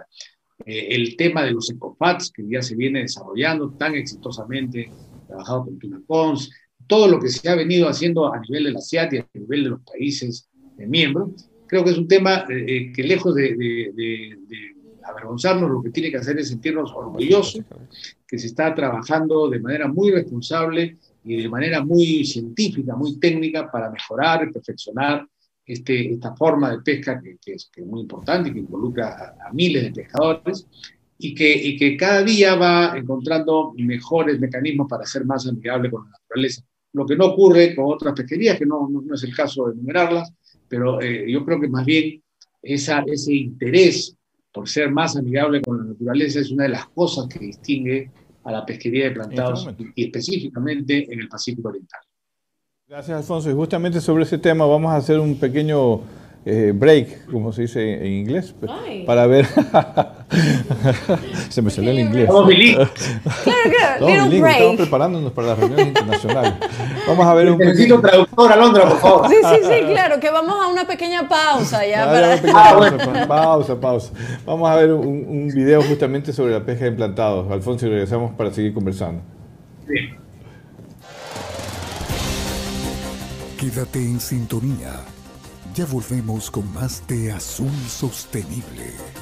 el 0.65 1.15
tema 1.15 1.43
de 1.43 1.51
los 1.51 1.69
ecofats, 1.69 2.31
que 2.31 2.43
ya 2.47 2.63
se 2.63 2.75
viene 2.75 3.01
desarrollando 3.01 3.71
tan 3.71 3.93
exitosamente, 3.93 4.91
trabajado 5.27 5.65
con 5.65 5.79
Tunacons, 5.79 6.51
todo 6.87 7.07
lo 7.07 7.19
que 7.19 7.29
se 7.29 7.47
ha 7.49 7.55
venido 7.55 7.87
haciendo 7.87 8.31
a 8.31 8.39
nivel 8.39 8.65
de 8.65 8.71
la 8.71 8.81
CIAT 8.81 9.13
y 9.13 9.17
a 9.17 9.27
nivel 9.33 9.63
de 9.63 9.69
los 9.69 9.81
países 9.81 10.49
miembros, 10.77 11.49
creo 11.67 11.83
que 11.83 11.91
es 11.91 11.97
un 11.97 12.07
tema 12.07 12.45
que 12.47 13.03
lejos 13.03 13.35
de 13.35 14.37
avergonzarnos, 15.07 15.69
lo 15.69 15.81
que 15.81 15.89
tiene 15.89 16.11
que 16.11 16.17
hacer 16.17 16.37
es 16.39 16.49
sentirnos 16.49 16.91
orgullosos, 16.93 17.63
que 18.27 18.37
se 18.37 18.47
está 18.47 18.73
trabajando 18.75 19.49
de 19.49 19.59
manera 19.59 19.87
muy 19.87 20.11
responsable 20.11 20.97
y 21.23 21.41
de 21.41 21.49
manera 21.49 21.83
muy 21.83 22.25
científica, 22.25 22.95
muy 22.95 23.19
técnica 23.19 23.69
para 23.71 23.89
mejorar 23.89 24.47
y 24.47 24.51
perfeccionar 24.51 25.27
este, 25.65 26.13
esta 26.13 26.35
forma 26.35 26.71
de 26.71 26.79
pesca 26.79 27.21
que, 27.21 27.53
es, 27.53 27.69
muy 27.85 28.01
importante 28.01 28.49
y 28.49 28.53
que 28.53 28.59
involucra 28.59 29.35
a, 29.45 29.51
miles 29.53 29.83
de 29.83 29.91
pescadores 29.91 30.65
y 31.17 31.33
que, 31.33 31.53
y 31.53 31.77
que 31.77 31.97
cada 31.97 32.23
día 32.23 32.55
va 32.55 32.97
encontrando 32.97 33.73
mejores 33.77 34.39
mecanismos 34.39 34.87
para 34.87 35.05
ser 35.05 35.25
más 35.25 35.47
amigable 35.47 35.89
con 35.89 36.05
la 36.05 36.11
naturaleza. 36.11 36.61
Lo 36.93 37.05
que 37.05 37.15
no 37.15 37.27
ocurre 37.27 37.75
con 37.75 37.85
otras 37.85 38.13
pesquerías, 38.13 38.57
que 38.57 38.65
no, 38.65 38.87
no, 38.89 39.13
es 39.13 39.23
el 39.23 39.35
caso 39.35 39.67
de 39.67 39.73
enumerarlas, 39.73 40.31
pero 40.67 41.01
eh, 41.01 41.29
yo 41.31 41.45
creo 41.45 41.59
que 41.59 41.67
más 41.67 41.85
bien 41.85 42.21
esa, 42.61 43.03
ese 43.07 43.33
interés 43.33 44.15
por 44.53 44.67
ser 44.67 44.89
más 44.89 45.15
amigable 45.15 45.61
con 45.61 45.77
la 45.77 45.83
naturaleza, 45.83 46.39
es 46.39 46.49
una 46.49 46.63
de 46.63 46.69
las 46.69 46.87
cosas 46.87 47.27
que 47.27 47.37
distingue 47.37 48.09
a 48.43 48.51
la 48.51 48.65
pesquería 48.65 49.05
de 49.05 49.11
plantados 49.11 49.69
y 49.95 50.05
específicamente 50.05 51.05
en 51.13 51.19
el 51.19 51.27
Pacífico 51.27 51.69
Oriental. 51.69 51.99
Gracias, 52.87 53.17
Alfonso. 53.17 53.51
Y 53.51 53.53
justamente 53.53 54.01
sobre 54.01 54.23
ese 54.23 54.37
tema 54.37 54.65
vamos 54.65 54.91
a 54.91 54.95
hacer 54.95 55.19
un 55.19 55.37
pequeño 55.37 56.01
eh, 56.49 56.71
break, 56.73 57.25
como 57.25 57.51
se 57.51 57.63
dice 57.63 57.95
en 57.95 58.05
inglés, 58.05 58.55
para 59.05 59.27
ver. 59.27 59.45
se 61.49 61.61
me 61.61 61.69
salió 61.69 61.91
el 61.91 61.99
inglés. 61.99 62.29
Claro, 63.43 63.69
claro. 63.99 64.07
Estamos 64.07 64.75
preparándonos 64.77 65.33
para 65.33 65.49
las 65.49 65.59
reuniones 65.59 65.87
internacionales. 65.87 66.53
Vamos 67.05 67.25
a 67.25 67.33
ver 67.33 67.51
un 67.51 67.57
Necesito 67.57 67.95
un 67.95 68.01
traductor, 68.01 68.49
Alondra, 68.49 68.87
por 68.87 68.97
favor. 68.99 69.27
Sí, 69.27 69.35
sí, 69.43 69.57
sí, 69.61 69.91
claro, 69.91 70.21
que 70.21 70.29
vamos 70.29 70.55
a 70.63 70.69
una 70.69 70.87
pequeña 70.87 71.27
pausa 71.27 71.85
ya. 71.85 72.03
Ah, 72.03 72.11
para... 72.13 72.35
ah, 72.53 73.27
pausa, 73.27 73.77
pausa, 73.77 74.13
Vamos 74.45 74.69
a 74.69 74.75
ver 74.77 74.93
un, 74.93 75.25
un, 75.27 75.49
video 75.49 75.81
justamente 75.81 76.31
sobre 76.31 76.53
la 76.53 76.63
pesca 76.63 76.85
de 76.85 76.91
implantados. 76.91 77.51
Alfonso, 77.51 77.87
y 77.87 77.89
regresamos 77.89 78.31
para 78.35 78.53
seguir 78.53 78.73
conversando. 78.73 79.21
Sí. 79.85 79.95
Quédate 83.57 83.99
en 83.99 84.21
sintonía 84.21 84.93
ya 85.77 85.85
volvemos 85.85 86.49
con 86.49 86.73
más 86.73 87.05
de 87.07 87.31
Azul 87.31 87.71
Sostenible. 87.87 89.16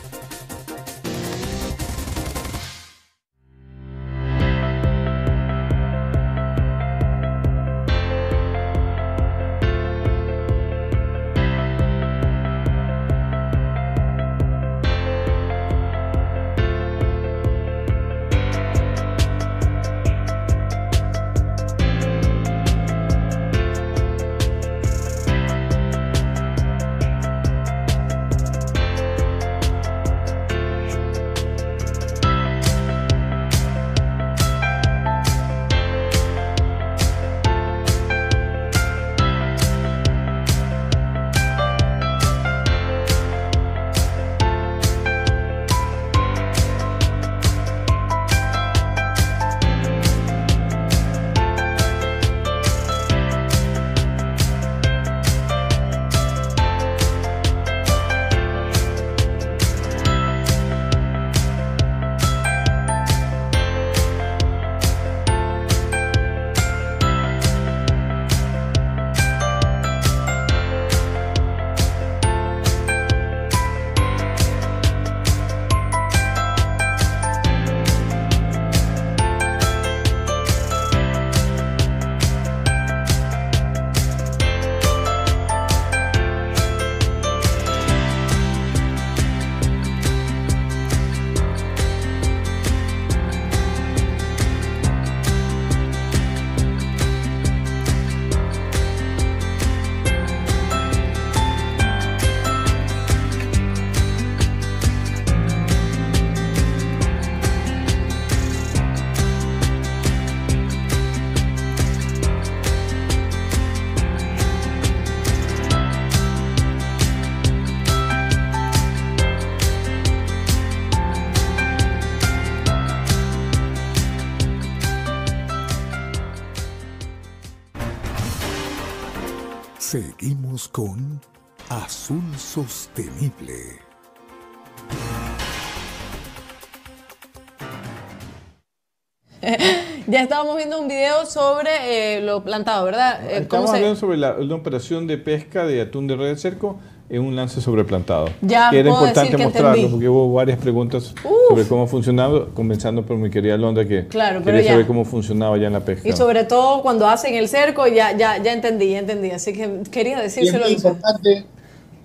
Estábamos 140.25 140.57
viendo 140.57 140.79
un 140.79 140.87
video 140.87 141.25
sobre 141.25 142.17
eh, 142.17 142.21
lo 142.21 142.43
plantado, 142.43 142.83
¿verdad? 142.85 143.23
Eh, 143.29 143.37
Estamos 143.41 143.69
hablando 143.69 143.95
sobre 143.95 144.17
la, 144.17 144.31
operación 144.55 145.05
de 145.07 145.17
pesca 145.17 145.65
de 145.65 145.81
atún 145.81 146.07
de 146.07 146.15
red 146.15 146.29
de 146.29 146.37
cerco 146.37 146.79
en 147.09 147.21
un 147.21 147.35
lance 147.35 147.61
sobreplantado. 147.61 148.29
Ya, 148.41 148.71
que 148.71 148.79
era 148.79 148.89
puedo 148.89 149.05
importante 149.05 149.21
decir 149.31 149.37
que 149.37 149.43
mostrarlo 149.43 149.69
entendí. 149.75 149.91
porque 149.91 150.09
hubo 150.09 150.33
varias 150.33 150.57
preguntas 150.57 151.13
sobre 151.49 151.65
cómo 151.65 151.85
funcionaba, 151.85 152.47
comenzando 152.55 153.05
por 153.05 153.17
mi 153.17 153.29
querida 153.29 153.55
Londa 153.57 153.85
que 153.85 154.07
Claro, 154.07 154.41
pero 154.43 154.57
quería 154.57 154.61
ya. 154.63 154.71
saber 154.71 154.87
cómo 154.87 155.05
funcionaba 155.05 155.57
ya 155.59 155.67
en 155.67 155.73
la 155.73 155.81
pesca. 155.81 156.09
Y 156.09 156.13
sobre 156.13 156.43
todo 156.45 156.81
cuando 156.81 157.07
hacen 157.07 157.35
el 157.35 157.47
cerco, 157.47 157.85
ya, 157.85 158.17
ya, 158.17 158.41
ya 158.41 158.51
entendí, 158.51 158.89
ya 158.91 158.99
entendí. 158.99 159.29
Así 159.29 159.53
que 159.53 159.81
quería 159.91 160.13
Y 160.23 160.25
es, 160.25 160.35
decírselo. 160.35 160.65
muy 160.65 160.73
importante, 160.73 161.45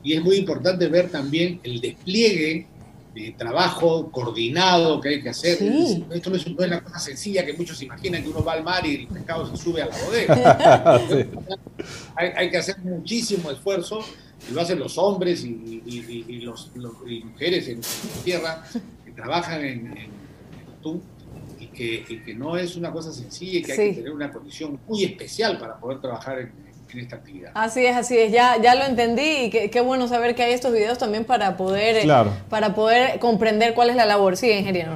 y 0.02 0.12
es 0.12 0.22
muy 0.22 0.36
importante 0.36 0.88
ver 0.88 1.08
también 1.10 1.58
el 1.62 1.80
despliegue 1.80 2.66
de 3.14 3.32
trabajo 3.36 4.10
coordinado 4.12 5.00
que 5.00 5.08
hay 5.08 5.22
que 5.22 5.30
hacer. 5.30 5.58
Sí. 5.58 6.04
Esto 6.12 6.30
no 6.30 6.36
es, 6.36 6.46
no 6.46 6.62
es 6.64 6.70
la 6.70 6.80
cosa 6.82 6.98
sencilla 7.00 7.44
que 7.44 7.52
muchos 7.54 7.82
imaginan 7.82 8.22
que 8.22 8.28
uno 8.28 8.44
va 8.44 8.52
al 8.52 8.62
mar 8.62 8.86
y 8.86 8.94
el 8.96 9.06
pescado 9.08 9.50
se 9.50 9.56
sube 9.62 9.82
a 9.82 9.86
la 9.86 9.96
bodega. 10.04 11.00
hay, 12.16 12.28
hay 12.36 12.50
que 12.50 12.56
hacer 12.56 12.78
muchísimo 12.78 13.50
esfuerzo 13.50 14.00
y 14.48 14.54
lo 14.54 14.60
hacen 14.60 14.78
los 14.78 14.96
hombres 14.98 15.44
y, 15.44 15.82
y- 15.86 16.40
los, 16.40 16.70
los- 16.74 16.94
y 17.08 17.22
mujeres 17.24 17.68
en, 17.68 17.76
en 17.78 18.24
tierra 18.24 18.62
que 19.04 19.10
trabajan 19.12 19.60
en, 19.64 19.86
en, 19.88 19.96
en 19.98 20.10
atún 20.78 21.02
y 21.58 21.66
que, 21.66 22.04
y 22.08 22.18
que 22.20 22.34
no 22.34 22.56
es 22.56 22.76
una 22.76 22.90
cosa 22.90 23.12
sencilla 23.12 23.58
y 23.58 23.62
que 23.62 23.72
hay 23.72 23.78
que 23.90 23.96
tener 23.96 24.12
una 24.12 24.32
condición 24.32 24.78
muy 24.88 25.04
especial 25.04 25.58
para 25.58 25.78
poder 25.78 26.00
trabajar 26.00 26.38
en, 26.38 26.52
en 26.92 27.00
esta 27.00 27.16
actividad. 27.16 27.50
Así 27.54 27.84
es, 27.84 27.96
así 27.96 28.16
es. 28.18 28.32
Ya, 28.32 28.60
ya 28.62 28.74
lo 28.74 28.84
entendí 28.84 29.22
y 29.44 29.50
qué, 29.50 29.80
bueno 29.80 30.08
saber 30.08 30.34
que 30.34 30.42
hay 30.42 30.52
estos 30.52 30.72
videos 30.72 30.98
también 30.98 31.24
para 31.24 31.56
poder, 31.56 31.96
eh, 31.96 32.02
Claro. 32.02 32.30
para 32.48 32.74
poder 32.74 33.18
comprender 33.18 33.74
cuál 33.74 33.90
es 33.90 33.96
la 33.96 34.06
labor. 34.06 34.36
Sí, 34.36 34.50
ingeniero. 34.50 34.92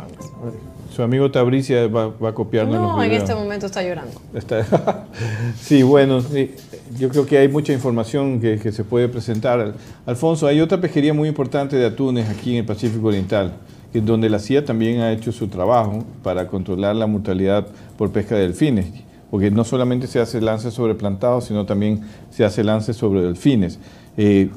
Su 0.95 1.03
amigo 1.03 1.29
Tabricia 1.31 1.89
va, 1.89 2.07
va 2.09 2.29
a 2.29 2.35
copiarnos 2.35 2.75
los 2.77 2.83
No, 2.93 3.03
en 3.03 3.09
videos. 3.11 3.25
este 3.29 3.35
momento 3.35 3.67
está 3.67 3.83
llorando. 3.83 4.13
Está- 4.33 5.07
sí, 5.61 5.83
bueno, 5.83 6.21
sí, 6.21 6.55
yo 6.99 7.09
creo 7.09 7.27
que 7.27 7.39
hay 7.39 7.49
mucha 7.49 7.73
información 7.73 8.41
que, 8.41 8.59
que 8.61 8.71
se 8.71 8.85
puede 8.85 9.09
presentar. 9.09 9.75
Alfonso, 10.07 10.47
hay 10.47 10.61
otra 10.61 10.81
pesquería 10.81 11.13
muy 11.13 11.29
importante 11.29 11.75
de 11.77 11.87
atunes 11.87 12.29
aquí 12.29 12.53
en 12.53 12.59
el 12.59 12.65
Pacífico 12.65 13.09
Oriental, 13.09 13.55
es 13.93 14.05
donde 14.07 14.29
la 14.29 14.39
CIA 14.39 14.65
también 14.65 15.01
ha 15.01 15.11
hecho 15.11 15.33
su 15.33 15.49
trabajo 15.49 16.05
para 16.23 16.47
controlar 16.47 16.95
la 16.95 17.09
mortalidad 17.09 17.67
por 17.99 18.13
pesca 18.13 18.37
de 18.37 18.43
delfines, 18.43 18.87
porque 19.31 19.51
no 19.51 19.65
solamente 19.65 20.07
se 20.07 20.21
hace 20.21 20.41
lance 20.41 20.71
sobre 20.71 20.95
plantados, 20.95 21.47
sino 21.47 21.67
también 21.67 22.01
se 22.31 22.45
hace 22.45 22.63
lance 22.63 22.93
sobre 22.93 23.23
delfines. 23.23 23.79
Eh, 24.17 24.51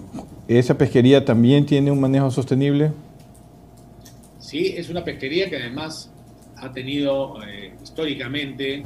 ¿Esa 0.47 0.77
pesquería 0.77 1.25
también 1.25 1.65
tiene 1.65 1.91
un 1.91 1.99
manejo 1.99 2.31
sostenible? 2.31 2.91
Sí, 4.39 4.73
es 4.77 4.89
una 4.89 5.03
pesquería 5.03 5.49
que 5.49 5.57
además 5.57 6.11
ha 6.57 6.71
tenido 6.71 7.43
eh, 7.43 7.73
históricamente 7.83 8.83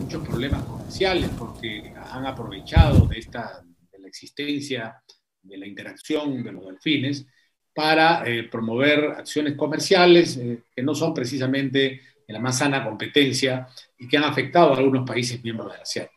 muchos 0.00 0.26
problemas 0.26 0.64
comerciales 0.64 1.28
porque 1.38 1.92
han 2.10 2.26
aprovechado 2.26 3.06
de, 3.06 3.18
esta, 3.18 3.62
de 3.92 3.98
la 3.98 4.08
existencia, 4.08 5.02
de 5.42 5.58
la 5.58 5.66
interacción 5.66 6.42
de 6.42 6.52
los 6.52 6.66
delfines 6.66 7.26
para 7.74 8.24
eh, 8.26 8.44
promover 8.44 9.04
acciones 9.16 9.54
comerciales 9.54 10.38
que 10.74 10.82
no 10.82 10.94
son 10.94 11.14
precisamente 11.14 12.00
la 12.32 12.40
más 12.40 12.58
sana 12.58 12.84
competencia 12.84 13.68
y 13.98 14.08
que 14.08 14.16
han 14.16 14.24
afectado 14.24 14.72
a 14.72 14.76
algunos 14.76 15.06
países 15.08 15.42
miembros 15.42 15.70
de 15.70 15.76
la 15.76 15.82
ASEAN. 15.82 16.08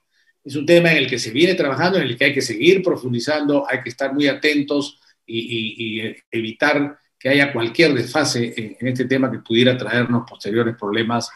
Es 0.44 0.56
un 0.56 0.66
tema 0.66 0.92
en 0.92 0.98
el 0.98 1.08
que 1.08 1.20
se 1.20 1.32
viene 1.32 1.56
trabajando, 1.56 1.98
en 1.98 2.06
el 2.06 2.18
que 2.18 2.26
hay 2.26 2.34
que 2.34 2.42
seguir 2.42 2.84
profundizando, 2.84 3.66
hay 3.70 3.82
que 3.82 3.90
estar 3.90 4.14
muy 4.14 4.28
atentos 4.28 5.00
y, 5.26 6.16
evitar 6.32 7.00
que 7.18 7.30
haya 7.30 7.52
cualquier 7.52 7.94
desfase 7.94 8.54
en, 8.56 8.78
en 8.80 8.88
este 8.88 9.06
tema 9.06 9.32
que 9.32 9.40
pudiera 9.40 9.76
traernos 9.76 10.30
posteriores 10.30 10.76
problemas, 10.76 11.30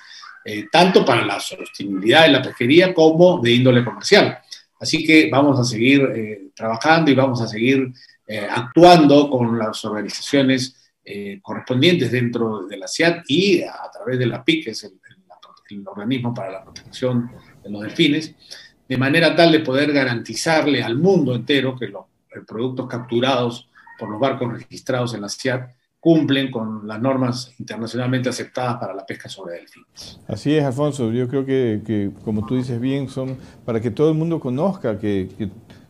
eh, 0.45 0.67
tanto 0.71 1.03
para 1.03 1.25
la 1.25 1.39
sostenibilidad 1.39 2.23
de 2.23 2.31
la 2.31 2.41
pesquería 2.41 2.93
como 2.93 3.39
de 3.39 3.51
índole 3.51 3.83
comercial. 3.83 4.39
Así 4.79 5.03
que 5.03 5.29
vamos 5.29 5.59
a 5.59 5.63
seguir 5.63 6.01
eh, 6.15 6.49
trabajando 6.55 7.11
y 7.11 7.15
vamos 7.15 7.41
a 7.41 7.47
seguir 7.47 7.91
eh, 8.25 8.47
actuando 8.49 9.29
con 9.29 9.57
las 9.57 9.83
organizaciones 9.83 10.78
eh, 11.11 11.39
correspondientes 11.41 12.11
dentro 12.11 12.67
de 12.67 12.77
la 12.77 12.87
CIAT 12.87 13.23
y 13.27 13.63
a, 13.63 13.73
través 13.91 14.19
de 14.19 14.27
la 14.27 14.43
PIC, 14.43 14.65
que 14.65 14.71
es 14.71 14.83
el, 14.83 14.91
el- 14.91 15.19
el 15.71 15.87
organismo 15.87 16.33
para 16.33 16.51
la 16.51 16.63
protección 16.63 17.29
de 17.63 17.69
los 17.69 17.81
delfines, 17.83 18.33
de 18.87 18.97
manera 18.97 19.35
tal 19.35 19.51
de 19.51 19.59
poder 19.59 19.91
garantizarle 19.93 20.81
al 20.81 20.97
mundo 20.97 21.35
entero 21.35 21.75
que 21.77 21.87
los 21.87 22.05
eh, 22.35 22.39
productos 22.47 22.87
capturados 22.87 23.69
por 23.99 24.09
los 24.09 24.19
barcos 24.19 24.51
registrados 24.51 25.13
en 25.13 25.21
la 25.21 25.29
CIAT 25.29 25.69
cumplen 25.99 26.49
con 26.49 26.87
las 26.87 26.99
normas 27.01 27.51
internacionalmente 27.59 28.29
aceptadas 28.29 28.77
para 28.77 28.93
la 28.95 29.05
pesca 29.05 29.27
sobre 29.29 29.55
delfines. 29.55 30.19
Así 30.27 30.55
es, 30.55 30.63
Alfonso. 30.63 31.11
Yo 31.11 31.27
creo 31.27 31.45
que, 31.45 32.11
como 32.23 32.45
tú 32.45 32.55
dices 32.55 32.79
bien, 32.79 33.09
son 33.09 33.37
para 33.65 33.79
que 33.81 33.91
todo 33.91 34.09
el 34.09 34.15
mundo 34.15 34.39
conozca 34.39 34.97
que 34.97 35.27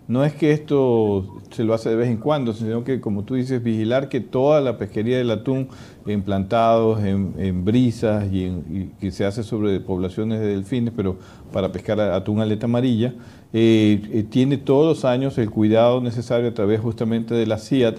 no 0.10 0.26
es 0.26 0.34
que 0.34 0.51
esto 0.51 1.38
se 1.51 1.64
lo 1.64 1.74
hace 1.74 1.89
de 1.89 1.95
vez 1.95 2.10
en 2.10 2.18
cuando, 2.18 2.51
sino 2.53 2.84
que, 2.84 2.99
como 2.99 3.24
tú 3.24 3.36
dices, 3.36 3.64
vigilar 3.64 4.10
que 4.10 4.20
toda 4.20 4.60
la 4.60 4.78
pesquería 4.78 5.18
del 5.20 5.32
atún 5.32 5.70
en 6.05 6.24
plantados, 6.24 7.01
en, 7.03 7.34
en 7.38 7.64
brisas 7.64 8.26
y, 8.32 8.43
en- 8.45 8.66
y 8.70 8.86
que 8.99 9.12
se 9.12 9.26
hace 9.26 9.43
sobre 9.43 9.80
poblaciones 9.80 10.39
de 10.41 10.47
delfines, 10.47 10.93
pero 10.95 11.18
para 11.53 11.72
pescar 11.72 11.99
atún 12.01 12.41
aleta 12.41 12.66
amarilla, 12.66 13.14
eh, 13.53 14.01
eh, 14.12 14.24
tiene 14.30 14.57
todos 14.57 14.86
los 14.88 15.05
años 15.05 15.38
el 15.38 15.49
cuidado 15.49 16.01
necesario 16.01 16.49
a 16.49 16.53
través 16.53 16.82
justamente 16.82 17.34
de 17.36 17.45
la 17.47 17.57
CIAT 17.57 17.97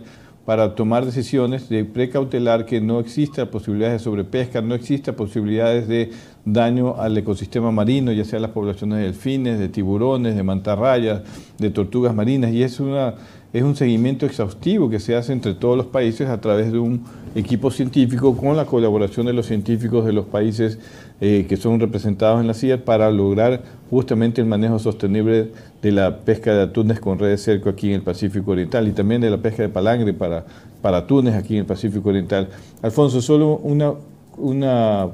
para 0.50 0.74
tomar 0.74 1.06
decisiones 1.06 1.68
de 1.68 1.84
precautelar 1.84 2.66
que 2.66 2.80
no 2.80 2.98
exista 2.98 3.52
posibilidades 3.52 4.00
de 4.00 4.04
sobrepesca, 4.04 4.60
no 4.60 4.74
exista 4.74 5.12
posibilidades 5.12 5.86
de 5.86 6.10
daño 6.44 6.96
al 7.00 7.16
ecosistema 7.16 7.70
marino, 7.70 8.10
ya 8.10 8.24
sea 8.24 8.40
las 8.40 8.50
poblaciones 8.50 8.98
de 8.98 9.04
delfines, 9.04 9.60
de 9.60 9.68
tiburones, 9.68 10.34
de 10.34 10.42
mantarrayas, 10.42 11.22
de 11.56 11.70
tortugas 11.70 12.16
marinas, 12.16 12.52
y 12.52 12.64
es, 12.64 12.80
una, 12.80 13.14
es 13.52 13.62
un 13.62 13.76
seguimiento 13.76 14.26
exhaustivo 14.26 14.90
que 14.90 14.98
se 14.98 15.14
hace 15.14 15.32
entre 15.32 15.54
todos 15.54 15.76
los 15.76 15.86
países 15.86 16.28
a 16.28 16.40
través 16.40 16.72
de 16.72 16.80
un 16.80 17.04
equipo 17.36 17.70
científico 17.70 18.36
con 18.36 18.56
la 18.56 18.64
colaboración 18.64 19.26
de 19.26 19.32
los 19.32 19.46
científicos 19.46 20.04
de 20.04 20.12
los 20.12 20.26
países 20.26 20.80
eh, 21.20 21.46
que 21.48 21.56
son 21.56 21.78
representados 21.80 22.40
en 22.40 22.46
la 22.46 22.54
CIA 22.54 22.84
para 22.84 23.10
lograr 23.10 23.62
justamente 23.90 24.40
el 24.40 24.46
manejo 24.46 24.78
sostenible 24.78 25.50
de 25.82 25.92
la 25.92 26.18
pesca 26.20 26.54
de 26.54 26.62
atunes 26.62 26.98
con 26.98 27.18
redes 27.18 27.42
cerco 27.42 27.68
aquí 27.68 27.88
en 27.88 27.96
el 27.96 28.02
Pacífico 28.02 28.52
Oriental 28.52 28.88
y 28.88 28.92
también 28.92 29.20
de 29.20 29.28
la 29.28 29.38
pesca 29.38 29.62
de 29.62 29.68
palangre 29.68 30.14
para, 30.14 30.44
para 30.80 30.98
atunes 30.98 31.34
aquí 31.34 31.54
en 31.54 31.60
el 31.60 31.66
Pacífico 31.66 32.08
Oriental. 32.08 32.48
Alfonso, 32.80 33.20
solo 33.20 33.58
una, 33.62 33.92
una 34.38 35.08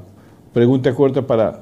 pregunta 0.53 0.93
corta 0.93 1.27
para 1.27 1.61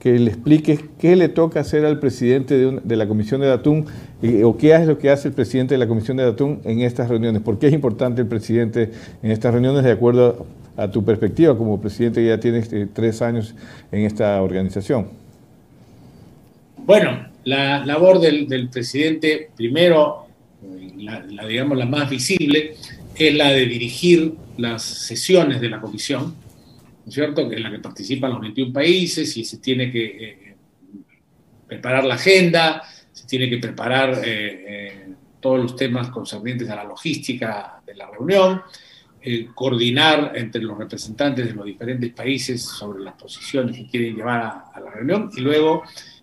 que 0.00 0.18
le 0.18 0.30
expliques 0.30 0.80
qué 0.98 1.14
le 1.14 1.28
toca 1.28 1.60
hacer 1.60 1.84
al 1.84 2.00
presidente 2.00 2.56
de, 2.56 2.80
de 2.82 2.96
la 2.96 3.06
Comisión 3.06 3.42
de 3.42 3.52
Atún 3.52 3.84
eh, 4.22 4.44
o 4.44 4.56
qué 4.56 4.74
es 4.74 4.86
lo 4.86 4.98
que 4.98 5.10
hace 5.10 5.28
el 5.28 5.34
presidente 5.34 5.74
de 5.74 5.78
la 5.78 5.86
Comisión 5.86 6.16
de 6.16 6.24
Atún 6.24 6.60
en 6.64 6.80
estas 6.80 7.08
reuniones. 7.08 7.42
¿Por 7.42 7.58
qué 7.58 7.66
es 7.66 7.74
importante 7.74 8.22
el 8.22 8.26
presidente 8.26 8.90
en 9.22 9.30
estas 9.30 9.52
reuniones 9.52 9.84
de 9.84 9.90
acuerdo 9.90 10.28
a, 10.28 10.59
a 10.76 10.90
tu 10.90 11.04
perspectiva 11.04 11.56
como 11.56 11.80
presidente 11.80 12.20
que 12.20 12.28
ya 12.28 12.40
tienes 12.40 12.72
eh, 12.72 12.88
tres 12.92 13.22
años 13.22 13.54
en 13.92 14.04
esta 14.04 14.40
organización? 14.42 15.08
Bueno, 16.78 17.28
la 17.44 17.84
labor 17.84 18.20
del, 18.20 18.68
presidente, 18.68 19.50
primero, 19.56 20.26
eh, 20.62 20.92
la, 20.98 21.46
digamos 21.46 21.76
la 21.78 21.86
más 21.86 22.08
visible, 22.08 22.74
es 23.14 23.34
la 23.34 23.50
de 23.50 23.66
dirigir 23.66 24.34
las 24.56 24.82
sesiones 24.82 25.60
de 25.60 25.68
la 25.68 25.80
comisión, 25.80 26.34
¿no 27.04 27.08
es 27.08 27.14
cierto? 27.14 27.50
En 27.50 27.62
la 27.62 27.70
que 27.70 27.78
participan 27.78 28.30
los 28.30 28.40
21 28.40 28.72
países 28.72 29.36
y 29.36 29.44
se 29.44 29.58
tiene 29.58 29.90
que 29.90 30.04
eh, 30.04 30.54
preparar 31.66 32.04
la 32.04 32.14
agenda, 32.14 32.82
se 33.12 33.26
tiene 33.26 33.48
que 33.48 33.58
preparar 33.58 34.22
eh, 34.24 34.64
eh, 34.66 35.08
todos 35.40 35.60
los 35.60 35.76
temas 35.76 36.08
concernientes 36.10 36.68
a 36.68 36.76
la 36.76 36.84
logística 36.84 37.80
de 37.86 37.94
la 37.94 38.10
reunión, 38.10 38.62
eh, 39.22 39.48
coordinar 39.54 40.32
entre 40.34 40.62
los 40.62 40.78
representantes 40.78 41.46
de 41.46 41.52
los 41.52 41.66
diferentes 41.66 42.10
países 42.14 42.62
sobre 42.62 43.02
las 43.02 43.14
posiciones 43.14 43.76
que 43.76 43.86
quieren 43.86 44.16
llevar 44.16 44.40
a, 44.72 44.80
la 44.80 44.90
reunión 44.90 45.30
y 45.36 45.40
luego 45.42 45.82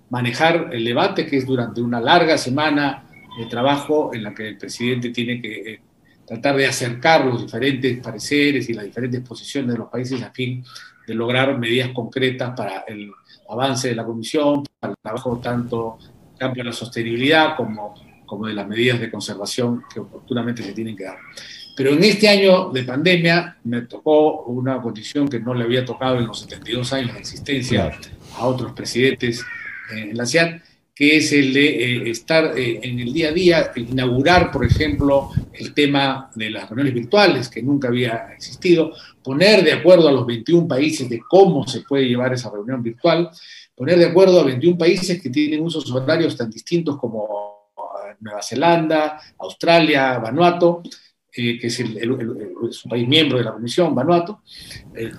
manejar 0.10 0.70
el 0.72 0.84
debate, 0.84 1.28
que 1.28 1.38
es 1.38 1.46
durante 1.46 1.80
una 1.80 2.02
larga 2.02 2.40
semana 2.40 3.04
de 3.38 3.46
trabajo 3.46 4.12
en 4.16 4.24
la 4.24 4.34
que 4.34 4.48
el 4.48 4.58
presidente 4.58 5.12
tiene 5.12 5.40
que 5.40 5.74
eh, 5.74 5.82
tratar 6.26 6.56
de 6.56 6.66
acercar 6.66 7.24
los 7.24 7.44
diferentes 7.44 8.00
pareceres 8.00 8.68
y 8.68 8.74
las 8.74 8.86
diferentes 8.86 9.22
posiciones 9.22 9.74
de 9.74 9.78
los 9.78 9.90
países 9.90 10.22
a 10.24 10.32
fin 10.32 10.64
de 11.06 11.14
lograr 11.14 11.56
medidas 11.60 11.92
concretas 11.92 12.54
para 12.58 12.80
el 12.88 13.12
avance 13.48 13.90
de 13.90 13.96
la 13.96 14.06
comisión, 14.06 14.64
para 14.80 14.94
el 14.94 14.98
trabajo 15.02 15.38
tanto 15.38 16.00
campo 16.36 16.56
de 16.56 16.64
la 16.64 16.74
sostenibilidad 16.74 17.56
como, 17.56 17.94
como 18.26 18.48
de 18.48 18.54
las 18.54 18.68
medidas 18.68 19.00
de 19.00 19.12
conservación 19.12 19.84
que 19.94 20.00
oportunamente 20.00 20.64
se 20.64 20.74
tienen 20.74 20.96
que 20.98 21.04
dar. 21.04 21.18
Pero 21.78 21.92
en 21.92 22.04
este 22.04 22.28
año 22.28 22.72
de 22.72 22.84
pandemia 22.84 23.56
me 23.64 23.84
tocó 23.84 24.46
una 24.46 24.82
condición 24.82 25.30
que 25.30 25.40
no 25.40 25.54
le 25.54 25.64
había 25.64 25.86
tocado 25.86 26.18
en 26.18 26.26
los 26.26 26.40
72 26.40 26.92
años 26.92 27.14
de 27.14 27.20
existencia 27.20 27.92
a 28.36 28.48
otros 28.48 28.72
presidentes 28.72 29.46
en 29.96 30.18
la 30.18 30.26
CIAT, 30.26 30.60
que 30.96 31.18
es 31.18 31.32
el 31.32 31.54
de 31.54 31.68
eh, 31.68 32.10
estar 32.10 32.58
eh, 32.58 32.80
en 32.82 33.00
el 33.00 33.14
día 33.14 33.30
a 33.30 33.32
día, 33.32 33.72
inaugurar, 33.76 34.50
por 34.52 34.66
ejemplo, 34.66 35.30
el 35.54 35.76
tema 35.76 36.32
de 36.34 36.50
las 36.50 36.68
reuniones 36.68 36.96
virtuales, 36.96 37.48
que 37.48 37.62
nunca 37.62 37.90
había 37.90 38.30
existido, 38.36 38.94
poner 39.22 39.64
de 39.64 39.74
acuerdo 39.74 40.08
a 40.08 40.12
los 40.12 40.26
21 40.26 40.68
países 40.68 41.08
de 41.08 41.20
cómo 41.30 41.68
se 41.68 41.82
puede 41.82 42.06
llevar 42.06 42.34
esa 42.34 42.50
reunión 42.50 42.82
virtual, 42.82 43.30
poner 43.76 44.00
de 44.00 44.06
acuerdo 44.06 44.40
a 44.40 44.46
21 44.46 44.80
países 44.80 45.22
que 45.22 45.30
tienen 45.30 45.62
usos 45.62 45.92
horarios 45.92 46.36
tan 46.36 46.50
distintos 46.50 46.98
como 46.98 47.70
eh, 47.78 48.16
Nueva 48.20 48.42
Zelanda, 48.42 49.22
Australia, 49.38 50.18
Vanuatu, 50.18 50.82
que 51.38 51.68
es, 51.68 51.80
el, 51.80 52.12
un 52.12 52.90
país 52.90 53.08
miembro 53.08 53.38
de 53.38 53.44
la 53.44 53.54
Comisión, 53.54 53.94
Vanuatu, 53.94 54.38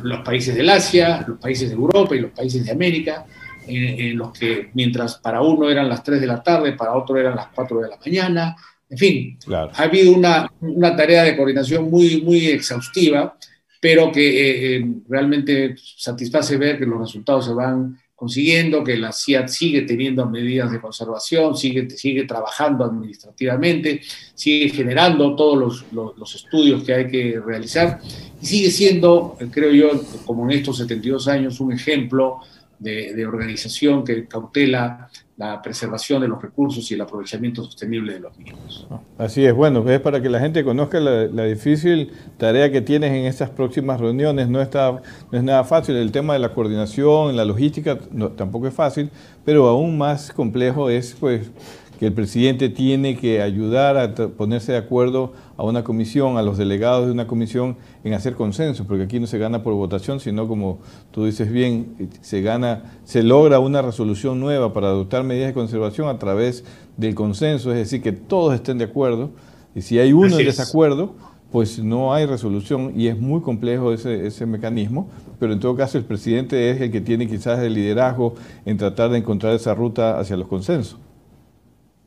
los 0.02 0.20
países 0.20 0.54
del 0.54 0.68
Asia, 0.68 1.24
los 1.26 1.38
países 1.38 1.68
de 1.68 1.76
Europa 1.76 2.16
y 2.16 2.20
los 2.20 2.32
países 2.32 2.64
de 2.64 2.72
América, 2.72 3.24
en, 3.68 4.16
los 4.16 4.32
que 4.32 4.70
mientras 4.74 5.18
para 5.18 5.42
uno 5.42 5.70
eran 5.70 5.88
las 5.88 6.02
3 6.02 6.20
de 6.20 6.26
la 6.26 6.42
tarde, 6.42 6.72
para 6.72 6.94
otro 6.94 7.16
eran 7.16 7.36
las 7.36 7.48
4 7.54 7.80
de 7.80 7.88
la 7.88 7.98
mañana. 7.98 8.56
En 8.90 8.98
fin, 8.98 9.38
ha 9.52 9.82
habido 9.82 10.12
una, 10.12 10.50
una, 10.60 10.96
tarea 10.96 11.22
de 11.22 11.36
coordinación 11.36 11.90
muy, 11.90 12.22
muy 12.22 12.46
exhaustiva, 12.46 13.36
pero 13.80 14.10
que 14.10 14.28
eh, 14.28 14.76
eh, 14.76 14.86
realmente 15.08 15.76
satisface 15.76 16.56
ver 16.56 16.78
que 16.78 16.86
los 16.86 16.98
resultados 16.98 17.46
se 17.46 17.52
van 17.52 17.98
consiguiendo, 18.18 18.82
que 18.82 18.96
la 18.96 19.12
CIAT 19.12 19.46
sigue 19.46 19.82
teniendo 19.82 20.26
medidas 20.28 20.72
de 20.72 20.80
conservación, 20.80 21.56
sigue, 21.56 21.88
sigue 21.90 22.24
trabajando 22.24 22.84
administrativamente, 22.84 24.00
sigue 24.34 24.70
generando 24.70 25.36
todos 25.36 25.86
los, 25.92 26.16
los, 26.16 26.34
estudios 26.34 26.82
que 26.82 26.94
hay 26.94 27.06
que 27.06 27.38
realizar 27.38 28.00
y 28.42 28.44
sigue 28.44 28.72
siendo, 28.72 29.38
creo 29.52 29.70
yo, 29.70 30.02
como 30.26 30.50
en 30.50 30.58
estos 30.58 30.78
72 30.78 31.28
años, 31.28 31.60
un 31.60 31.72
ejemplo 31.72 32.40
de, 32.78 33.26
organización 33.26 34.04
que 34.04 34.26
cautela 34.26 35.08
la 35.36 35.62
preservación 35.62 36.20
de 36.20 36.28
los 36.28 36.42
recursos 36.42 36.90
y 36.90 36.94
el 36.94 37.00
aprovechamiento 37.00 37.62
sostenible 37.62 38.14
de 38.14 38.20
los 38.20 38.36
mismos. 38.36 38.88
Así 39.16 39.44
es, 39.44 39.54
bueno, 39.54 39.88
es 39.88 40.00
para 40.00 40.20
que 40.20 40.28
la 40.28 40.40
gente 40.40 40.64
conozca 40.64 40.98
la, 40.98 41.44
difícil 41.44 42.12
tarea 42.38 42.72
que 42.72 42.80
tienes 42.80 43.12
en 43.12 43.24
estas 43.26 43.50
próximas 43.50 44.00
reuniones. 44.00 44.48
No, 44.48 44.60
está, 44.60 45.00
no 45.30 45.38
es 45.38 45.44
nada 45.44 45.62
fácil, 45.64 45.96
el 45.96 46.10
tema 46.10 46.32
de 46.32 46.40
la 46.40 46.52
coordinación, 46.52 47.36
la 47.36 47.44
logística 47.44 47.98
tampoco 48.36 48.66
es 48.66 48.74
fácil, 48.74 49.10
pero 49.44 49.68
aún 49.68 49.96
más 49.96 50.32
complejo 50.32 50.90
es 50.90 51.16
pues 51.18 51.50
que 51.98 52.06
el 52.06 52.12
presidente 52.12 52.68
tiene 52.68 53.16
que 53.16 53.42
ayudar 53.42 53.96
a 53.96 54.14
ponerse 54.14 54.72
de 54.72 54.78
acuerdo 54.78 55.32
a 55.56 55.64
una 55.64 55.82
comisión, 55.82 56.38
a 56.38 56.42
los 56.42 56.56
delegados 56.56 57.06
de 57.06 57.12
una 57.12 57.26
comisión 57.26 57.76
en 58.04 58.14
hacer 58.14 58.34
consenso, 58.34 58.84
porque 58.86 59.02
aquí 59.02 59.18
no 59.18 59.26
se 59.26 59.38
gana 59.38 59.64
por 59.64 59.74
votación, 59.74 60.20
sino 60.20 60.46
como 60.46 60.78
tú 61.10 61.24
dices 61.24 61.50
bien, 61.50 62.10
se 62.20 62.40
gana, 62.40 63.00
se 63.04 63.24
logra 63.24 63.58
una 63.58 63.82
resolución 63.82 64.38
nueva 64.38 64.72
para 64.72 64.88
adoptar 64.88 65.24
medidas 65.24 65.48
de 65.48 65.54
conservación 65.54 66.08
a 66.08 66.18
través 66.18 66.64
del 66.96 67.16
consenso, 67.16 67.72
es 67.72 67.78
decir, 67.78 68.00
que 68.00 68.12
todos 68.12 68.54
estén 68.54 68.78
de 68.78 68.84
acuerdo, 68.84 69.30
y 69.74 69.82
si 69.82 69.98
hay 69.98 70.12
uno 70.12 70.38
en 70.38 70.46
desacuerdo, 70.46 71.14
pues 71.50 71.80
no 71.80 72.14
hay 72.14 72.26
resolución 72.26 72.92
y 72.94 73.08
es 73.08 73.18
muy 73.18 73.40
complejo 73.40 73.92
ese, 73.92 74.26
ese 74.26 74.46
mecanismo, 74.46 75.08
pero 75.40 75.52
en 75.52 75.58
todo 75.58 75.74
caso 75.74 75.98
el 75.98 76.04
presidente 76.04 76.70
es 76.70 76.80
el 76.80 76.92
que 76.92 77.00
tiene 77.00 77.26
quizás 77.26 77.58
el 77.60 77.74
liderazgo 77.74 78.34
en 78.66 78.76
tratar 78.76 79.10
de 79.10 79.18
encontrar 79.18 79.54
esa 79.54 79.74
ruta 79.74 80.20
hacia 80.20 80.36
los 80.36 80.46
consensos 80.46 80.98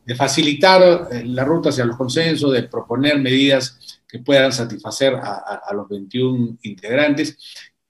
de 0.06 0.16
facilitar 0.16 1.08
eh, 1.12 1.24
la 1.26 1.44
ruta 1.44 1.70
hacia 1.70 1.86
los 1.86 1.98
consensos, 1.98 2.54
de 2.54 2.64
proponer 2.64 3.20
medidas 3.20 4.02
que 4.08 4.20
puedan 4.20 4.52
satisfacer 4.52 5.16
a, 5.16 5.72
los 5.74 5.88
21 5.88 6.58
integrantes, 6.64 7.38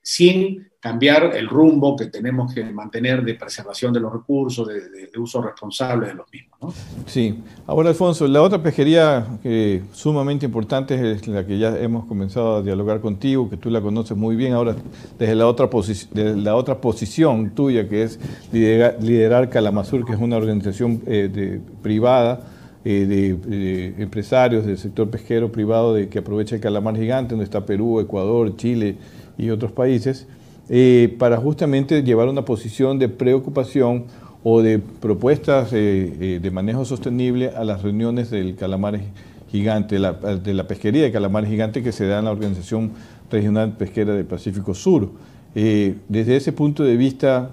sin 0.02 0.71
cambiar 0.82 1.36
el 1.36 1.48
rumbo 1.48 1.96
que 1.96 2.08
tenemos 2.08 2.52
que 2.52 2.64
mantener 2.66 3.24
de 3.24 3.36
preservación 3.36 3.94
de 3.94 4.00
los 4.00 4.12
recursos, 4.12 4.68
de, 4.68 5.12
uso 5.20 5.40
responsable 5.40 6.08
de 6.08 6.16
los 6.16 6.26
mismos. 6.32 6.58
¿no? 6.60 6.74
Sí. 7.06 7.40
Ahora, 7.68 7.90
Alfonso, 7.90 8.28
la 8.28 8.42
otra 8.42 8.64
pesquería 8.64 9.28
que 9.44 9.84
sumamente 9.94 10.48
importante 10.48 11.12
es 11.12 11.28
la 11.28 11.46
que 11.46 11.60
ya 11.60 11.78
hemos 11.78 12.06
comenzado 12.06 12.58
a 12.58 12.62
dialogar 12.64 13.00
contigo, 13.00 13.48
que 13.48 13.58
tú 13.58 13.70
la 13.70 13.80
conoces 13.80 14.18
muy 14.18 14.36
bien 14.36 14.54
ahora 14.54 14.76
desde 15.20 15.36
la 15.36 15.48
otra, 15.48 15.70
desde 16.12 16.36
la 16.38 16.56
otra 16.56 16.82
posición 16.82 17.52
tuya, 17.52 17.88
que 17.88 18.02
es 18.02 18.20
liderar, 18.52 19.52
Calamazur, 19.52 20.04
que 20.04 20.14
es 20.14 20.20
una 20.20 20.38
organización 20.38 21.04
eh, 21.06 21.62
privada. 21.84 22.42
Eh, 22.84 23.06
de, 23.06 23.94
empresarios 24.02 24.66
del 24.66 24.76
sector 24.76 25.08
pesquero 25.08 25.52
privado 25.52 25.94
de, 25.94 26.10
que 26.10 26.18
aprovecha 26.18 26.56
el 26.56 26.62
calamar 26.62 26.98
gigante, 26.98 27.30
donde 27.30 27.44
está 27.44 27.64
Perú, 27.64 28.00
Ecuador, 28.00 28.56
Chile 28.58 28.96
y 29.38 29.52
otros 29.52 29.72
países, 29.72 30.28
eh, 30.70 31.16
para 31.18 31.38
justamente 31.38 32.04
llevar 32.04 32.28
una 32.28 32.46
posición 32.46 33.00
de 33.00 33.10
preocupación 33.10 34.06
o 34.44 34.62
de 34.62 34.80
propuestas 34.80 35.70
eh, 35.74 36.40
de 36.42 36.52
manejo 36.52 36.86
sostenible 36.86 37.50
a 37.50 37.64
las 37.64 37.84
reuniones 37.84 38.30
del 38.32 38.56
calamar 38.56 39.00
gigante, 39.52 39.96
de 39.96 40.54
la 40.54 40.68
pesquería 40.68 41.04
de 41.04 41.12
calamar 41.12 41.46
gigante 41.46 41.84
que 41.84 41.92
se 41.92 42.08
da 42.08 42.20
en 42.20 42.26
la 42.26 42.32
Organización 42.32 42.92
Regional 43.30 43.74
Pesquera 43.78 44.14
del 44.14 44.26
Pacífico 44.26 44.74
Sur. 44.74 45.10
desde 45.54 46.36
ese 46.38 46.54
punto 46.54 46.84
de 46.84 46.96
vista, 46.96 47.52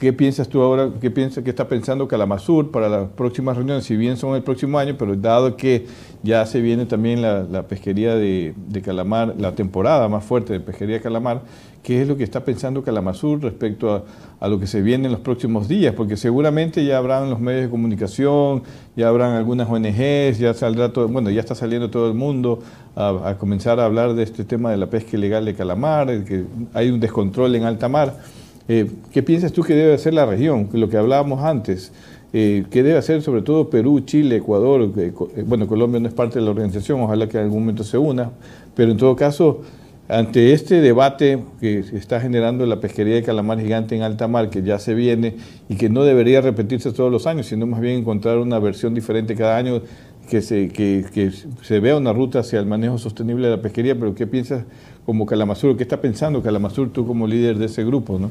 ¿Qué 0.00 0.14
piensas 0.14 0.48
tú 0.48 0.62
ahora? 0.62 0.92
¿Qué 0.98 1.10
piensas 1.10 1.44
que 1.44 1.50
está 1.50 1.68
pensando 1.68 2.08
Calamazur 2.08 2.70
para 2.70 2.88
las 2.88 3.10
próximas 3.10 3.54
reuniones? 3.54 3.84
Si 3.84 3.98
bien 3.98 4.16
son 4.16 4.34
el 4.34 4.42
próximo 4.42 4.78
año, 4.78 4.96
pero 4.98 5.14
dado 5.14 5.58
que 5.58 5.84
ya 6.22 6.46
se 6.46 6.62
viene 6.62 6.86
también 6.86 7.20
la, 7.20 7.64
pesquería 7.68 8.14
de, 8.14 8.54
calamar, 8.82 9.34
la 9.36 9.54
temporada 9.54 10.08
más 10.08 10.24
fuerte 10.24 10.54
de 10.54 10.60
pesquería 10.60 10.96
de 10.96 11.02
calamar, 11.02 11.42
¿qué 11.82 12.00
es 12.00 12.08
lo 12.08 12.16
que 12.16 12.24
está 12.24 12.46
pensando 12.46 12.82
Calamazur 12.82 13.42
respecto 13.42 14.06
a, 14.40 14.48
lo 14.48 14.58
que 14.58 14.66
se 14.66 14.80
viene 14.80 15.04
en 15.04 15.12
los 15.12 15.20
próximos 15.20 15.68
días? 15.68 15.94
Porque 15.94 16.16
seguramente 16.16 16.82
ya 16.82 16.96
habrán 16.96 17.28
los 17.28 17.38
medios 17.38 17.64
de 17.64 17.68
comunicación, 17.68 18.62
ya 18.96 19.08
habrán 19.08 19.34
algunas 19.34 19.68
ONGs, 19.68 20.38
ya 20.38 20.54
saldrá 20.54 20.94
todo, 20.94 21.08
bueno, 21.08 21.28
ya 21.28 21.40
está 21.40 21.54
saliendo 21.54 21.90
todo 21.90 22.08
el 22.08 22.14
mundo 22.14 22.60
a, 22.96 23.28
a 23.28 23.36
comenzar 23.36 23.78
a 23.78 23.84
hablar 23.84 24.14
de 24.14 24.22
este 24.22 24.44
tema 24.44 24.70
de 24.70 24.78
la 24.78 24.88
pesca 24.88 25.18
ilegal 25.18 25.44
de 25.44 25.54
calamar, 25.54 26.24
que 26.24 26.46
hay 26.72 26.88
un 26.88 27.00
descontrol 27.00 27.54
en 27.54 27.64
alta 27.64 27.90
mar. 27.90 28.39
Eh, 28.72 28.88
¿Qué 29.12 29.24
piensas 29.24 29.50
tú 29.50 29.64
que 29.64 29.74
debe 29.74 29.94
hacer 29.94 30.14
la 30.14 30.26
región? 30.26 30.68
Lo 30.72 30.88
que 30.88 30.96
hablábamos 30.96 31.42
antes. 31.42 31.90
Eh, 32.32 32.66
¿Qué 32.70 32.84
debe 32.84 32.98
hacer 32.98 33.20
sobre 33.20 33.42
todo 33.42 33.68
Perú, 33.68 33.98
Chile, 33.98 34.36
Ecuador? 34.36 34.92
Eh, 34.96 35.12
bueno, 35.44 35.66
Colombia 35.66 35.98
no 35.98 36.06
es 36.06 36.14
parte 36.14 36.38
de 36.38 36.44
la 36.44 36.52
organización, 36.52 37.00
ojalá 37.00 37.28
que 37.28 37.36
en 37.36 37.42
algún 37.42 37.62
momento 37.62 37.82
se 37.82 37.98
una, 37.98 38.30
pero 38.76 38.92
en 38.92 38.96
todo 38.96 39.16
caso, 39.16 39.62
ante 40.08 40.52
este 40.52 40.80
debate 40.80 41.42
que 41.58 41.80
está 41.80 42.20
generando 42.20 42.64
la 42.64 42.78
pesquería 42.78 43.16
de 43.16 43.24
calamar 43.24 43.58
gigante 43.58 43.96
en 43.96 44.02
alta 44.02 44.28
mar, 44.28 44.50
que 44.50 44.62
ya 44.62 44.78
se 44.78 44.94
viene 44.94 45.34
y 45.68 45.74
que 45.74 45.88
no 45.88 46.04
debería 46.04 46.40
repetirse 46.40 46.92
todos 46.92 47.10
los 47.10 47.26
años, 47.26 47.46
sino 47.46 47.66
más 47.66 47.80
bien 47.80 47.98
encontrar 47.98 48.38
una 48.38 48.60
versión 48.60 48.94
diferente 48.94 49.34
cada 49.34 49.56
año, 49.56 49.82
que 50.30 50.42
se, 50.42 50.68
que, 50.68 51.04
que 51.12 51.32
se 51.62 51.80
vea 51.80 51.96
una 51.96 52.12
ruta 52.12 52.38
hacia 52.38 52.60
el 52.60 52.66
manejo 52.66 52.98
sostenible 52.98 53.48
de 53.48 53.56
la 53.56 53.62
pesquería, 53.62 53.98
pero 53.98 54.14
¿qué 54.14 54.28
piensas 54.28 54.62
como 55.04 55.26
Calamazur? 55.26 55.76
¿Qué 55.76 55.82
está 55.82 56.00
pensando 56.00 56.40
Calamazur 56.40 56.92
tú 56.92 57.04
como 57.04 57.26
líder 57.26 57.58
de 57.58 57.66
ese 57.66 57.82
grupo? 57.82 58.16
¿no? 58.16 58.30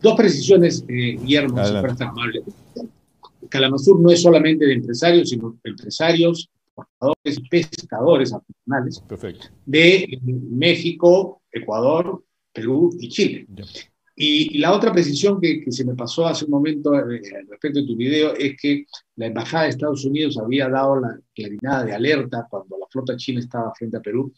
Dos 0.00 0.16
precisiones, 0.16 0.84
eh, 0.88 1.16
Guillermo, 1.20 1.64
si 1.64 1.72
fueras 1.72 2.00
amable. 2.00 2.42
Calamazur 3.48 4.00
no 4.00 4.10
es 4.10 4.22
solamente 4.22 4.64
de 4.64 4.74
empresarios, 4.74 5.28
sino 5.28 5.58
empresarios, 5.62 6.48
exportadores 6.66 7.38
y 7.38 7.48
pescadores 7.48 8.32
artesanales 8.32 9.02
de 9.66 9.94
eh, 10.04 10.20
México, 10.22 11.42
Ecuador, 11.50 12.24
Perú 12.52 12.96
y 12.98 13.08
Chile. 13.08 13.46
Y, 14.14 14.58
la 14.58 14.72
otra 14.72 14.92
precisión 14.92 15.40
que, 15.40 15.64
se 15.70 15.84
me 15.84 15.94
pasó 15.94 16.26
hace 16.26 16.44
un 16.44 16.50
momento 16.50 16.94
eh, 16.94 17.20
respecto 17.48 17.80
de 17.80 17.86
tu 17.86 17.96
video 17.96 18.34
es 18.34 18.56
que 18.60 18.86
la 19.16 19.26
Embajada 19.26 19.64
de 19.64 19.70
Estados 19.70 20.04
Unidos 20.04 20.38
había 20.38 20.68
dado 20.68 21.00
la 21.00 21.18
claridad 21.34 21.84
de 21.84 21.94
alerta 21.94 22.46
cuando 22.48 22.78
la 22.78 22.86
flota 22.90 23.16
china 23.16 23.40
estaba 23.40 23.72
frente 23.74 23.96
a 23.96 24.00
Perú. 24.00 24.32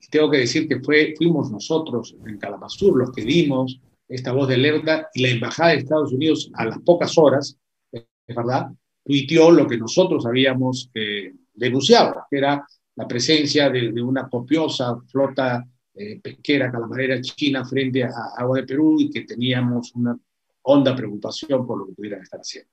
Y 0.00 0.08
tengo 0.08 0.30
que 0.30 0.38
decir 0.38 0.68
que 0.68 0.80
fue, 0.80 1.14
fuimos 1.16 1.50
nosotros 1.50 2.16
en 2.26 2.38
Calamazur 2.38 2.96
los 2.96 3.12
que 3.12 3.22
dimos 3.22 3.80
esta 4.08 4.32
voz 4.32 4.48
de 4.48 4.54
alerta 4.54 5.08
y 5.14 5.22
la 5.22 5.28
Embajada 5.28 5.70
de 5.70 5.78
Estados 5.78 6.12
Unidos 6.12 6.50
a 6.54 6.64
las 6.64 6.78
pocas 6.80 7.16
horas, 7.18 7.56
es 7.92 8.36
verdad, 8.36 8.68
tuiteó 9.04 9.50
lo 9.50 9.66
que 9.66 9.76
nosotros 9.76 10.26
habíamos 10.26 10.90
eh, 10.94 11.32
denunciado, 11.54 12.24
que 12.30 12.38
era 12.38 12.66
la 12.96 13.06
presencia 13.06 13.70
de, 13.70 13.90
una 14.02 14.28
copiosa 14.28 14.96
flota 15.06 15.64
eh, 15.94 16.20
pesquera 16.20 16.70
calamarera 16.70 17.20
china 17.20 17.64
frente 17.64 18.04
a, 18.04 18.10
agua 18.36 18.58
de 18.58 18.66
Perú 18.66 18.96
y 18.98 19.10
que 19.10 19.22
teníamos 19.22 19.92
una 19.94 20.18
honda 20.62 20.94
preocupación 20.94 21.66
por 21.66 21.78
lo 21.78 21.86
que 21.86 21.94
pudieran 21.94 22.22
estar 22.22 22.40
haciendo. 22.40 22.70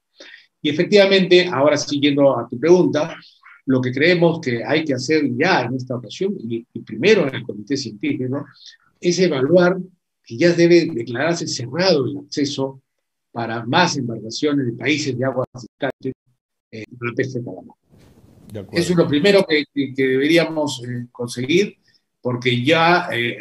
Y 0.61 0.69
efectivamente, 0.69 1.47
ahora 1.51 1.77
siguiendo 1.77 2.37
a 2.37 2.47
tu 2.47 2.59
pregunta, 2.59 3.15
lo 3.67 3.81
que 3.81 3.91
creemos 3.91 4.39
que 4.41 4.63
hay 4.63 4.83
que 4.83 4.93
hacer 4.93 5.23
ya 5.35 5.61
en 5.61 5.75
esta 5.75 5.95
ocasión, 5.95 6.35
y, 6.39 6.65
y 6.73 6.79
primero 6.81 7.27
en 7.27 7.35
el 7.35 7.43
comité 7.43 7.77
científico, 7.77 8.45
es 8.99 9.19
evaluar 9.19 9.77
que 10.25 10.37
ya 10.37 10.53
debe 10.53 10.85
declararse 10.85 11.47
cerrado 11.47 12.05
el 12.05 12.17
acceso 12.17 12.81
para 13.31 13.65
más 13.65 13.97
embarcaciones 13.97 14.65
de 14.65 14.73
países 14.73 15.17
de 15.17 15.25
aguas 15.25 15.47
distantes 15.53 16.13
eh, 16.71 16.85
la 16.99 17.13
pesca 17.13 17.39
de 17.39 17.45
calamar. 17.45 17.75
Eso 18.71 18.93
es 18.93 18.95
lo 18.95 19.07
primero 19.07 19.45
que, 19.45 19.65
deberíamos 19.95 20.81
eh, 20.83 21.07
conseguir, 21.11 21.77
porque 22.21 22.63
ya 22.63 23.09
eh, 23.11 23.39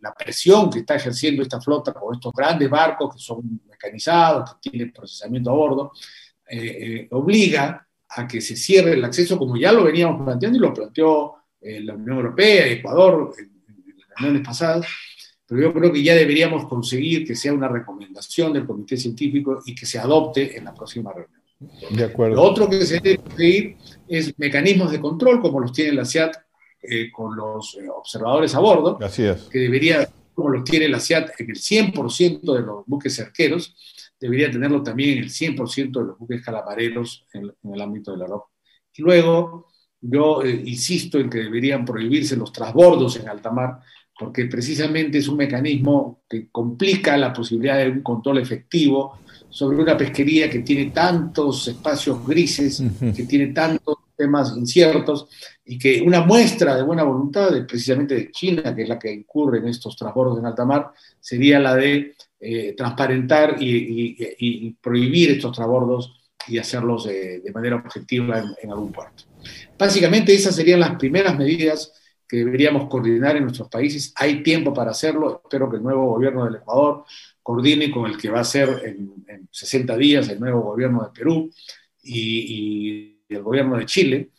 la 0.00 0.12
presión 0.12 0.70
que 0.70 0.80
está 0.80 0.94
ejerciendo 0.96 1.42
esta 1.42 1.60
flota 1.60 1.92
con 1.92 2.14
estos 2.14 2.32
grandes 2.32 2.70
barcos 2.70 3.14
que 3.14 3.20
son 3.20 3.60
mecanizados, 3.68 4.54
que 4.54 4.70
tienen 4.70 4.92
procesamiento 4.92 5.50
a 5.50 5.54
bordo, 5.54 5.92
eh, 6.48 7.08
obliga 7.10 7.86
a 8.08 8.28
que 8.28 8.40
se 8.40 8.54
cierre 8.54 8.92
el 8.92 9.04
acceso 9.04 9.36
como 9.36 9.56
ya 9.56 9.72
lo 9.72 9.84
veníamos 9.84 10.24
planteando 10.24 10.58
y 10.58 10.60
lo 10.60 10.72
planteó 10.72 11.34
la 11.60 11.94
Unión 11.94 12.18
Europea, 12.18 12.68
Ecuador, 12.68 13.34
en, 13.36 13.46
en 13.66 13.98
las 13.98 14.08
reuniones 14.16 14.46
pasadas, 14.46 14.86
pero 15.46 15.60
yo 15.60 15.72
creo 15.72 15.92
que 15.92 16.02
ya 16.02 16.14
deberíamos 16.14 16.66
conseguir 16.66 17.26
que 17.26 17.34
sea 17.36 17.52
una 17.52 17.68
recomendación 17.68 18.52
del 18.52 18.66
comité 18.66 18.96
científico 18.96 19.62
y 19.64 19.74
que 19.74 19.86
se 19.86 19.98
adopte 19.98 20.56
en 20.56 20.64
la 20.64 20.74
próxima 20.74 21.12
reunión. 21.12 21.40
De 21.90 22.04
acuerdo. 22.04 22.36
Lo 22.36 22.42
otro 22.42 22.68
que 22.68 22.84
se 22.84 23.00
debe 23.00 23.18
conseguir 23.18 23.76
es 24.08 24.38
mecanismos 24.38 24.90
de 24.90 25.00
control, 25.00 25.40
como 25.40 25.60
los 25.60 25.72
tiene 25.72 25.92
la 25.92 26.04
CIAT 26.04 26.36
eh, 26.82 27.10
con 27.10 27.34
los 27.34 27.76
eh, 27.76 27.88
observadores 27.88 28.54
a 28.54 28.58
bordo, 28.58 28.98
Así 29.00 29.22
es. 29.24 29.42
que 29.44 29.60
debería, 29.60 30.08
como 30.34 30.50
los 30.50 30.64
tiene 30.64 30.88
la 30.88 31.00
CIAT 31.00 31.40
en 31.40 31.50
el 31.50 31.56
100% 31.56 32.54
de 32.54 32.60
los 32.60 32.84
buques 32.86 33.14
cerqueros, 33.16 33.74
debería 34.20 34.50
tenerlo 34.50 34.82
también 34.82 35.18
en 35.18 35.24
el 35.24 35.30
100% 35.30 36.00
de 36.00 36.06
los 36.06 36.18
buques 36.18 36.44
calamareros 36.44 37.26
en, 37.32 37.52
en 37.62 37.74
el 37.74 37.80
ámbito 37.80 38.12
de 38.12 38.18
la 38.18 38.26
ropa. 38.26 38.46
Y 38.94 39.02
luego, 39.02 39.66
yo 40.00 40.42
eh, 40.42 40.62
insisto 40.64 41.18
en 41.18 41.30
que 41.30 41.38
deberían 41.38 41.84
prohibirse 41.84 42.36
los 42.36 42.52
trasbordos 42.52 43.16
en 43.16 43.28
alta 43.28 43.50
mar, 43.50 43.80
porque 44.18 44.46
precisamente 44.46 45.18
es 45.18 45.28
un 45.28 45.36
mecanismo 45.36 46.20
que 46.28 46.48
complica 46.50 47.16
la 47.16 47.32
posibilidad 47.32 47.78
de 47.78 47.90
un 47.90 48.02
control 48.02 48.38
efectivo 48.38 49.18
sobre 49.50 49.76
una 49.78 49.96
pesquería 49.96 50.48
que 50.50 50.60
tiene 50.60 50.90
tantos 50.90 51.68
espacios 51.68 52.26
grises, 52.26 52.82
que 53.14 53.24
tiene 53.24 53.48
tantos 53.48 53.96
temas 54.16 54.54
inciertos, 54.56 55.28
y 55.64 55.78
que 55.78 56.00
una 56.00 56.24
muestra 56.24 56.74
de 56.76 56.82
buena 56.82 57.02
voluntad, 57.02 57.50
de, 57.50 57.62
precisamente 57.62 58.14
de 58.14 58.30
China, 58.30 58.74
que 58.74 58.82
es 58.82 58.88
la 58.88 58.98
que 58.98 59.12
incurre 59.12 59.58
en 59.58 59.68
estos 59.68 59.94
transbordos 59.96 60.38
en 60.38 60.46
alta 60.46 60.64
mar, 60.64 60.90
sería 61.20 61.58
la 61.58 61.74
de 61.74 62.14
eh, 62.40 62.74
transparentar 62.76 63.56
y, 63.60 63.68
y- 63.76 64.16
y 64.38 64.70
prohibir 64.72 65.32
estos 65.32 65.52
transbordos 65.56 66.12
y 66.48 66.58
hacerlos 66.58 67.06
eh, 67.06 67.40
de 67.44 67.52
manera 67.52 67.76
objetiva 67.76 68.38
en, 68.38 68.46
en 68.62 68.70
algún 68.70 68.92
puerto. 68.92 69.24
Básicamente 69.78 70.34
esas 70.34 70.54
serían 70.54 70.80
las 70.80 70.96
primeras 70.96 71.36
medidas 71.36 71.92
que 72.28 72.38
deberíamos 72.38 72.88
coordinar 72.88 73.36
en 73.36 73.44
nuestros 73.44 73.68
países. 73.68 74.12
Hay 74.16 74.42
tiempo 74.42 74.74
para 74.74 74.90
hacerlo. 74.90 75.40
Espero 75.44 75.70
que 75.70 75.76
el 75.76 75.82
nuevo 75.82 76.06
gobierno 76.06 76.44
del 76.44 76.56
Ecuador 76.56 77.04
coordine 77.42 77.90
con 77.90 78.06
el 78.06 78.16
que 78.16 78.30
va 78.30 78.40
a 78.40 78.44
ser 78.44 78.82
en, 78.84 79.24
en 79.28 79.48
60 79.50 79.96
días 79.96 80.28
el 80.28 80.40
nuevo 80.40 80.62
gobierno 80.62 81.04
de 81.04 81.10
Perú 81.10 81.50
y, 82.02 83.20
y 83.28 83.34
el 83.34 83.42
gobierno 83.42 83.76
de 83.76 83.86
Chile, 83.86 84.30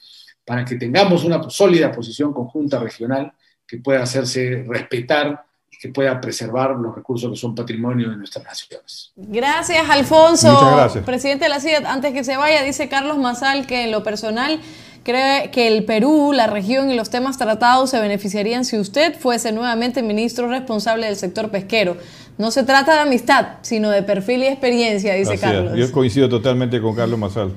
para 0.45 0.63
que 0.65 0.75
tengamos 0.75 1.23
una 1.23 1.49
sólida 1.49 1.91
posición 1.91 2.33
conjunta 2.33 2.79
regional 2.79 3.33
que 3.65 3.77
pueda 3.77 4.03
hacerse 4.03 4.65
respetar 4.67 5.43
y 5.69 5.77
que 5.77 5.89
pueda 5.89 6.19
preservar 6.21 6.71
los 6.71 6.95
recursos 6.95 7.29
que 7.29 7.37
son 7.37 7.53
patrimonio 7.53 8.09
de 8.09 8.17
nuestras 8.17 8.45
naciones. 8.45 9.11
Gracias, 9.15 9.89
Alfonso. 9.89 10.53
Muchas 10.53 10.75
gracias. 10.75 11.05
Presidente 11.05 11.45
de 11.45 11.49
la 11.49 11.59
CIDAD, 11.59 11.85
antes 11.85 12.13
que 12.13 12.23
se 12.23 12.37
vaya, 12.37 12.63
dice 12.63 12.87
Carlos 12.87 13.17
Mazal 13.17 13.67
que 13.67 13.83
en 13.83 13.91
lo 13.91 14.03
personal 14.03 14.61
cree 15.03 15.51
que 15.51 15.67
el 15.67 15.85
Perú, 15.85 16.31
la 16.33 16.47
región 16.47 16.89
y 16.91 16.95
los 16.95 17.09
temas 17.09 17.37
tratados 17.37 17.89
se 17.89 17.99
beneficiarían 17.99 18.65
si 18.65 18.77
usted 18.77 19.17
fuese 19.17 19.51
nuevamente 19.51 20.01
ministro 20.03 20.47
responsable 20.47 21.07
del 21.07 21.15
sector 21.15 21.49
pesquero. 21.49 21.97
No 22.37 22.51
se 22.51 22.63
trata 22.63 22.93
de 22.93 22.99
amistad, 23.01 23.57
sino 23.61 23.89
de 23.89 24.03
perfil 24.03 24.43
y 24.43 24.47
experiencia, 24.47 25.13
dice 25.13 25.33
Así 25.33 25.35
es. 25.35 25.41
Carlos. 25.41 25.73
Yo 25.75 25.91
coincido 25.91 26.29
totalmente 26.29 26.79
con 26.79 26.95
Carlos 26.95 27.17
Mazal. 27.17 27.51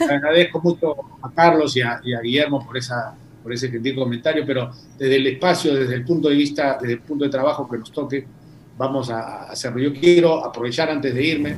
Agradezco 0.00 0.60
mucho 0.60 0.94
a 1.22 1.30
Carlos 1.32 1.76
y 1.76 1.82
a, 1.82 2.00
y 2.04 2.14
a 2.14 2.20
Guillermo 2.20 2.64
por, 2.64 2.76
esa, 2.76 3.14
por 3.42 3.52
ese 3.52 3.68
gentil 3.68 3.96
comentario, 3.96 4.44
pero 4.46 4.70
desde 4.96 5.16
el 5.16 5.26
espacio, 5.26 5.74
desde 5.74 5.94
el 5.94 6.04
punto 6.04 6.28
de 6.28 6.36
vista, 6.36 6.78
desde 6.80 6.94
el 6.94 7.00
punto 7.00 7.24
de 7.24 7.30
trabajo 7.30 7.68
que 7.68 7.78
nos 7.78 7.90
toque, 7.90 8.24
vamos 8.78 9.10
a, 9.10 9.20
a 9.20 9.50
hacerlo. 9.50 9.80
Yo 9.80 9.92
quiero 9.92 10.44
aprovechar 10.44 10.88
antes 10.88 11.12
de 11.12 11.24
irme 11.24 11.56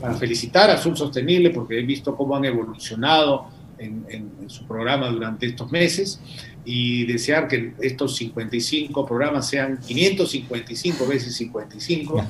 para 0.00 0.14
felicitar 0.14 0.70
a 0.70 0.74
Azul 0.74 0.96
Sostenible 0.96 1.50
porque 1.50 1.78
he 1.78 1.82
visto 1.82 2.16
cómo 2.16 2.34
han 2.34 2.44
evolucionado 2.44 3.48
en, 3.80 4.04
en- 4.08 4.30
en 4.42 4.50
su 4.50 4.66
programa 4.66 5.08
durante 5.08 5.46
estos 5.46 5.70
meses 5.72 6.20
y 6.64 7.06
desear 7.06 7.48
que 7.48 7.72
estos 7.80 8.16
55 8.16 9.06
programas 9.06 9.48
sean 9.48 9.78
555 9.86 11.06
veces 11.06 11.34
55 11.36 12.24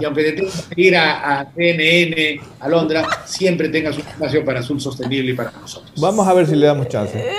y 0.00 0.04
aunque 0.04 0.22
te 0.24 0.32
tengas 0.32 0.62
que 0.74 0.82
ir 0.82 0.96
a, 0.96 1.40
a 1.40 1.52
CNN, 1.54 2.40
a 2.60 2.68
Londra, 2.68 3.06
siempre 3.24 3.68
tengas 3.68 3.94
un 3.96 4.02
espacio 4.06 4.44
para 4.44 4.60
Azul 4.60 4.80
Sostenible 4.80 5.32
y 5.32 5.34
para 5.34 5.52
nosotros. 5.52 5.92
Vamos 6.00 6.26
a 6.26 6.34
ver 6.34 6.46
si 6.46 6.56
le 6.56 6.66
damos 6.66 6.88
chance. 6.88 7.22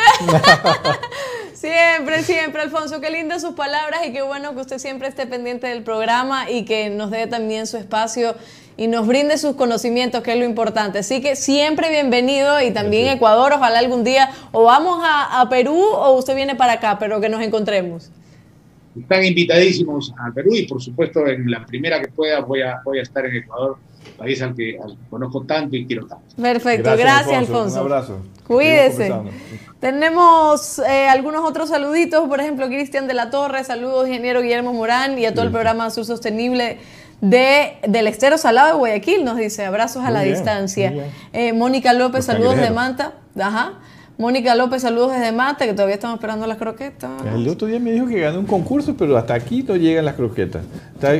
Siempre, 1.53 2.21
siempre, 2.21 2.61
Alfonso, 2.61 3.01
qué 3.01 3.09
lindas 3.09 3.41
sus 3.41 3.53
palabras 3.55 4.01
y 4.07 4.13
qué 4.13 4.21
bueno 4.21 4.53
que 4.53 4.61
usted 4.61 4.77
siempre 4.77 5.07
esté 5.07 5.25
pendiente 5.25 5.65
del 5.67 5.81
programa 5.81 6.49
y 6.51 6.65
que 6.65 6.91
nos 6.91 7.09
dé 7.09 7.25
también 7.25 7.65
su 7.65 7.77
espacio 7.77 8.35
y 8.77 8.87
nos 8.87 9.07
brinde 9.07 9.37
sus 9.39 9.55
conocimientos, 9.55 10.21
que 10.21 10.33
es 10.33 10.37
lo 10.37 10.45
importante. 10.45 10.99
Así 10.99 11.19
que 11.19 11.35
siempre 11.35 11.89
bienvenido 11.89 12.61
y 12.61 12.71
también 12.71 13.07
Ecuador, 13.07 13.53
ojalá 13.53 13.79
algún 13.79 14.03
día 14.03 14.29
o 14.51 14.63
vamos 14.63 14.99
a, 15.03 15.41
a 15.41 15.49
Perú 15.49 15.75
o 15.75 16.13
usted 16.13 16.35
viene 16.35 16.55
para 16.55 16.73
acá, 16.73 16.97
pero 16.99 17.19
que 17.19 17.27
nos 17.27 17.41
encontremos. 17.41 18.11
Están 18.97 19.25
invitadísimos 19.25 20.13
a 20.17 20.31
Perú 20.31 20.55
y 20.55 20.67
por 20.67 20.81
supuesto 20.81 21.25
en 21.27 21.49
la 21.49 21.65
primera 21.65 21.99
que 21.99 22.07
pueda 22.07 22.39
voy 22.41 22.61
a, 22.61 22.81
voy 22.85 22.99
a 22.99 23.01
estar 23.01 23.25
en 23.25 23.35
Ecuador, 23.35 23.77
país 24.17 24.41
al 24.41 24.55
que, 24.55 24.77
al 24.81 24.91
que 24.91 25.09
conozco 25.09 25.43
tanto 25.43 25.75
y 25.75 25.85
quiero 25.85 26.05
tanto. 26.05 26.25
Perfecto, 26.39 26.95
gracias, 26.97 27.35
Alfonso. 27.35 27.81
Un 27.81 27.91
abrazo. 27.91 28.19
Cuídese. 28.47 29.11
Tenemos 29.79 30.79
eh, 30.79 31.07
algunos 31.07 31.47
otros 31.47 31.69
saluditos, 31.69 32.27
por 32.27 32.39
ejemplo, 32.39 32.67
Cristian 32.67 33.07
de 33.07 33.13
la 33.13 33.29
Torre, 33.29 33.63
saludos, 33.63 34.07
ingeniero 34.07 34.41
Guillermo 34.41 34.73
Morán 34.73 35.19
y 35.19 35.25
a 35.25 35.33
todo 35.33 35.45
el 35.45 35.51
programa 35.51 35.85
Azul 35.85 36.05
Sostenible 36.05 36.79
de, 37.21 37.77
del 37.87 38.07
Estero 38.07 38.37
Salado 38.37 38.73
de 38.73 38.73
Guayaquil, 38.75 39.25
nos 39.25 39.37
dice, 39.37 39.65
abrazos 39.65 40.03
a 40.03 40.05
Muy 40.05 40.13
la 40.13 40.23
bien, 40.23 40.35
distancia. 40.35 40.93
Eh, 41.33 41.53
Mónica 41.53 41.93
López, 41.93 42.27
Los 42.27 42.35
saludos 42.35 42.57
de. 42.57 42.69
Manta. 42.69 43.13
Ajá. 43.39 43.73
Mónica 44.17 44.55
López, 44.55 44.81
saludos 44.81 45.11
desde 45.13 45.31
Manta, 45.31 45.65
que 45.65 45.73
todavía 45.73 45.93
estamos 45.95 46.15
esperando 46.15 46.47
las 46.47 46.57
croquetas. 46.57 47.11
El 47.35 47.47
otro 47.47 47.67
día 47.67 47.79
me 47.79 47.91
dijo 47.91 48.07
que 48.07 48.19
ganó 48.19 48.39
un 48.39 48.47
concurso, 48.47 48.95
pero 48.97 49.15
hasta 49.15 49.35
aquí 49.35 49.61
no 49.61 49.75
llegan 49.75 50.05
las 50.05 50.15
croquetas. 50.15 50.63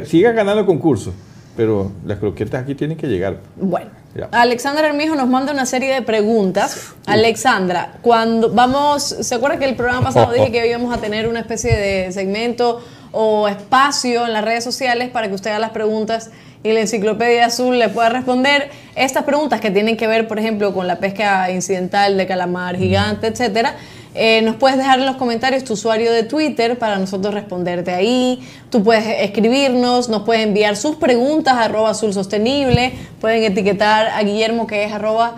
Siga 0.05 0.31
ganando 0.31 0.65
concursos, 0.65 1.13
pero 1.55 1.91
las 2.05 2.17
croquetas 2.17 2.63
aquí 2.63 2.73
tienen 2.73 2.97
que 2.97 3.07
llegar. 3.07 3.37
Bueno. 3.55 3.91
Ya. 4.15 4.29
Alexandra 4.31 4.87
Hermijo 4.87 5.13
nos 5.15 5.27
manda 5.27 5.53
una 5.53 5.67
serie 5.67 5.93
de 5.93 6.01
preguntas. 6.01 6.93
Alexandra, 7.05 7.97
cuando 8.01 8.49
vamos, 8.49 9.03
¿se 9.03 9.35
acuerda 9.35 9.59
que 9.59 9.65
el 9.65 9.75
programa 9.75 10.01
pasado 10.01 10.33
dije 10.33 10.51
que 10.51 10.67
íbamos 10.67 10.91
a 10.91 10.99
tener 10.99 11.27
una 11.27 11.39
especie 11.41 11.77
de 11.77 12.11
segmento 12.11 12.81
o 13.11 13.47
espacio 13.47 14.25
en 14.25 14.33
las 14.33 14.43
redes 14.43 14.63
sociales 14.63 15.09
para 15.09 15.27
que 15.27 15.35
usted 15.35 15.51
haga 15.51 15.59
las 15.59 15.71
preguntas 15.71 16.31
y 16.63 16.73
la 16.73 16.81
enciclopedia 16.81 17.45
azul 17.45 17.77
le 17.77 17.89
pueda 17.89 18.09
responder 18.09 18.69
estas 18.95 19.23
preguntas 19.23 19.61
que 19.61 19.71
tienen 19.71 19.95
que 19.95 20.07
ver, 20.07 20.27
por 20.27 20.39
ejemplo, 20.39 20.73
con 20.73 20.87
la 20.87 20.97
pesca 20.97 21.49
incidental 21.51 22.17
de 22.17 22.27
calamar 22.27 22.77
gigante, 22.77 23.27
etcétera? 23.27 23.75
Eh, 24.17 24.41
nos 24.41 24.55
puedes 24.55 24.77
dejar 24.77 24.99
en 24.99 25.05
los 25.05 25.15
comentarios 25.17 25.63
tu 25.63 25.73
usuario 25.73 26.11
de 26.11 26.23
Twitter 26.23 26.77
para 26.79 26.97
nosotros 26.97 27.33
responderte 27.33 27.91
ahí. 27.91 28.41
Tú 28.71 28.83
puedes 28.83 29.05
escribirnos, 29.21 30.09
nos 30.09 30.23
puedes 30.23 30.43
enviar 30.43 30.75
sus 30.75 30.95
preguntas 30.95 31.53
a 31.53 31.65
arroba 31.65 31.91
azul 31.91 32.13
sostenible. 32.13 32.93
Pueden 33.21 33.43
etiquetar 33.43 34.07
a 34.07 34.21
Guillermo 34.23 34.65
que 34.67 34.83
es 34.85 34.91
arroba 34.91 35.35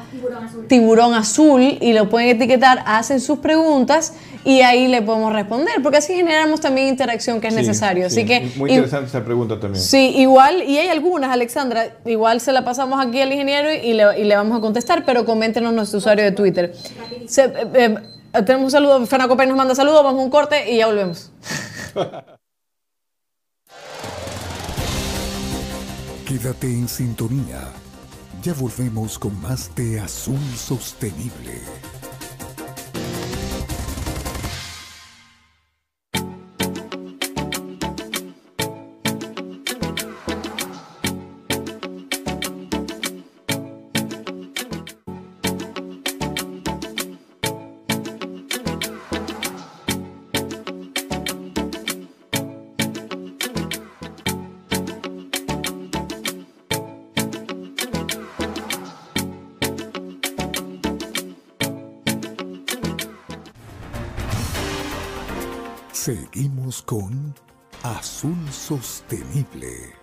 tiburón 0.67 1.13
azul 1.13 1.77
y 1.81 1.93
lo 1.93 2.09
pueden 2.09 2.29
etiquetar, 2.29 2.83
hacen 2.85 3.19
sus 3.19 3.39
preguntas 3.39 4.13
y 4.45 4.61
ahí 4.61 4.87
le 4.87 5.01
podemos 5.01 5.33
responder, 5.33 5.73
porque 5.83 5.97
así 5.97 6.13
generamos 6.13 6.61
también 6.61 6.87
interacción 6.87 7.41
que 7.41 7.47
es 7.47 7.53
Sí, 7.53 7.59
necesario. 7.59 8.09
sí. 8.09 8.21
Así 8.21 8.25
que 8.25 8.49
Muy 8.57 8.69
y- 8.71 8.73
interesante 8.75 9.07
esa 9.09 9.25
pregunta 9.25 9.59
también. 9.59 9.83
Sí, 9.83 10.13
igual, 10.17 10.63
y 10.63 10.77
hay 10.77 10.87
algunas, 10.87 11.29
Alexandra, 11.31 11.89
igual 12.05 12.39
se 12.39 12.53
la 12.53 12.63
pasamos 12.63 13.05
aquí 13.05 13.19
al 13.21 13.31
ingeniero 13.33 13.69
y 13.73 13.93
le, 13.93 14.19
y 14.19 14.23
le 14.23 14.35
vamos 14.35 14.57
a 14.57 14.61
contestar, 14.61 15.03
pero 15.05 15.25
coméntenos 15.25 15.73
nuestro 15.73 15.97
usuario 15.97 16.23
de 16.23 16.31
Twitter. 16.31 16.73
Se- 17.27 17.43
eh, 17.45 17.51
eh, 17.73 17.95
tenemos 18.31 18.65
un 18.65 18.71
saludo, 18.71 19.05
Fernando 19.05 19.33
Copé 19.33 19.45
nos 19.45 19.57
manda 19.57 19.75
saludos, 19.75 20.03
vamos 20.03 20.21
a 20.21 20.23
un 20.23 20.29
corte 20.29 20.71
y 20.71 20.77
ya 20.77 20.87
volvemos. 20.87 21.31
Quédate 26.27 26.67
en 26.67 26.87
sintonía. 26.87 27.61
Ya 28.43 28.53
volvemos 28.53 29.17
con 29.17 29.41
más 29.41 29.73
de 29.75 29.99
Azul 29.99 30.39
Sostenible. 30.55 31.59
Seguimos 66.09 66.81
con 66.81 67.35
Azul 67.83 68.35
Sostenible. 68.51 69.93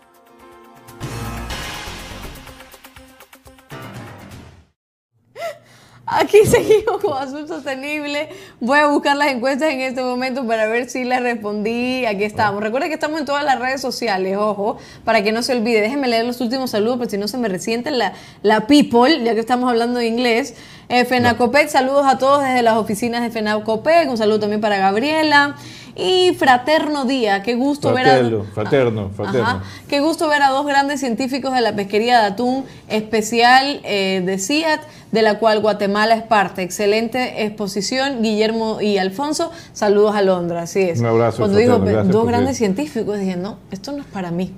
Aquí 6.07 6.47
seguimos 6.47 7.03
con 7.03 7.21
Azul 7.21 7.49
Sostenible. 7.49 8.29
Voy 8.61 8.79
a 8.79 8.87
buscar 8.87 9.17
las 9.17 9.33
encuestas 9.33 9.73
en 9.73 9.81
este 9.81 10.01
momento 10.01 10.47
para 10.47 10.69
ver 10.69 10.89
si 10.89 11.03
les 11.03 11.21
respondí. 11.21 12.07
Aquí 12.07 12.23
estamos. 12.23 12.63
Recuerden 12.63 12.89
que 12.89 12.95
estamos 12.95 13.19
en 13.19 13.27
todas 13.27 13.45
las 13.45 13.59
redes 13.59 13.81
sociales, 13.81 14.37
ojo, 14.37 14.77
para 15.05 15.25
que 15.25 15.33
no 15.33 15.43
se 15.43 15.57
olvide. 15.57 15.81
Déjenme 15.81 16.07
leer 16.07 16.25
los 16.25 16.41
últimos 16.41 16.71
saludos, 16.71 16.99
pero 16.99 17.11
si 17.11 17.19
no 17.19 17.27
se 17.27 17.37
me 17.37 17.49
resiente 17.49 17.91
la, 17.91 18.13
la 18.43 18.69
people, 18.69 19.25
ya 19.25 19.35
que 19.35 19.41
estamos 19.41 19.69
hablando 19.69 19.99
de 19.99 20.07
inglés. 20.07 20.55
Eh, 20.89 21.05
Fenacopec, 21.05 21.69
saludos 21.69 22.07
a 22.07 22.17
todos 22.17 22.45
desde 22.45 22.63
las 22.63 22.77
oficinas 22.77 23.23
de 23.23 23.31
Fenacopec. 23.31 24.09
Un 24.09 24.17
saludo 24.17 24.39
también 24.39 24.61
para 24.61 24.79
Gabriela. 24.79 25.57
Y 25.97 26.35
Fraterno 26.35 27.07
Día, 27.07 27.43
qué 27.43 27.55
gusto 27.55 27.95
ver 27.95 28.07
a... 28.07 28.11
Fraterno, 28.53 29.11
fraterno. 29.17 29.47
Ajá. 29.47 29.63
Qué 29.89 30.01
gusto 30.01 30.29
ver 30.29 30.43
a 30.43 30.51
dos 30.51 30.67
grandes 30.67 31.01
científicos 31.01 31.55
de 31.55 31.63
la 31.63 31.75
pesquería 31.75 32.21
de 32.21 32.27
atún 32.27 32.65
especial 32.89 33.81
eh, 33.83 34.23
de 34.25 34.39
CIAT, 34.39 34.83
de 35.11 35.23
la 35.23 35.39
cual 35.39 35.61
Guatemala 35.61 36.15
es 36.15 36.23
parte. 36.23 36.63
Excelente 36.63 37.45
exposición, 37.45 38.23
Guillermo 38.23 38.83
y 38.83 38.99
Alfonso. 38.99 39.51
Saludos 39.73 40.15
a 40.15 40.21
Londra, 40.21 40.63
así 40.63 40.83
es. 40.83 41.01
Un 41.01 41.07
abrazo, 41.07 41.39
Cuando 41.39 41.57
digo 41.57 41.77
fraterno, 41.77 41.93
gracias 41.93 42.13
dos 42.13 42.27
grandes 42.27 42.57
científicos, 42.59 43.19
dije, 43.19 43.37
no, 43.37 43.57
esto 43.71 43.93
no 43.93 44.01
es 44.03 44.07
para 44.07 44.31
mí. 44.31 44.53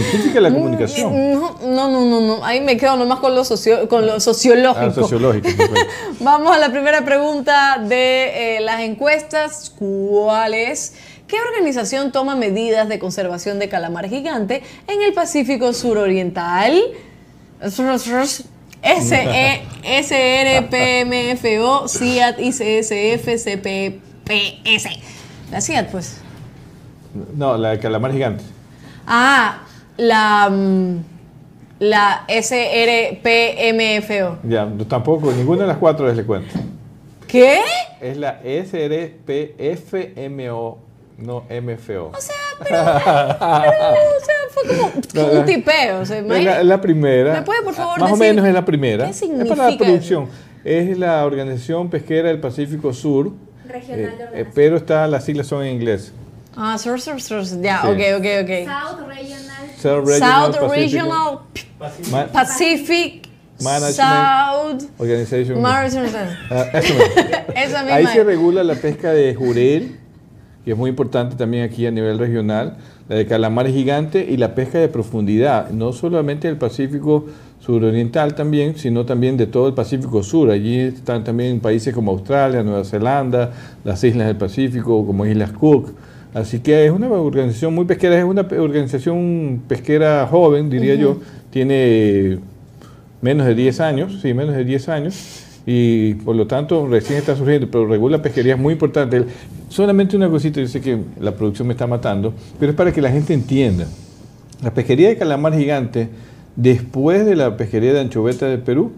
Científica 0.00 0.40
la 0.40 0.50
comunicación. 0.52 1.32
No, 1.32 1.56
no, 1.62 1.88
no, 1.88 2.04
no, 2.04 2.20
no. 2.20 2.44
ahí 2.44 2.60
me 2.60 2.76
quedo 2.76 2.96
nomás 2.96 3.18
con 3.20 3.34
lo, 3.34 3.44
socio- 3.44 3.88
con 3.88 4.06
lo 4.06 4.20
sociológico. 4.20 4.84
Ah, 4.86 4.92
sociológico. 4.92 5.48
Vamos 6.20 6.54
a 6.56 6.58
la 6.58 6.70
primera 6.70 7.04
pregunta 7.04 7.78
de 7.86 8.56
eh, 8.56 8.60
las 8.60 8.80
encuestas. 8.80 9.72
¿Cuál 9.78 10.54
es? 10.54 10.94
¿Qué 11.26 11.36
organización 11.40 12.12
toma 12.12 12.36
medidas 12.36 12.88
de 12.88 12.98
conservación 12.98 13.58
de 13.58 13.68
calamar 13.68 14.08
gigante 14.08 14.62
en 14.86 15.02
el 15.02 15.12
Pacífico 15.14 15.72
suroriental? 15.72 16.80
SE, 18.82 19.62
SRPMFO, 20.02 21.88
CIAT, 21.88 22.38
ICSF, 22.40 23.26
CPPS. 23.44 24.88
La 25.50 25.60
CIAT, 25.60 25.90
pues. 25.90 26.18
No, 27.34 27.56
la 27.56 27.70
de 27.70 27.78
calamar 27.78 28.12
gigante. 28.12 28.44
Ah, 29.06 29.62
la, 29.96 30.48
mm, 30.50 30.96
la 31.80 32.24
SRPMFO. 32.28 33.68
Ya, 34.44 34.68
tampoco, 34.88 35.32
ninguna 35.32 35.62
de 35.62 35.68
las 35.68 35.78
cuatro 35.78 36.06
les 36.06 36.16
le 36.16 36.24
cuento. 36.24 36.54
¿Qué? 37.26 37.60
Es 38.00 38.16
la 38.16 38.40
SRPFMO, 39.54 39.98
no 41.18 41.44
MFO. 41.50 42.12
O 42.14 42.20
sea, 42.20 42.34
pero, 42.62 42.84
pero, 43.40 44.02
o 44.16 44.20
sea, 44.24 44.34
fue 44.50 44.62
como 44.68 44.92
No, 45.14 45.40
un 45.40 45.46
tipeo. 45.46 46.00
O 46.00 46.06
sea, 46.06 46.18
Es 46.18 46.44
la, 46.44 46.62
la 46.62 46.80
primera. 46.80 47.34
¿Me 47.34 47.42
puede, 47.42 47.62
por 47.62 47.74
favor, 47.74 47.98
Más 48.00 48.12
o 48.12 48.16
menos 48.16 48.46
es 48.46 48.54
la 48.54 48.64
primera. 48.64 49.06
qué 49.06 49.10
Es 49.10 49.24
para 49.48 49.70
la 49.70 49.76
producción. 49.76 50.28
Es 50.64 50.96
la 50.96 51.24
Organización 51.26 51.90
Pesquera 51.90 52.28
del 52.28 52.40
Pacífico 52.40 52.92
Sur. 52.92 53.32
Regional 53.66 54.16
de 54.16 54.24
eh, 54.24 54.30
eh, 54.34 54.46
pero 54.54 54.76
está, 54.76 55.06
las 55.08 55.24
siglas 55.24 55.46
son 55.46 55.64
en 55.64 55.74
inglés. 55.74 56.12
Ah, 56.56 56.78
sur, 56.78 57.00
sur, 57.00 57.20
sur, 57.20 57.42
ya, 57.62 57.80
Sí. 57.82 57.88
ok, 57.88 58.00
ok, 58.18 58.26
ok. 58.42 58.50
South 58.66 59.08
Regional. 59.08 59.64
South 59.76 60.06
Regional 60.06 60.52
South 60.52 60.60
Pacific 60.68 60.92
Regional 60.92 61.38
Ma- 62.12 62.26
Pacific 62.26 63.28
Management 63.60 63.94
South 63.96 64.90
Organization. 64.98 65.60
Management. 65.60 66.14
Ah, 66.50 66.66
eso. 66.74 66.94
Esa 67.56 67.82
misma 67.82 67.94
Ahí 67.96 68.06
se 68.06 68.24
regula 68.24 68.62
la 68.64 68.74
pesca 68.74 69.10
de 69.12 69.34
jurel, 69.34 69.96
que 70.64 70.70
es 70.72 70.76
muy 70.76 70.90
importante 70.90 71.36
también 71.36 71.64
aquí 71.64 71.86
a 71.86 71.90
nivel 71.90 72.18
regional, 72.18 72.76
la 73.08 73.16
de 73.16 73.26
calamar 73.26 73.68
gigante 73.68 74.24
y 74.28 74.36
la 74.36 74.54
pesca 74.54 74.78
de 74.78 74.88
profundidad, 74.88 75.70
no 75.70 75.92
solamente 75.92 76.48
del 76.48 76.56
Pacífico 76.56 77.26
suroriental 77.60 78.34
también, 78.34 78.76
sino 78.78 79.04
también 79.06 79.36
de 79.36 79.46
todo 79.46 79.66
el 79.68 79.74
Pacífico 79.74 80.22
Sur. 80.22 80.50
Allí 80.50 80.78
están 80.80 81.24
también 81.24 81.60
países 81.60 81.94
como 81.94 82.12
Australia, 82.12 82.62
Nueva 82.62 82.84
Zelanda, 82.84 83.52
las 83.84 84.02
islas 84.04 84.26
del 84.28 84.36
Pacífico, 84.36 85.04
como 85.06 85.26
Islas 85.26 85.50
Cook. 85.52 85.92
Así 86.34 86.58
que 86.58 86.84
es 86.84 86.90
una 86.90 87.08
organización 87.08 87.74
muy 87.74 87.84
pesquera, 87.84 88.18
es 88.18 88.24
una 88.24 88.42
organización 88.42 89.62
pesquera 89.68 90.26
joven, 90.26 90.68
diría 90.68 90.96
yo, 90.96 91.18
tiene 91.50 92.40
menos 93.22 93.46
de 93.46 93.54
10 93.54 93.80
años, 93.80 94.18
sí, 94.20 94.34
menos 94.34 94.56
de 94.56 94.64
10 94.64 94.88
años, 94.88 95.44
y 95.64 96.14
por 96.14 96.34
lo 96.34 96.48
tanto 96.48 96.88
recién 96.88 97.20
está 97.20 97.36
surgiendo, 97.36 97.68
pero 97.70 97.86
regula 97.86 98.20
pesquería 98.20 98.54
es 98.54 98.60
muy 98.60 98.72
importante. 98.72 99.24
Solamente 99.68 100.16
una 100.16 100.28
cosita, 100.28 100.60
yo 100.60 100.66
sé 100.66 100.80
que 100.80 100.98
la 101.20 101.32
producción 101.36 101.68
me 101.68 101.74
está 101.74 101.86
matando, 101.86 102.34
pero 102.58 102.72
es 102.72 102.76
para 102.76 102.92
que 102.92 103.00
la 103.00 103.10
gente 103.10 103.32
entienda. 103.32 103.86
La 104.60 104.74
pesquería 104.74 105.10
de 105.10 105.16
calamar 105.16 105.56
gigante, 105.56 106.08
después 106.56 107.24
de 107.24 107.36
la 107.36 107.56
pesquería 107.56 107.92
de 107.92 108.00
anchoveta 108.00 108.46
de 108.46 108.58
Perú, 108.58 108.90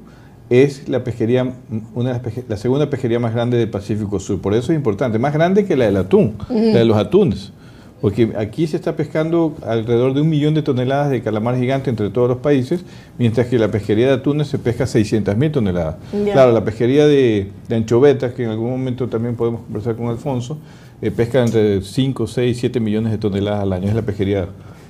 es 0.51 0.89
la 0.89 1.03
pesquería, 1.05 1.53
una 1.95 2.11
de 2.11 2.15
las 2.15 2.23
pesque- 2.23 2.45
la 2.49 2.57
segunda 2.57 2.89
pesquería 2.89 3.19
más 3.19 3.35
grande 3.35 3.57
del 3.59 3.69
Pacífico 3.69 4.21
Sur. 4.21 4.41
Por 4.41 4.55
eso 4.55 4.73
es 4.73 4.77
importante, 4.77 5.19
más 5.19 5.33
grande 5.35 5.65
que 5.65 5.77
la 5.77 5.87
del 5.87 5.97
atún, 5.97 6.35
la 6.49 6.79
de 6.79 6.85
los 6.85 6.97
atunes. 6.97 7.53
Porque 8.01 8.33
aquí 8.37 8.67
se 8.67 8.77
está 8.77 8.95
pescando 8.95 9.57
alrededor 9.67 10.13
de 10.13 10.21
un 10.21 10.29
millón 10.29 10.53
de 10.53 10.61
toneladas 10.63 11.11
de 11.11 11.23
calamar 11.23 11.57
gigante 11.59 11.89
entre 11.89 12.11
todos 12.11 12.29
los 12.29 12.39
países, 12.39 12.85
mientras 13.19 13.47
que 13.47 13.59
la 13.59 13.69
pesquería 13.71 14.07
de 14.09 14.13
atunes 14.13 14.49
se 14.49 14.59
pesca 14.59 14.87
600 14.87 15.35
mil 15.37 15.51
toneladas. 15.51 15.97
Claro, 16.35 16.53
la 16.53 16.63
pesquería 16.63 17.07
de, 17.07 17.51
de 17.69 17.75
anchovetas, 17.77 18.35
que 18.35 18.45
en 18.45 18.51
algún 18.51 18.71
momento 18.71 19.09
también 19.09 19.35
podemos 19.35 19.63
conversar 19.63 19.97
con 19.97 20.09
Alfonso, 20.09 20.59
eh, 21.01 21.11
pesca 21.11 21.43
entre 21.43 21.81
5, 21.83 22.27
6, 22.27 22.59
7 22.61 22.81
millones 22.81 23.13
de 23.13 23.19
toneladas 23.19 23.63
al 23.63 23.73
año. 23.73 23.89
Es 23.89 23.95
la 23.95 24.03
pesquería 24.03 24.47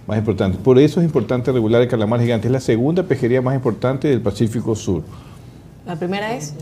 más 0.09 0.19
importante. 0.19 0.59
Por 0.63 0.79
eso 0.81 1.01
es 1.01 1.07
importante 1.07 1.53
regular 1.53 1.81
el 1.83 1.89
calamar 1.89 2.21
gigante. 2.21 2.49
Es 2.49 2.53
la 2.53 2.61
segunda 2.61 3.05
pesquería 3.05 3.41
más 3.41 3.55
importante 3.55 4.09
del 4.09 4.21
Pacífico 4.21 4.75
Sur. 4.75 5.03
La 5.87 5.97
primera 5.97 6.35
es, 6.35 6.55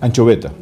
Anchoveta. 0.00 0.52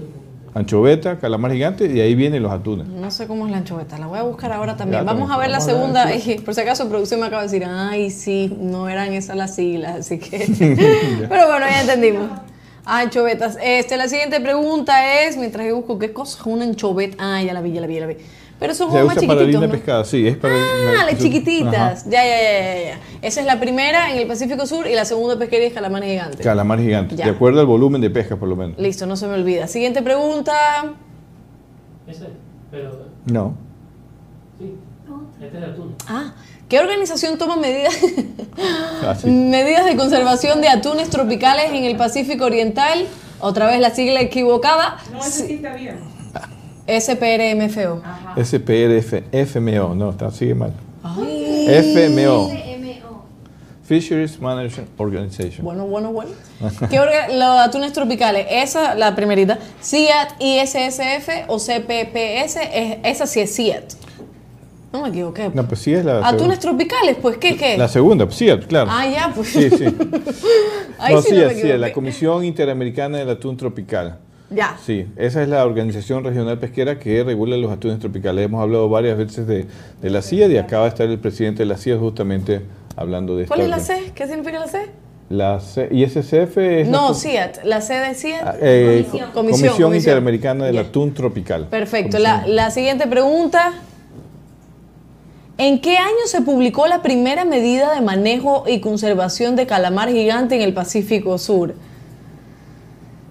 Anchoveta, 0.54 1.18
calamar 1.18 1.52
gigante, 1.52 1.86
y 1.86 2.00
ahí 2.00 2.14
vienen 2.14 2.42
los 2.42 2.50
atunes. 2.50 2.86
no 2.86 3.10
sé 3.10 3.26
cómo 3.26 3.44
es 3.44 3.52
la 3.52 3.58
anchoveta, 3.58 3.98
la 3.98 4.06
voy 4.06 4.18
a 4.18 4.22
buscar 4.22 4.52
ahora 4.52 4.74
también. 4.74 5.02
Ya, 5.02 5.04
Vamos 5.04 5.30
a 5.30 5.36
ver 5.36 5.50
la 5.50 5.58
vamos 5.58 5.68
a 5.68 6.06
ver 6.06 6.18
segunda, 6.18 6.42
por 6.46 6.54
si 6.54 6.60
acaso 6.62 6.88
producción 6.88 7.20
me 7.20 7.26
acaba 7.26 7.42
de 7.42 7.48
decir, 7.48 7.68
ay, 7.68 8.10
sí, 8.10 8.56
no 8.58 8.88
eran 8.88 9.12
esas 9.12 9.36
las 9.36 9.54
siglas, 9.54 9.96
así 9.96 10.18
que... 10.18 10.38
Pero 11.28 11.46
bueno, 11.46 11.66
ya 11.68 11.82
entendimos. 11.82 12.30
Anchovetas. 12.86 13.58
Este, 13.62 13.98
la 13.98 14.08
siguiente 14.08 14.40
pregunta 14.40 15.24
es, 15.24 15.36
mientras 15.36 15.66
yo 15.66 15.76
busco 15.76 15.98
qué 15.98 16.12
cosa 16.14 16.38
es 16.40 16.46
una 16.46 16.64
anchoveta. 16.64 17.16
Ah, 17.18 17.42
ya 17.42 17.52
la 17.52 17.60
vi, 17.60 17.72
ya 17.72 17.82
la 17.82 17.86
vi, 17.86 17.94
ya 17.96 18.00
la 18.00 18.06
vi. 18.06 18.16
Pero 18.58 18.74
son 18.74 18.88
más 19.06 19.16
usa 19.18 19.26
para 19.28 19.42
harina 19.42 19.60
¿no? 19.66 19.70
pescada, 19.70 20.04
sí, 20.04 20.26
es 20.26 20.36
para... 20.38 20.54
Ah, 20.54 21.04
las 21.10 21.18
chiquititas. 21.20 22.00
Ajá. 22.02 22.10
Ya, 22.10 22.24
ya, 22.24 22.42
ya, 22.42 22.74
ya, 22.74 22.84
ya. 22.94 23.00
Esa 23.20 23.40
es 23.40 23.46
la 23.46 23.60
primera 23.60 24.10
en 24.10 24.18
el 24.18 24.26
Pacífico 24.26 24.66
Sur 24.66 24.86
y 24.86 24.94
la 24.94 25.04
segunda 25.04 25.38
pesquería 25.38 25.68
es 25.68 25.74
calamar 25.74 26.02
gigante. 26.04 26.42
Calamar 26.42 26.80
gigante, 26.80 27.16
Ya. 27.16 27.26
de 27.26 27.30
acuerdo 27.32 27.60
al 27.60 27.66
volumen 27.66 28.00
de 28.00 28.08
pesca 28.08 28.36
por 28.36 28.48
lo 28.48 28.56
menos. 28.56 28.78
Listo, 28.78 29.04
no 29.04 29.16
se 29.16 29.26
me 29.26 29.34
olvida. 29.34 29.66
Siguiente 29.68 30.00
pregunta. 30.00 30.54
Ese, 32.06 32.28
pero 32.70 33.06
No. 33.26 33.54
sí, 34.58 34.72
este 35.42 35.58
es 35.58 35.62
el 35.64 35.70
atún. 35.70 35.94
Ah, 36.08 36.32
¿qué 36.68 36.78
organización 36.80 37.36
toma 37.36 37.56
medidas, 37.56 37.94
Ah, 39.06 39.14
sí. 39.20 39.28
medidas 39.28 39.84
de 39.84 39.96
conservación 39.96 40.62
de 40.62 40.68
atunes 40.68 41.10
tropicales 41.10 41.72
en 41.72 41.84
el 41.84 41.96
Pacífico 41.96 42.46
Oriental? 42.46 43.06
Otra 43.38 43.66
vez 43.66 43.80
la 43.80 43.90
sigla 43.90 44.20
equivocada. 44.22 44.96
No, 45.12 45.18
ese 45.20 45.46
sí 45.46 45.52
está 45.54 45.74
bien. 45.74 45.98
SPRMFO. 46.86 48.02
SPRF, 48.42 49.14
FMO, 49.32 49.94
no, 49.94 50.10
está, 50.10 50.30
sigue 50.30 50.54
mal. 50.54 50.72
Ay. 51.02 51.66
FMO. 51.68 52.50
Fisheries 53.84 54.40
Management 54.40 54.88
Organization. 54.98 55.64
Bueno, 55.64 55.86
bueno, 55.86 56.10
bueno. 56.12 56.32
¿Qué 56.90 56.98
orga- 56.98 57.28
los 57.28 57.58
atunes 57.60 57.92
tropicales? 57.92 58.46
Esa, 58.50 58.96
la 58.96 59.14
primerita. 59.14 59.58
CIAT, 59.80 60.32
ISSF 60.40 61.28
o 61.46 61.58
CPPS, 61.58 62.56
es- 62.72 62.98
esa 63.04 63.26
sí 63.26 63.40
es 63.40 63.54
CIAT. 63.54 63.92
No 64.92 65.02
me 65.02 65.10
equivoqué. 65.10 65.50
No, 65.54 65.66
pues 65.68 65.80
sí 65.82 65.92
es 65.92 66.04
la 66.04 66.26
Atunes 66.26 66.58
tropicales, 66.58 67.16
pues, 67.20 67.36
¿qué, 67.36 67.56
qué? 67.56 67.76
La 67.76 67.86
segunda, 67.86 68.26
sí, 68.30 68.48
claro. 68.66 68.90
Ah, 68.92 69.06
ya, 69.06 69.32
pues. 69.34 69.48
Sí, 69.48 69.68
sí. 69.70 69.84
Ahí 70.98 71.14
no, 71.14 71.22
sí 71.22 71.28
sí, 71.30 71.36
no 71.36 71.46
me 71.48 71.54
sí, 71.54 71.68
la 71.76 71.92
Comisión 71.92 72.44
Interamericana 72.44 73.18
del 73.18 73.28
Atún 73.30 73.56
Tropical. 73.56 74.18
Ya. 74.50 74.76
Sí, 74.84 75.06
esa 75.16 75.42
es 75.42 75.48
la 75.48 75.64
organización 75.66 76.22
regional 76.22 76.58
pesquera 76.58 76.98
que 77.00 77.24
regula 77.24 77.56
los 77.56 77.70
atunes 77.72 77.98
tropicales. 77.98 78.44
Hemos 78.44 78.62
hablado 78.62 78.88
varias 78.88 79.18
veces 79.18 79.46
de, 79.46 79.66
de 80.00 80.10
la 80.10 80.22
CIA 80.22 80.46
y 80.46 80.56
acaba 80.56 80.84
de 80.84 80.90
estar 80.90 81.08
el 81.08 81.18
presidente 81.18 81.64
de 81.64 81.66
la 81.66 81.76
CIA 81.76 81.98
justamente 81.98 82.60
hablando 82.96 83.36
de 83.36 83.42
esto. 83.42 83.54
¿Cuál 83.54 83.64
es 83.66 83.70
la 83.70 83.80
C? 83.80 84.12
¿Qué 84.14 84.26
significa 84.28 84.60
la 84.60 84.68
C? 84.68 84.86
La 85.28 85.58
C- 85.58 85.88
ISSF 85.90 86.56
es 86.58 86.88
No, 86.88 87.12
CIAT. 87.12 87.64
La 87.64 87.80
C 87.80 87.94
de 87.94 88.14
CIAT. 88.14 88.56
eh, 88.62 89.04
Comisión. 89.08 89.30
Comisión, 89.32 89.68
Comisión. 89.68 89.94
Interamericana 89.96 90.66
del 90.66 90.78
Atún 90.78 91.12
Tropical. 91.12 91.66
Perfecto. 91.66 92.20
La, 92.20 92.46
la 92.46 92.70
siguiente 92.70 93.08
pregunta. 93.08 93.72
¿En 95.58 95.80
qué 95.80 95.96
año 95.96 96.26
se 96.26 96.42
publicó 96.42 96.86
la 96.86 97.02
primera 97.02 97.44
medida 97.44 97.94
de 97.94 98.02
manejo 98.02 98.64
y 98.68 98.80
conservación 98.80 99.56
de 99.56 99.66
calamar 99.66 100.10
gigante 100.10 100.54
en 100.54 100.60
el 100.62 100.74
Pacífico 100.74 101.38
Sur? 101.38 101.74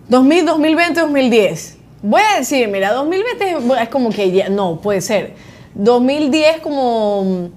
2000, 0.10 0.46
2020, 0.46 1.00
2010. 1.02 1.78
Voy 2.02 2.22
a 2.34 2.40
decir, 2.40 2.68
mira, 2.68 2.94
2020 2.94 3.82
es- 3.82 3.90
como 3.90 4.10
que 4.12 4.32
ya, 4.32 4.50
no, 4.50 4.80
puede 4.82 5.02
ser. 5.02 5.34
2010 5.74 6.60
como, 6.62 7.50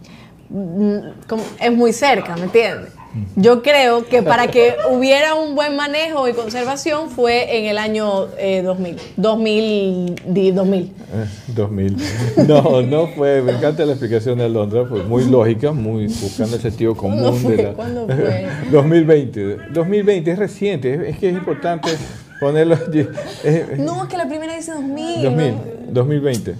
como 1.28 1.42
es 1.60 1.72
muy 1.72 1.92
cerca, 1.92 2.34
¿me 2.36 2.44
entiendes? 2.44 2.92
Yo 3.36 3.62
creo 3.62 4.06
que 4.06 4.22
para 4.22 4.46
que 4.48 4.74
hubiera 4.90 5.34
un 5.34 5.54
buen 5.54 5.74
manejo 5.76 6.28
y 6.28 6.34
conservación 6.34 7.10
fue 7.10 7.58
en 7.58 7.64
el 7.66 7.78
año 7.78 8.26
eh, 8.38 8.62
2000. 8.62 8.96
2000, 9.16 10.14
di- 10.26 10.50
2000. 10.52 10.82
Eh, 10.84 10.92
2000. 11.48 11.96
No, 12.46 12.82
no 12.82 13.06
fue. 13.08 13.42
Me 13.42 13.52
encanta 13.52 13.84
la 13.86 13.92
explicación 13.92 14.38
de 14.38 14.44
Alondra, 14.44 14.84
fue 14.86 15.02
muy 15.04 15.24
lógica, 15.24 15.72
muy 15.72 16.06
buscando 16.06 16.56
el 16.56 16.62
sentido 16.62 16.94
común 16.94 17.18
¿Cuándo 17.20 17.38
fue? 17.38 17.56
de 17.56 17.62
la. 17.64 17.72
¿Cuándo 17.72 18.06
fue? 18.06 18.46
2020. 18.70 19.56
2020 19.72 20.30
es 20.30 20.38
reciente, 20.38 20.94
es- 20.94 21.00
es 21.14 21.18
que 21.18 21.28
es 21.30 21.34
importante 21.34 21.88
ponerlo. 22.40 22.76
allí. 22.76 23.06
Es- 23.44 23.78
No, 23.78 24.02
es 24.04 24.08
que 24.08 24.16
la 24.16 24.28
primera 24.28 24.54
dice 24.56 24.72
2000. 24.72 25.22
2000, 25.22 25.50
¿no? 25.52 25.60
2020. 25.90 26.54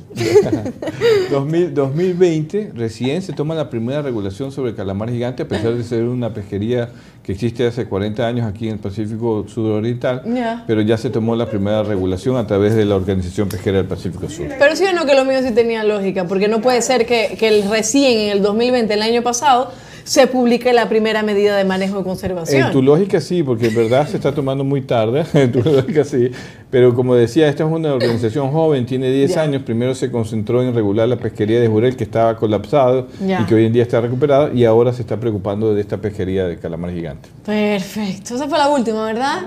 2000, 1.31 1.75
2020 1.75 2.73
recién 2.75 3.21
se 3.23 3.33
toma 3.33 3.55
la 3.55 3.69
primera 3.71 4.03
regulación 4.03 4.53
sobre 4.53 4.75
calamar 4.75 5.11
gigante, 5.11 5.43
a 5.43 5.49
pesar 5.49 5.75
de 5.75 5.85
ser 5.85 6.05
una 6.05 6.33
pesquería 6.33 6.89
que 7.23 7.33
existe 7.33 7.67
hace 7.67 7.85
40 7.87 8.27
años 8.27 8.47
aquí 8.47 8.69
en 8.69 8.75
el 8.75 8.79
Pacífico 8.79 9.45
Sudoriental, 9.47 10.23
Ya. 10.35 10.65
pero 10.67 10.81
ya 10.81 10.97
se 10.97 11.11
tomó 11.11 11.37
la 11.37 11.47
primera 11.47 11.83
regulación 11.83 12.37
a 12.37 12.47
través 12.47 12.75
de 12.75 12.87
la 12.87 12.97
Organización 12.97 13.49
Pesquera 13.51 13.77
del 13.79 13.87
Pacífico 13.87 14.29
Sur. 14.31 14.47
Pero 14.59 14.77
sí 14.77 14.85
o 14.85 14.93
no 14.95 15.05
que 15.05 15.15
lo 15.15 15.25
mío 15.27 15.41
sí 15.43 15.51
tenía 15.53 15.85
lógica, 15.85 16.25
porque 16.27 16.49
no 16.49 16.63
puede 16.63 16.81
ser 16.81 17.05
que, 17.05 17.37
que 17.39 17.49
el 17.49 17.69
recién 17.69 18.19
en 18.19 18.31
el 18.31 18.43
2020, 18.43 18.95
el 18.95 19.03
año 19.03 19.23
pasado, 19.23 19.71
se 20.09 20.27
publique 20.27 20.73
la 20.73 20.89
primera 20.89 21.23
medida 21.23 21.55
de 21.57 21.65
manejo 21.65 21.99
de 21.99 22.05
conservación. 22.05 22.67
En 22.69 22.73
tu 22.73 22.81
lógica 22.83 23.21
sí, 23.21 23.43
porque 23.43 23.67
en 23.69 23.75
verdad 23.75 24.09
se 24.09 24.17
está 24.17 24.35
tomando 24.35 24.65
muy 24.65 24.81
tarde, 24.81 25.25
en 25.35 25.53
tu 25.53 25.63
lógica 25.63 26.03
sí, 26.03 26.31
pero 26.71 26.95
como 26.95 27.15
decía, 27.15 27.47
esta 27.47 27.65
es 27.65 27.71
una 27.71 27.93
organización 27.93 28.51
joven, 28.51 28.87
tiene 28.87 29.11
10 29.11 29.35
Ya. 29.35 29.43
años, 29.43 29.63
primero 29.63 29.95
se 29.95 30.11
concentró 30.11 30.63
en 30.63 30.75
regular 30.75 31.07
la 31.09 31.17
pesquería 31.17 31.61
de 31.61 31.69
Jurel 31.69 31.95
que 31.95 32.05
estaba 32.05 32.37
colapsado 32.39 33.09
Ya. 33.27 33.43
y 33.43 33.45
que 33.45 33.55
hoy 33.55 33.67
en 33.67 33.73
día 33.75 33.83
está 33.83 34.01
recuperada 34.01 34.51
y 34.55 34.65
ahora 34.65 34.95
se 34.95 35.03
está 35.03 35.19
preocupando 35.21 35.75
de 35.75 35.83
esta 35.83 35.99
pesquería 35.99 36.47
de 36.47 36.57
calamar 36.59 36.91
gigante. 36.93 37.29
Perfecto. 37.45 38.35
Esa 38.35 38.49
fue 38.49 38.57
la 38.57 38.69
última, 38.71 39.05
¿verdad? 39.05 39.43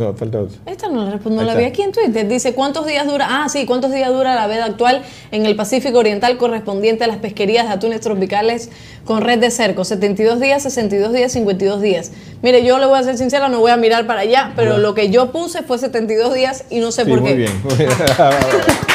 No, 0.00 0.14
falta 0.14 0.40
otra. 0.40 0.56
Esta 0.64 0.88
no 0.88 1.04
la 1.04 1.10
respondo, 1.10 1.42
la 1.42 1.54
vi 1.54 1.64
aquí 1.64 1.82
en 1.82 1.92
Twitter. 1.92 2.26
Dice, 2.26 2.54
¿cuántos 2.54 2.86
días 2.86 3.06
dura? 3.06 3.26
Ah, 3.28 3.48
sí, 3.50 3.66
¿cuántos 3.66 3.92
días 3.92 4.08
dura 4.10 4.34
la 4.34 4.46
veda 4.46 4.64
actual 4.64 5.02
en 5.30 5.44
el 5.44 5.54
Pacífico 5.56 5.98
Oriental 5.98 6.38
correspondiente 6.38 7.04
a 7.04 7.06
las 7.06 7.18
pesquerías 7.18 7.66
de 7.66 7.74
atunes 7.74 8.00
tropicales 8.00 8.70
con 9.04 9.20
red 9.20 9.38
de 9.40 9.50
cerco? 9.50 9.84
72 9.84 10.40
días, 10.40 10.62
62 10.62 11.12
días, 11.12 11.32
52 11.32 11.82
días. 11.82 12.12
Mire, 12.40 12.64
yo 12.64 12.78
le 12.78 12.86
voy 12.86 12.98
a 12.98 13.02
ser 13.02 13.18
sincera, 13.18 13.48
no 13.50 13.60
voy 13.60 13.72
a 13.72 13.76
mirar 13.76 14.06
para 14.06 14.20
allá, 14.20 14.52
pero 14.56 14.78
lo 14.78 14.94
que 14.94 15.10
yo 15.10 15.32
puse 15.32 15.62
fue 15.62 15.76
72 15.78 16.32
días 16.32 16.64
y 16.70 16.78
no 16.80 16.92
sé 16.92 17.04
Sí, 17.04 17.10
por 17.10 17.20
muy 17.20 17.30
qué. 17.32 17.36
bien. 17.36 17.52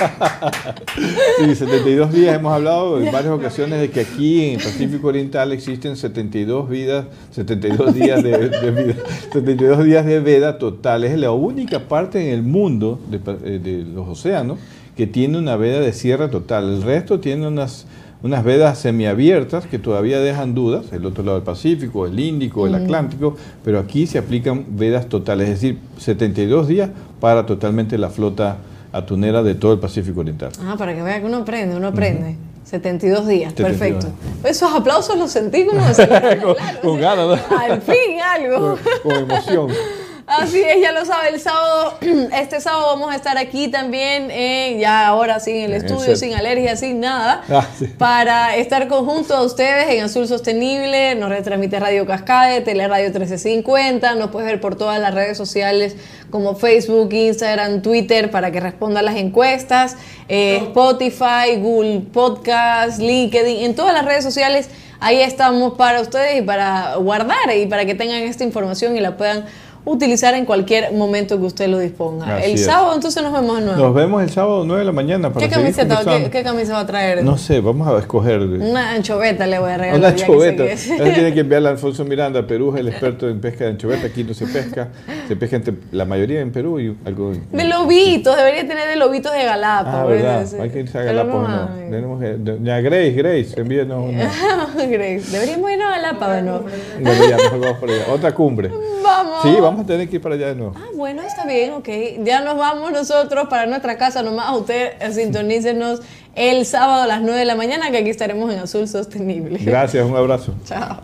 Sí, 1.38 1.54
72 1.54 2.12
días 2.12 2.36
hemos 2.36 2.52
hablado 2.52 3.00
en 3.00 3.12
varias 3.12 3.32
ocasiones 3.32 3.80
de 3.80 3.90
que 3.90 4.00
aquí 4.00 4.44
en 4.44 4.58
el 4.58 4.64
Pacífico 4.64 5.08
Oriental 5.08 5.52
existen 5.52 5.96
72 5.96 6.68
vidas, 6.68 7.06
72 7.30 7.94
días 7.94 8.22
de, 8.22 8.48
de 8.48 8.70
vida, 8.70 8.94
72 9.32 9.84
días 9.84 10.04
de 10.06 10.20
veda 10.20 10.58
total. 10.58 11.04
Es 11.04 11.18
la 11.18 11.32
única 11.32 11.80
parte 11.80 12.28
en 12.28 12.34
el 12.34 12.42
mundo 12.42 13.00
de, 13.10 13.20
eh, 13.44 13.58
de 13.58 13.84
los 13.84 14.08
océanos 14.08 14.58
que 14.96 15.06
tiene 15.06 15.38
una 15.38 15.56
veda 15.56 15.80
de 15.80 15.92
cierre 15.92 16.28
total. 16.28 16.68
El 16.68 16.82
resto 16.82 17.20
tiene 17.20 17.46
unas 17.46 17.86
unas 18.22 18.44
vedas 18.44 18.78
semiabiertas 18.78 19.66
que 19.66 19.78
todavía 19.78 20.20
dejan 20.20 20.54
dudas, 20.54 20.92
el 20.92 21.06
otro 21.06 21.24
lado 21.24 21.38
del 21.38 21.44
Pacífico, 21.44 22.06
el 22.06 22.20
Índico, 22.20 22.66
el. 22.66 22.74
Atlántico, 22.74 23.34
pero 23.64 23.78
aquí 23.78 24.06
se 24.06 24.18
aplican 24.18 24.66
vedas 24.70 25.08
totales, 25.08 25.48
es 25.48 25.60
decir, 25.60 25.78
72 25.98 26.68
días 26.68 26.90
para 27.18 27.46
totalmente 27.46 27.96
la 27.96 28.10
flota 28.10 28.58
atunera 28.92 29.42
de 29.42 29.54
todo 29.54 29.72
el 29.72 29.78
Pacífico 29.78 30.20
Oriental. 30.20 30.52
Ah, 30.62 30.74
para 30.78 30.94
que 30.94 31.02
vea 31.02 31.20
que 31.20 31.26
uno 31.26 31.38
aprende, 31.38 31.76
uno 31.76 31.88
aprende. 31.88 32.36
72 32.64 33.26
días, 33.26 33.52
72. 33.56 34.04
perfecto. 34.04 34.48
Esos 34.48 34.72
aplausos 34.72 35.18
los 35.18 35.30
sentí 35.30 35.66
como 35.66 35.80
con, 36.42 36.56
con 36.82 37.00
ganas, 37.00 37.26
¿no? 37.26 37.56
Al 37.58 37.82
fin 37.82 38.20
algo. 38.22 38.78
con, 39.02 39.10
con 39.12 39.22
emoción. 39.22 39.68
Así 40.38 40.62
es, 40.62 40.80
ya 40.80 40.92
lo 40.92 41.04
sabe, 41.04 41.30
el 41.30 41.40
sábado, 41.40 41.98
este 42.32 42.60
sábado 42.60 42.86
vamos 42.86 43.10
a 43.12 43.16
estar 43.16 43.36
aquí 43.36 43.66
también, 43.68 44.30
eh, 44.30 44.76
ya 44.80 45.08
ahora 45.08 45.40
sin 45.40 45.56
el 45.56 45.64
En 45.64 45.72
el 45.72 45.84
estudio, 45.84 46.16
sin 46.16 46.34
alergia, 46.34 46.76
sin 46.76 47.00
nada, 47.00 47.42
Ah, 47.50 47.66
sí. 47.78 47.86
para 47.98 48.54
estar 48.56 48.86
conjunto 48.86 49.34
a 49.34 49.42
ustedes 49.42 49.90
en 49.90 50.04
Azul 50.04 50.28
Sostenible, 50.28 51.16
nos 51.16 51.30
retransmite 51.30 51.80
Radio 51.80 52.06
Cascade, 52.06 52.60
Teleradio 52.60 53.06
1350, 53.10 54.14
nos 54.14 54.30
puedes 54.30 54.48
ver 54.48 54.60
por 54.60 54.76
todas 54.76 55.00
las 55.00 55.12
redes 55.14 55.36
sociales 55.36 55.96
como 56.30 56.54
Facebook, 56.54 57.12
Instagram, 57.12 57.82
Twitter, 57.82 58.30
para 58.30 58.52
que 58.52 58.60
respondan 58.60 59.04
las 59.06 59.16
encuestas, 59.16 59.96
eh, 60.28 60.58
Spotify, 60.68 61.56
Google 61.58 62.02
Podcast, 62.12 63.00
LinkedIn, 63.00 63.64
en 63.64 63.74
todas 63.74 63.92
las 63.92 64.04
redes 64.04 64.22
sociales, 64.22 64.70
ahí 65.00 65.20
estamos 65.20 65.74
para 65.76 66.00
ustedes 66.00 66.38
y 66.38 66.42
para 66.42 66.94
guardar 66.96 67.56
y 67.56 67.66
para 67.66 67.84
que 67.84 67.94
tengan 67.96 68.22
esta 68.22 68.44
información 68.44 68.96
y 68.96 69.00
la 69.00 69.16
puedan 69.16 69.44
utilizar 69.84 70.34
en 70.34 70.44
cualquier 70.44 70.92
momento 70.92 71.38
que 71.38 71.46
usted 71.46 71.68
lo 71.68 71.78
disponga. 71.78 72.36
Así 72.36 72.50
el 72.50 72.54
es. 72.54 72.64
sábado 72.64 72.94
entonces 72.94 73.22
nos 73.22 73.32
vemos 73.32 73.58
de 73.58 73.64
nuevo. 73.64 73.82
Nos 73.82 73.94
vemos 73.94 74.22
el 74.22 74.30
sábado 74.30 74.64
9 74.64 74.80
de 74.80 74.86
la 74.86 74.92
mañana 74.92 75.32
para 75.32 75.46
¿Qué 75.46 75.52
camiseta, 75.52 76.00
qué, 76.04 76.30
qué 76.30 76.42
camisa 76.42 76.74
va 76.74 76.80
a 76.80 76.86
traer? 76.86 77.24
No 77.24 77.38
sé, 77.38 77.60
vamos 77.60 77.88
a 77.88 77.98
escoger. 77.98 78.40
Una 78.40 78.92
anchoveta 78.92 79.46
le 79.46 79.58
voy 79.58 79.70
a 79.70 79.78
regalar. 79.78 79.98
Una 79.98 80.14
que 80.14 80.22
anchoveta. 80.22 80.64
Eso 80.64 80.96
que 80.96 81.08
es. 81.08 81.14
tiene 81.14 81.34
que 81.34 81.40
enviarla 81.40 81.70
a 81.70 81.72
Alfonso 81.72 82.04
Miranda. 82.04 82.46
Perú 82.46 82.74
es 82.74 82.80
el 82.80 82.88
experto 82.88 83.28
en 83.28 83.40
pesca 83.40 83.64
de 83.64 83.70
anchoveta. 83.70 84.06
Aquí 84.06 84.24
no 84.24 84.34
se 84.34 84.46
pesca. 84.46 84.88
Se 85.28 85.36
pesca 85.36 85.56
entre, 85.56 85.74
la 85.92 86.04
mayoría 86.04 86.40
en 86.40 86.52
Perú 86.52 86.80
y 86.80 86.96
algo 87.04 87.32
De 87.50 87.64
lobitos, 87.64 88.36
debería 88.36 88.66
tener 88.66 88.88
de 88.88 88.96
lobitos 88.96 89.32
de 89.32 89.44
Galápagos. 89.44 90.00
Ah, 90.00 90.04
verdad. 90.04 90.60
Hay 90.60 90.70
que 90.70 90.80
irse 90.80 90.98
a 90.98 91.02
Galápagos. 91.02 91.48
no. 91.48 91.68
Tenemos, 91.90 92.20
Grace, 92.20 93.10
Grace, 93.12 93.60
envíenos 93.60 94.08
una. 94.08 94.30
Grace, 94.76 95.22
Deberíamos 95.30 95.70
irnos 95.70 95.86
a 95.86 95.90
Galápagos, 95.90 96.42
¿no? 96.42 96.60
Bueno, 97.00 97.28
ya, 97.28 97.36
mejor 97.36 97.60
vamos 97.60 97.78
por 97.78 97.90
allá. 97.90 98.04
Otra 98.12 98.32
cumbre. 98.32 98.70
Vamos. 99.02 99.42
Sí, 99.42 99.56
vamos 99.60 99.69
a 99.78 99.84
tener 99.84 100.08
que 100.08 100.16
ir 100.16 100.22
para 100.22 100.34
allá 100.34 100.48
de 100.48 100.54
nuevo. 100.56 100.74
Ah, 100.76 100.88
bueno, 100.94 101.22
está 101.22 101.46
bien, 101.46 101.72
ok. 101.72 101.88
Ya 102.24 102.40
nos 102.40 102.56
vamos 102.56 102.90
nosotros 102.90 103.48
para 103.48 103.66
nuestra 103.66 103.96
casa. 103.98 104.22
Nomás 104.22 104.56
usted 104.56 104.94
eh, 105.00 105.12
sintonícenos 105.12 106.00
el 106.34 106.64
sábado 106.66 107.02
a 107.02 107.06
las 107.06 107.20
9 107.20 107.38
de 107.38 107.44
la 107.44 107.54
mañana, 107.54 107.90
que 107.90 107.98
aquí 107.98 108.10
estaremos 108.10 108.52
en 108.52 108.60
Azul 108.60 108.88
Sostenible. 108.88 109.58
Gracias, 109.58 110.04
un 110.04 110.16
abrazo. 110.16 110.54
Chao. 110.64 111.00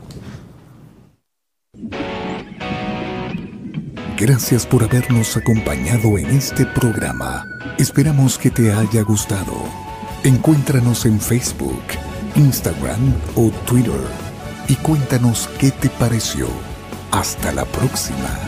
Gracias 4.19 4.65
por 4.65 4.83
habernos 4.83 5.37
acompañado 5.37 6.17
en 6.17 6.27
este 6.31 6.65
programa. 6.65 7.45
Esperamos 7.79 8.39
que 8.39 8.51
te 8.51 8.73
haya 8.73 9.03
gustado. 9.03 9.53
Encuéntranos 10.25 11.05
en 11.05 11.21
Facebook, 11.21 11.83
Instagram 12.35 13.13
o 13.35 13.51
Twitter 13.67 14.01
y 14.69 14.75
cuéntanos 14.77 15.49
qué 15.59 15.71
te 15.71 15.91
pareció. 15.91 16.49
Hasta 17.11 17.53
la 17.53 17.65
próxima. 17.67 18.46